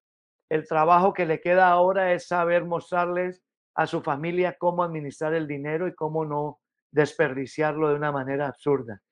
el 0.49 0.67
trabajo 0.67 1.13
que 1.13 1.27
le 1.27 1.41
queda 1.41 1.69
ahora 1.69 2.15
es 2.15 2.27
saber 2.27 2.65
mostrarles 2.65 3.45
a 3.77 3.87
su 3.87 4.03
familia 4.03 4.57
cómo 4.59 4.83
administrar 4.83 5.35
el 5.35 5.47
dinero 5.47 5.87
y 5.87 5.95
cómo 5.95 6.25
no 6.25 6.61
desperdiciarlo 6.95 7.89
de 7.89 7.97
una 7.97 8.13
manera 8.13 8.47
absurda. 8.47 9.03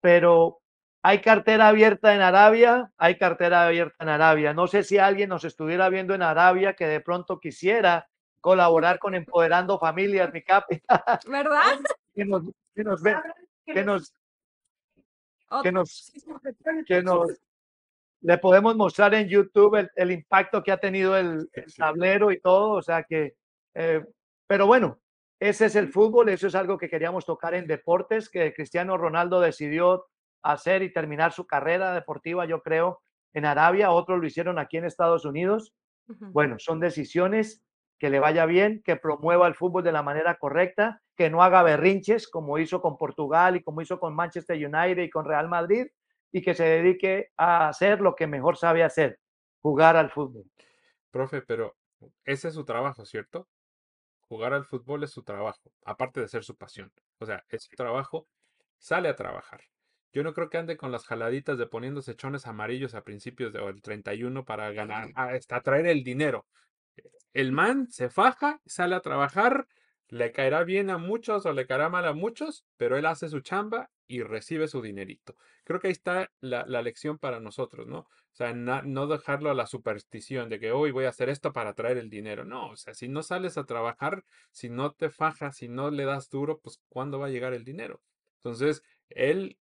Pero 0.00 0.60
hay 1.02 1.20
cartera 1.20 1.68
abierta 1.68 2.14
en 2.14 2.20
Arabia, 2.20 2.92
hay 2.98 3.16
cartera 3.16 3.66
abierta 3.66 3.96
en 4.04 4.10
Arabia. 4.10 4.52
No 4.52 4.66
sé 4.66 4.82
si 4.84 4.98
alguien 4.98 5.30
nos 5.30 5.44
estuviera 5.44 5.88
viendo 5.88 6.14
en 6.14 6.22
Arabia 6.22 6.74
que 6.74 6.86
de 6.86 7.00
pronto 7.00 7.40
quisiera 7.40 8.06
colaborar 8.40 8.98
con 8.98 9.14
Empoderando 9.14 9.78
Familias, 9.78 10.32
mi 10.32 10.42
capi. 10.42 10.80
¿Verdad? 11.26 11.80
que 12.14 12.24
nos, 12.26 12.42
que 12.74 12.84
nos, 12.84 13.02
ve, 13.02 13.16
que 13.64 13.82
nos, 13.82 14.14
que 15.62 15.72
nos, 15.72 16.12
que 16.86 17.02
nos, 17.02 17.30
le 18.20 18.38
podemos 18.38 18.76
mostrar 18.76 19.14
en 19.14 19.28
YouTube 19.28 19.76
el, 19.76 19.90
el 19.96 20.10
impacto 20.10 20.62
que 20.62 20.72
ha 20.72 20.76
tenido 20.76 21.16
el, 21.16 21.48
el, 21.52 21.74
tablero 21.74 22.30
y 22.30 22.40
todo, 22.40 22.72
o 22.72 22.82
sea 22.82 23.04
que, 23.04 23.36
eh, 23.74 24.04
pero 24.46 24.66
bueno, 24.66 25.00
ese 25.42 25.66
es 25.66 25.74
el 25.74 25.88
fútbol, 25.88 26.28
eso 26.28 26.46
es 26.46 26.54
algo 26.54 26.78
que 26.78 26.88
queríamos 26.88 27.26
tocar 27.26 27.54
en 27.54 27.66
deportes, 27.66 28.30
que 28.30 28.54
Cristiano 28.54 28.96
Ronaldo 28.96 29.40
decidió 29.40 30.06
hacer 30.40 30.82
y 30.82 30.92
terminar 30.92 31.32
su 31.32 31.48
carrera 31.48 31.92
deportiva, 31.94 32.46
yo 32.46 32.62
creo, 32.62 33.02
en 33.32 33.44
Arabia, 33.44 33.90
otros 33.90 34.20
lo 34.20 34.26
hicieron 34.26 34.60
aquí 34.60 34.76
en 34.76 34.84
Estados 34.84 35.24
Unidos. 35.24 35.74
Uh 36.06 36.12
-huh. 36.12 36.32
Bueno, 36.32 36.58
son 36.60 36.78
decisiones 36.78 37.64
que 37.98 38.08
le 38.08 38.20
vaya 38.20 38.46
bien, 38.46 38.82
que 38.84 38.94
promueva 38.94 39.48
el 39.48 39.56
fútbol 39.56 39.82
de 39.82 39.90
la 39.90 40.04
manera 40.04 40.36
correcta, 40.36 41.02
que 41.16 41.28
no 41.28 41.42
haga 41.42 41.64
berrinches 41.64 42.28
como 42.28 42.58
hizo 42.58 42.80
con 42.80 42.96
Portugal 42.96 43.56
y 43.56 43.62
como 43.64 43.80
hizo 43.80 43.98
con 43.98 44.14
Manchester 44.14 44.56
United 44.56 45.02
y 45.02 45.10
con 45.10 45.24
Real 45.24 45.48
Madrid, 45.48 45.88
y 46.30 46.40
que 46.40 46.54
se 46.54 46.64
dedique 46.64 47.30
a 47.36 47.68
hacer 47.68 48.00
lo 48.00 48.14
que 48.14 48.28
mejor 48.28 48.56
sabe 48.56 48.84
hacer, 48.84 49.18
jugar 49.60 49.96
al 49.96 50.10
fútbol. 50.10 50.44
Profe, 51.10 51.42
pero 51.42 51.74
ese 52.24 52.48
es 52.48 52.54
su 52.54 52.64
trabajo, 52.64 53.04
¿cierto? 53.04 53.48
Jugar 54.32 54.54
al 54.54 54.64
fútbol 54.64 55.04
es 55.04 55.10
su 55.10 55.22
trabajo, 55.22 55.74
aparte 55.84 56.22
de 56.22 56.26
ser 56.26 56.42
su 56.42 56.56
pasión. 56.56 56.90
O 57.18 57.26
sea, 57.26 57.44
es 57.50 57.64
su 57.64 57.76
trabajo, 57.76 58.26
sale 58.78 59.10
a 59.10 59.14
trabajar. 59.14 59.60
Yo 60.10 60.22
no 60.22 60.32
creo 60.32 60.48
que 60.48 60.56
ande 60.56 60.78
con 60.78 60.90
las 60.90 61.04
jaladitas 61.04 61.58
de 61.58 61.66
poniéndose 61.66 62.16
chones 62.16 62.46
amarillos 62.46 62.94
a 62.94 63.04
principios 63.04 63.52
del 63.52 63.82
31 63.82 64.42
para 64.46 64.72
ganar, 64.72 65.10
hasta 65.16 65.60
traer 65.60 65.86
el 65.86 66.02
dinero. 66.02 66.46
El 67.34 67.52
man 67.52 67.90
se 67.90 68.08
faja, 68.08 68.62
sale 68.64 68.94
a 68.94 69.00
trabajar, 69.00 69.68
le 70.12 70.30
caerá 70.30 70.62
bien 70.62 70.90
a 70.90 70.98
muchos 70.98 71.46
o 71.46 71.54
le 71.54 71.66
caerá 71.66 71.88
mal 71.88 72.04
a 72.04 72.12
muchos, 72.12 72.66
pero 72.76 72.98
él 72.98 73.06
hace 73.06 73.30
su 73.30 73.40
chamba 73.40 73.88
y 74.06 74.22
recibe 74.22 74.68
su 74.68 74.82
dinerito. 74.82 75.36
Creo 75.64 75.80
que 75.80 75.86
ahí 75.86 75.92
está 75.92 76.30
la, 76.40 76.66
la 76.66 76.82
lección 76.82 77.16
para 77.16 77.40
nosotros, 77.40 77.86
¿no? 77.86 78.00
O 78.00 78.34
sea, 78.34 78.52
no 78.52 79.06
dejarlo 79.06 79.50
a 79.50 79.54
la 79.54 79.66
superstición 79.66 80.50
de 80.50 80.60
que 80.60 80.70
hoy 80.70 80.90
voy 80.90 81.06
a 81.06 81.08
hacer 81.08 81.30
esto 81.30 81.54
para 81.54 81.72
traer 81.72 81.96
el 81.96 82.10
dinero. 82.10 82.44
No, 82.44 82.68
o 82.72 82.76
sea, 82.76 82.92
si 82.92 83.08
no 83.08 83.22
sales 83.22 83.56
a 83.56 83.64
trabajar, 83.64 84.22
si 84.50 84.68
no 84.68 84.92
te 84.92 85.08
fajas, 85.08 85.56
si 85.56 85.68
no 85.68 85.90
le 85.90 86.04
das 86.04 86.28
duro, 86.28 86.58
pues 86.58 86.78
¿cuándo 86.90 87.18
va 87.18 87.28
a 87.28 87.30
llegar 87.30 87.54
el 87.54 87.64
dinero? 87.64 88.02
Entonces, 88.36 88.82
él, 89.08 89.56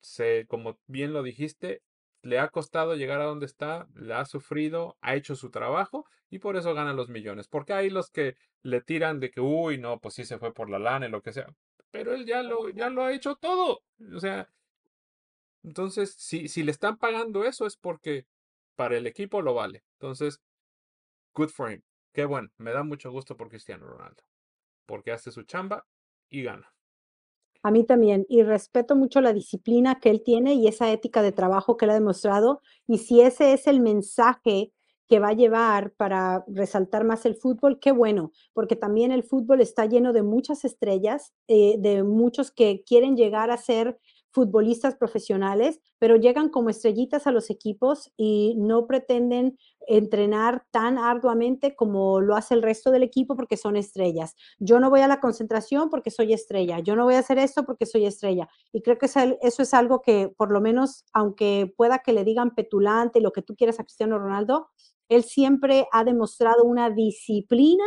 se, 0.00 0.46
como 0.46 0.78
bien 0.86 1.14
lo 1.14 1.24
dijiste, 1.24 1.82
le 2.22 2.38
ha 2.38 2.48
costado 2.50 2.94
llegar 2.94 3.20
a 3.20 3.24
donde 3.24 3.46
está, 3.46 3.88
le 3.94 4.14
ha 4.14 4.24
sufrido, 4.24 4.96
ha 5.00 5.16
hecho 5.16 5.34
su 5.34 5.50
trabajo 5.50 6.06
y 6.30 6.38
por 6.38 6.56
eso 6.56 6.74
gana 6.74 6.92
los 6.92 7.08
millones. 7.08 7.48
Porque 7.48 7.72
hay 7.72 7.90
los 7.90 8.10
que 8.10 8.36
le 8.62 8.80
tiran 8.80 9.20
de 9.20 9.30
que, 9.30 9.40
uy, 9.40 9.78
no, 9.78 10.00
pues 10.00 10.14
sí 10.14 10.24
se 10.24 10.38
fue 10.38 10.52
por 10.52 10.70
la 10.70 10.78
lana 10.78 11.06
y 11.06 11.10
lo 11.10 11.22
que 11.22 11.32
sea. 11.32 11.46
Pero 11.90 12.14
él 12.14 12.26
ya 12.26 12.42
lo, 12.42 12.68
ya 12.70 12.90
lo 12.90 13.04
ha 13.04 13.12
hecho 13.12 13.36
todo. 13.36 13.82
O 14.14 14.20
sea, 14.20 14.50
entonces, 15.62 16.14
si, 16.18 16.48
si 16.48 16.62
le 16.62 16.70
están 16.70 16.96
pagando 16.96 17.44
eso 17.44 17.66
es 17.66 17.76
porque 17.76 18.26
para 18.76 18.96
el 18.96 19.06
equipo 19.06 19.42
lo 19.42 19.54
vale. 19.54 19.84
Entonces, 19.98 20.40
good 21.34 21.48
for 21.48 21.72
him. 21.72 21.82
Qué 22.12 22.24
bueno. 22.24 22.50
Me 22.58 22.72
da 22.72 22.82
mucho 22.82 23.10
gusto 23.10 23.36
por 23.36 23.48
Cristiano 23.48 23.86
Ronaldo. 23.86 24.22
Porque 24.86 25.12
hace 25.12 25.32
su 25.32 25.42
chamba 25.42 25.86
y 26.28 26.42
gana. 26.42 26.72
A 27.62 27.72
mí 27.72 27.84
también, 27.84 28.26
y 28.28 28.44
respeto 28.44 28.94
mucho 28.94 29.20
la 29.20 29.32
disciplina 29.32 29.98
que 29.98 30.10
él 30.10 30.22
tiene 30.22 30.54
y 30.54 30.68
esa 30.68 30.92
ética 30.92 31.20
de 31.20 31.32
trabajo 31.32 31.76
que 31.76 31.86
él 31.86 31.90
ha 31.90 31.94
demostrado. 31.94 32.60
Y 32.86 32.98
si 32.98 33.22
ese 33.22 33.52
es 33.54 33.66
el 33.66 33.80
mensaje 33.80 34.72
que 35.08 35.18
va 35.20 35.28
a 35.28 35.34
llevar 35.34 35.92
para 35.96 36.44
resaltar 36.48 37.04
más 37.04 37.26
el 37.26 37.36
fútbol, 37.36 37.78
qué 37.80 37.92
bueno, 37.92 38.32
porque 38.52 38.76
también 38.76 39.12
el 39.12 39.22
fútbol 39.22 39.60
está 39.60 39.86
lleno 39.86 40.12
de 40.12 40.22
muchas 40.22 40.64
estrellas, 40.64 41.32
eh, 41.48 41.76
de 41.78 42.02
muchos 42.02 42.50
que 42.50 42.82
quieren 42.84 43.16
llegar 43.16 43.50
a 43.50 43.56
ser 43.56 43.98
futbolistas 44.36 44.96
profesionales, 44.96 45.80
pero 45.98 46.16
llegan 46.16 46.50
como 46.50 46.68
estrellitas 46.68 47.26
a 47.26 47.32
los 47.32 47.48
equipos 47.48 48.12
y 48.18 48.54
no 48.58 48.86
pretenden 48.86 49.56
entrenar 49.88 50.66
tan 50.70 50.98
arduamente 50.98 51.74
como 51.74 52.20
lo 52.20 52.36
hace 52.36 52.52
el 52.52 52.60
resto 52.60 52.90
del 52.90 53.02
equipo 53.02 53.34
porque 53.34 53.56
son 53.56 53.76
estrellas. 53.76 54.34
Yo 54.58 54.78
no 54.78 54.90
voy 54.90 55.00
a 55.00 55.08
la 55.08 55.20
concentración 55.20 55.88
porque 55.88 56.10
soy 56.10 56.34
estrella, 56.34 56.80
yo 56.80 56.96
no 56.96 57.04
voy 57.04 57.14
a 57.14 57.20
hacer 57.20 57.38
esto 57.38 57.64
porque 57.64 57.86
soy 57.86 58.04
estrella. 58.04 58.46
Y 58.72 58.82
creo 58.82 58.98
que 58.98 59.06
eso 59.06 59.62
es 59.62 59.72
algo 59.72 60.02
que 60.02 60.30
por 60.36 60.52
lo 60.52 60.60
menos, 60.60 61.06
aunque 61.14 61.72
pueda 61.74 62.00
que 62.00 62.12
le 62.12 62.22
digan 62.22 62.54
petulante, 62.54 63.22
lo 63.22 63.32
que 63.32 63.40
tú 63.40 63.56
quieras 63.56 63.80
a 63.80 63.84
Cristiano 63.84 64.18
Ronaldo, 64.18 64.68
él 65.08 65.24
siempre 65.24 65.86
ha 65.92 66.04
demostrado 66.04 66.64
una 66.64 66.90
disciplina 66.90 67.84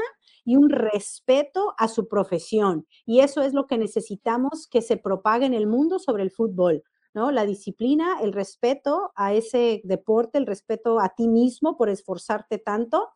y 0.49 0.55
un 0.55 0.71
respeto 0.71 1.75
a 1.77 1.87
su 1.87 2.07
profesión. 2.07 2.87
Y 3.05 3.19
eso 3.19 3.43
es 3.43 3.53
lo 3.53 3.67
que 3.67 3.77
necesitamos 3.77 4.67
que 4.67 4.81
se 4.81 4.97
propague 4.97 5.45
en 5.45 5.53
el 5.53 5.67
mundo 5.67 5.99
sobre 5.99 6.23
el 6.23 6.31
fútbol. 6.31 6.83
¿no? 7.13 7.29
La 7.29 7.45
disciplina, 7.45 8.17
el 8.19 8.33
respeto 8.33 9.11
a 9.15 9.35
ese 9.35 9.81
deporte, 9.83 10.39
el 10.39 10.47
respeto 10.47 10.99
a 10.99 11.09
ti 11.09 11.27
mismo 11.27 11.77
por 11.77 11.87
esforzarte 11.87 12.57
tanto, 12.57 13.09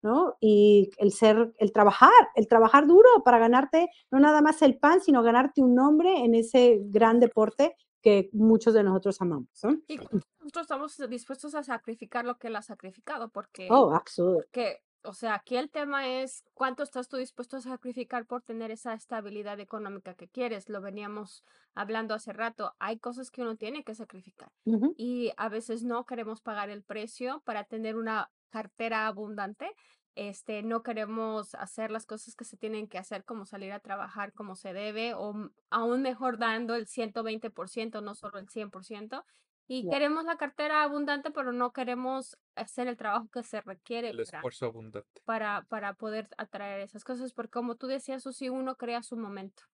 ¿no? 0.00 0.36
Y 0.40 0.90
el 0.96 1.12
ser, 1.12 1.52
el 1.58 1.72
trabajar, 1.72 2.10
el 2.34 2.48
trabajar 2.48 2.86
duro 2.86 3.08
para 3.22 3.38
ganarte 3.38 3.90
no 4.10 4.18
nada 4.18 4.40
más 4.40 4.62
el 4.62 4.78
pan, 4.78 5.02
sino 5.02 5.22
ganarte 5.22 5.60
un 5.60 5.74
nombre 5.74 6.24
en 6.24 6.34
ese 6.34 6.78
gran 6.84 7.20
deporte 7.20 7.76
que 8.00 8.30
muchos 8.32 8.72
de 8.72 8.82
nosotros 8.82 9.20
amamos. 9.20 9.50
¿no? 9.62 9.76
Y 9.88 9.96
nosotros 9.98 10.62
estamos 10.62 10.96
dispuestos 11.10 11.54
a 11.54 11.62
sacrificar 11.62 12.24
lo 12.24 12.38
que 12.38 12.46
él 12.46 12.56
ha 12.56 12.62
sacrificado, 12.62 13.28
porque, 13.28 13.68
oh, 13.70 13.92
porque 14.16 14.80
o 15.08 15.14
sea, 15.14 15.34
aquí 15.34 15.56
el 15.56 15.70
tema 15.70 16.06
es 16.06 16.44
cuánto 16.52 16.82
estás 16.82 17.08
tú 17.08 17.16
dispuesto 17.16 17.56
a 17.56 17.60
sacrificar 17.62 18.26
por 18.26 18.42
tener 18.42 18.70
esa 18.70 18.92
estabilidad 18.92 19.58
económica 19.58 20.14
que 20.14 20.28
quieres. 20.28 20.68
Lo 20.68 20.82
veníamos 20.82 21.44
hablando 21.74 22.14
hace 22.14 22.32
rato. 22.34 22.74
Hay 22.78 22.98
cosas 22.98 23.30
que 23.30 23.40
uno 23.40 23.56
tiene 23.56 23.84
que 23.84 23.94
sacrificar 23.94 24.52
Uh 24.64 24.74
-huh. 24.78 24.94
y 24.98 25.32
a 25.38 25.48
veces 25.48 25.82
no 25.82 26.04
queremos 26.04 26.42
pagar 26.42 26.68
el 26.68 26.82
precio 26.82 27.40
para 27.46 27.64
tener 27.64 27.96
una 27.96 28.30
cartera 28.50 29.06
abundante. 29.06 29.74
Este, 30.14 30.62
no 30.62 30.82
queremos 30.82 31.54
hacer 31.54 31.90
las 31.90 32.04
cosas 32.04 32.34
que 32.34 32.44
se 32.44 32.56
tienen 32.56 32.88
que 32.88 32.98
hacer, 32.98 33.24
como 33.24 33.46
salir 33.46 33.72
a 33.72 33.78
trabajar 33.80 34.32
como 34.32 34.56
se 34.56 34.72
debe, 34.72 35.14
o 35.14 35.50
aún 35.70 36.02
mejor 36.02 36.38
dando 36.38 36.74
el 36.74 36.86
120%, 36.86 38.02
no 38.02 38.14
solo 38.14 38.38
el 38.38 38.48
100%. 38.48 39.24
Y 39.68 39.88
queremos 39.88 40.24
la 40.24 40.36
cartera 40.38 40.82
abundante, 40.82 41.30
pero 41.30 41.52
no 41.52 41.72
queremos 41.72 42.38
hacer 42.54 42.88
el 42.88 42.96
trabajo 42.96 43.28
que 43.30 43.42
se 43.42 43.60
requiere 43.60 44.08
El 44.08 44.16
para, 44.24 44.38
esfuerzo 44.38 44.66
abundante. 44.66 45.20
para, 45.24 45.66
para 45.68 45.94
poder 45.94 46.28
atraer 46.38 46.80
esas 46.80 47.04
cosas, 47.04 47.34
porque 47.34 47.50
como 47.50 47.76
tú 47.76 47.86
decías, 47.86 48.22
Susi, 48.22 48.48
uno 48.48 48.76
crea 48.76 49.02
su 49.02 49.16
momento. 49.16 49.64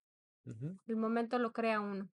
El 0.86 0.96
momento 0.96 1.38
lo 1.38 1.52
crea 1.52 1.80
uno. 1.80 2.10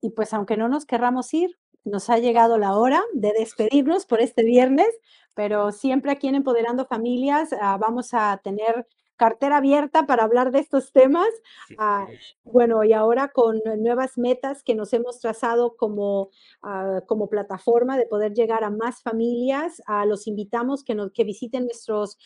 Y 0.00 0.10
pues 0.10 0.32
aunque 0.32 0.56
no 0.56 0.68
nos 0.68 0.86
querramos 0.86 1.34
ir, 1.34 1.58
nos 1.84 2.10
ha 2.10 2.18
llegado 2.18 2.58
la 2.58 2.76
hora 2.76 3.02
de 3.14 3.32
despedirnos 3.32 4.06
por 4.06 4.20
este 4.20 4.44
viernes, 4.44 4.88
pero 5.34 5.72
siempre 5.72 6.12
aquí 6.12 6.28
en 6.28 6.36
Empoderando 6.36 6.86
Familias 6.86 7.52
ah, 7.60 7.76
vamos 7.78 8.12
a 8.12 8.38
tener 8.44 8.86
cartera 9.18 9.58
abierta 9.58 10.06
para 10.06 10.24
hablar 10.24 10.52
de 10.52 10.60
estos 10.60 10.92
temas. 10.92 11.28
Ah, 11.76 12.06
bueno, 12.44 12.84
y 12.84 12.94
ahora 12.94 13.28
con 13.28 13.60
nuevas 13.78 14.16
metas 14.16 14.62
que 14.62 14.74
nos 14.74 14.92
hemos 14.94 15.18
trazado 15.18 15.76
como, 15.76 16.30
ah, 16.62 17.02
como 17.06 17.28
plataforma 17.28 17.98
de 17.98 18.06
poder 18.06 18.32
llegar 18.32 18.64
a 18.64 18.70
más 18.70 19.02
familias, 19.02 19.82
ah, 19.86 20.06
los 20.06 20.26
invitamos 20.26 20.84
que, 20.84 20.94
nos, 20.94 21.12
que 21.12 21.24
visiten 21.24 21.64
nuestras 21.64 22.16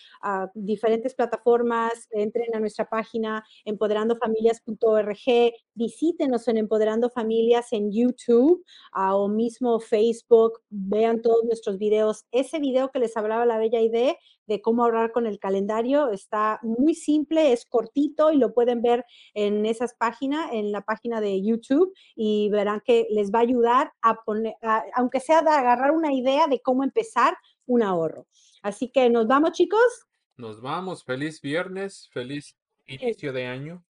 diferentes 0.55 1.14
plataformas, 1.14 2.09
entren 2.11 2.55
a 2.55 2.61
nuestra 2.61 2.88
página 2.88 3.45
empoderandofamilias.org, 3.64 5.53
visítenos 5.74 6.47
en 6.49 6.59
Empoderando 6.59 7.11
Familias 7.11 7.72
en 7.72 7.90
YouTube 7.90 8.64
ah, 8.93 9.16
o 9.16 9.28
mismo 9.28 9.80
Facebook, 9.80 10.61
vean 10.68 11.22
todos 11.22 11.45
nuestros 11.45 11.78
videos. 11.78 12.26
Ese 12.30 12.59
video 12.59 12.90
que 12.90 12.99
les 12.99 13.16
hablaba 13.16 13.47
la 13.47 13.59
Bella 13.59 13.80
Idea 13.80 14.16
de 14.53 14.61
cómo 14.61 14.85
ahorrar 14.85 15.13
con 15.13 15.27
el 15.27 15.39
calendario. 15.39 16.11
Está 16.11 16.61
muy 16.63 16.95
simple, 16.95 17.53
es 17.53 17.65
cortito 17.65 18.33
y 18.33 18.37
lo 18.37 18.53
pueden 18.53 18.83
ver 18.83 19.05
en 19.35 19.65
esas 19.65 19.95
páginas, 19.95 20.51
en 20.53 20.73
la 20.73 20.83
página 20.83 21.21
de 21.21 21.43
YouTube 21.43 21.93
y 22.15 22.51
verán 22.51 22.83
que 22.85 23.07
les 23.11 23.33
va 23.33 23.39
a 23.39 23.43
ayudar 23.43 23.93
a 24.03 24.23
poner, 24.23 24.55
aunque 24.95 25.21
sea 25.21 25.43
de 25.43 25.51
agarrar 25.51 25.93
una 25.93 26.13
idea 26.13 26.47
de 26.47 26.61
cómo 26.61 26.85
empezar 26.85 27.35
un 27.67 27.83
ahorro. 27.83 28.27
Así 28.63 28.91
que 28.91 29.09
nos 29.09 29.27
vamos 29.27 29.53
chicos. 29.53 30.07
Nos 30.37 30.61
vamos, 30.61 31.05
feliz 31.05 31.41
viernes, 31.41 32.09
feliz 32.13 32.57
inicio 32.87 33.33
de 33.33 33.47
año. 33.47 33.85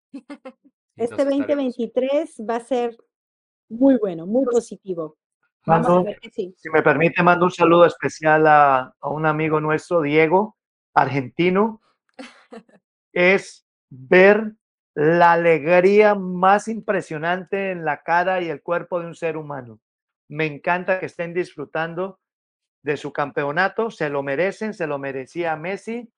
Este 0.97 1.25
2023 1.25 2.43
va 2.49 2.57
a 2.57 2.61
ser 2.61 2.97
muy 3.69 3.97
bueno, 3.99 4.27
muy 4.27 4.45
positivo. 4.47 5.17
Si 5.65 6.71
me 6.71 6.83
permite, 6.83 7.23
mando 7.23 7.45
un 7.45 7.51
saludo 7.51 7.85
especial 7.85 8.47
a, 8.47 8.95
a 9.01 9.09
un 9.09 9.27
amigo 9.27 9.61
nuestro, 9.61 10.03
Diego, 10.03 10.57
argentino. 10.95 11.81
es 13.13 13.67
ver 13.91 14.55
la 14.95 15.33
alegría 15.33 16.15
más 16.15 16.69
impresionante 16.69 17.71
en 17.71 17.85
la 17.85 18.03
cara 18.03 18.41
y 18.41 18.49
el 18.49 18.63
cuerpo 18.63 19.01
de 19.01 19.07
un 19.07 19.15
ser 19.15 19.37
humano. 19.37 19.81
Me 20.29 20.47
encanta 20.47 21.01
que 21.01 21.07
estén 21.07 21.35
disfrutando 21.35 22.21
de 22.83 22.97
su 22.97 23.13
campeonato, 23.13 23.91
se 23.91 24.09
lo 24.09 24.23
merecen, 24.23 24.75
se 24.75 24.87
lo 24.87 24.99
merecía 24.99 25.57
Messi. 25.57 26.13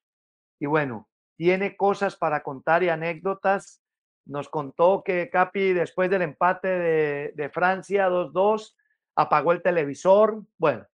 Y 0.59 0.67
bueno, 0.67 1.09
tiene 1.37 1.77
cosas 1.77 2.17
para 2.17 2.43
contar 2.43 2.83
y 2.83 2.89
anécdotas. 2.89 3.83
Nos 4.27 4.49
contó 4.49 5.03
que 5.05 5.31
Capi, 5.31 5.73
después 5.73 6.11
del 6.11 6.23
empate 6.23 6.69
de, 6.69 7.33
de 7.35 7.51
Francia 7.51 8.09
2-2, 8.09 8.77
apagó 9.15 9.53
el 9.53 9.63
televisor. 9.63 10.43
Bueno, 10.59 10.87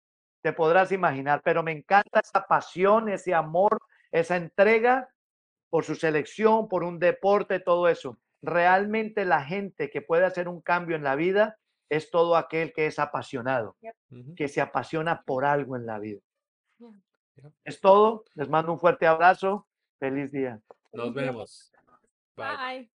te 0.41 0.53
podrás 0.53 0.91
imaginar, 0.91 1.41
pero 1.43 1.63
me 1.63 1.71
encanta 1.71 2.19
esa 2.19 2.45
pasión, 2.45 3.09
ese 3.09 3.33
amor, 3.33 3.79
esa 4.11 4.35
entrega 4.35 5.09
por 5.69 5.83
su 5.83 5.95
selección, 5.95 6.67
por 6.67 6.83
un 6.83 6.99
deporte, 6.99 7.59
todo 7.59 7.87
eso. 7.87 8.19
Realmente 8.41 9.25
la 9.25 9.43
gente 9.43 9.89
que 9.89 10.01
puede 10.01 10.25
hacer 10.25 10.47
un 10.47 10.61
cambio 10.61 10.95
en 10.95 11.03
la 11.03 11.15
vida 11.15 11.57
es 11.89 12.11
todo 12.11 12.35
aquel 12.35 12.73
que 12.73 12.87
es 12.87 12.99
apasionado, 12.99 13.75
que 14.35 14.47
se 14.47 14.61
apasiona 14.61 15.23
por 15.23 15.45
algo 15.45 15.75
en 15.75 15.85
la 15.85 15.99
vida. 15.99 16.21
Es 17.63 17.81
todo. 17.81 18.23
Les 18.33 18.49
mando 18.49 18.71
un 18.71 18.79
fuerte 18.79 19.07
abrazo. 19.07 19.67
Feliz 19.99 20.31
día. 20.31 20.61
Nos 20.93 21.13
vemos. 21.13 21.71
Bye. 22.35 22.89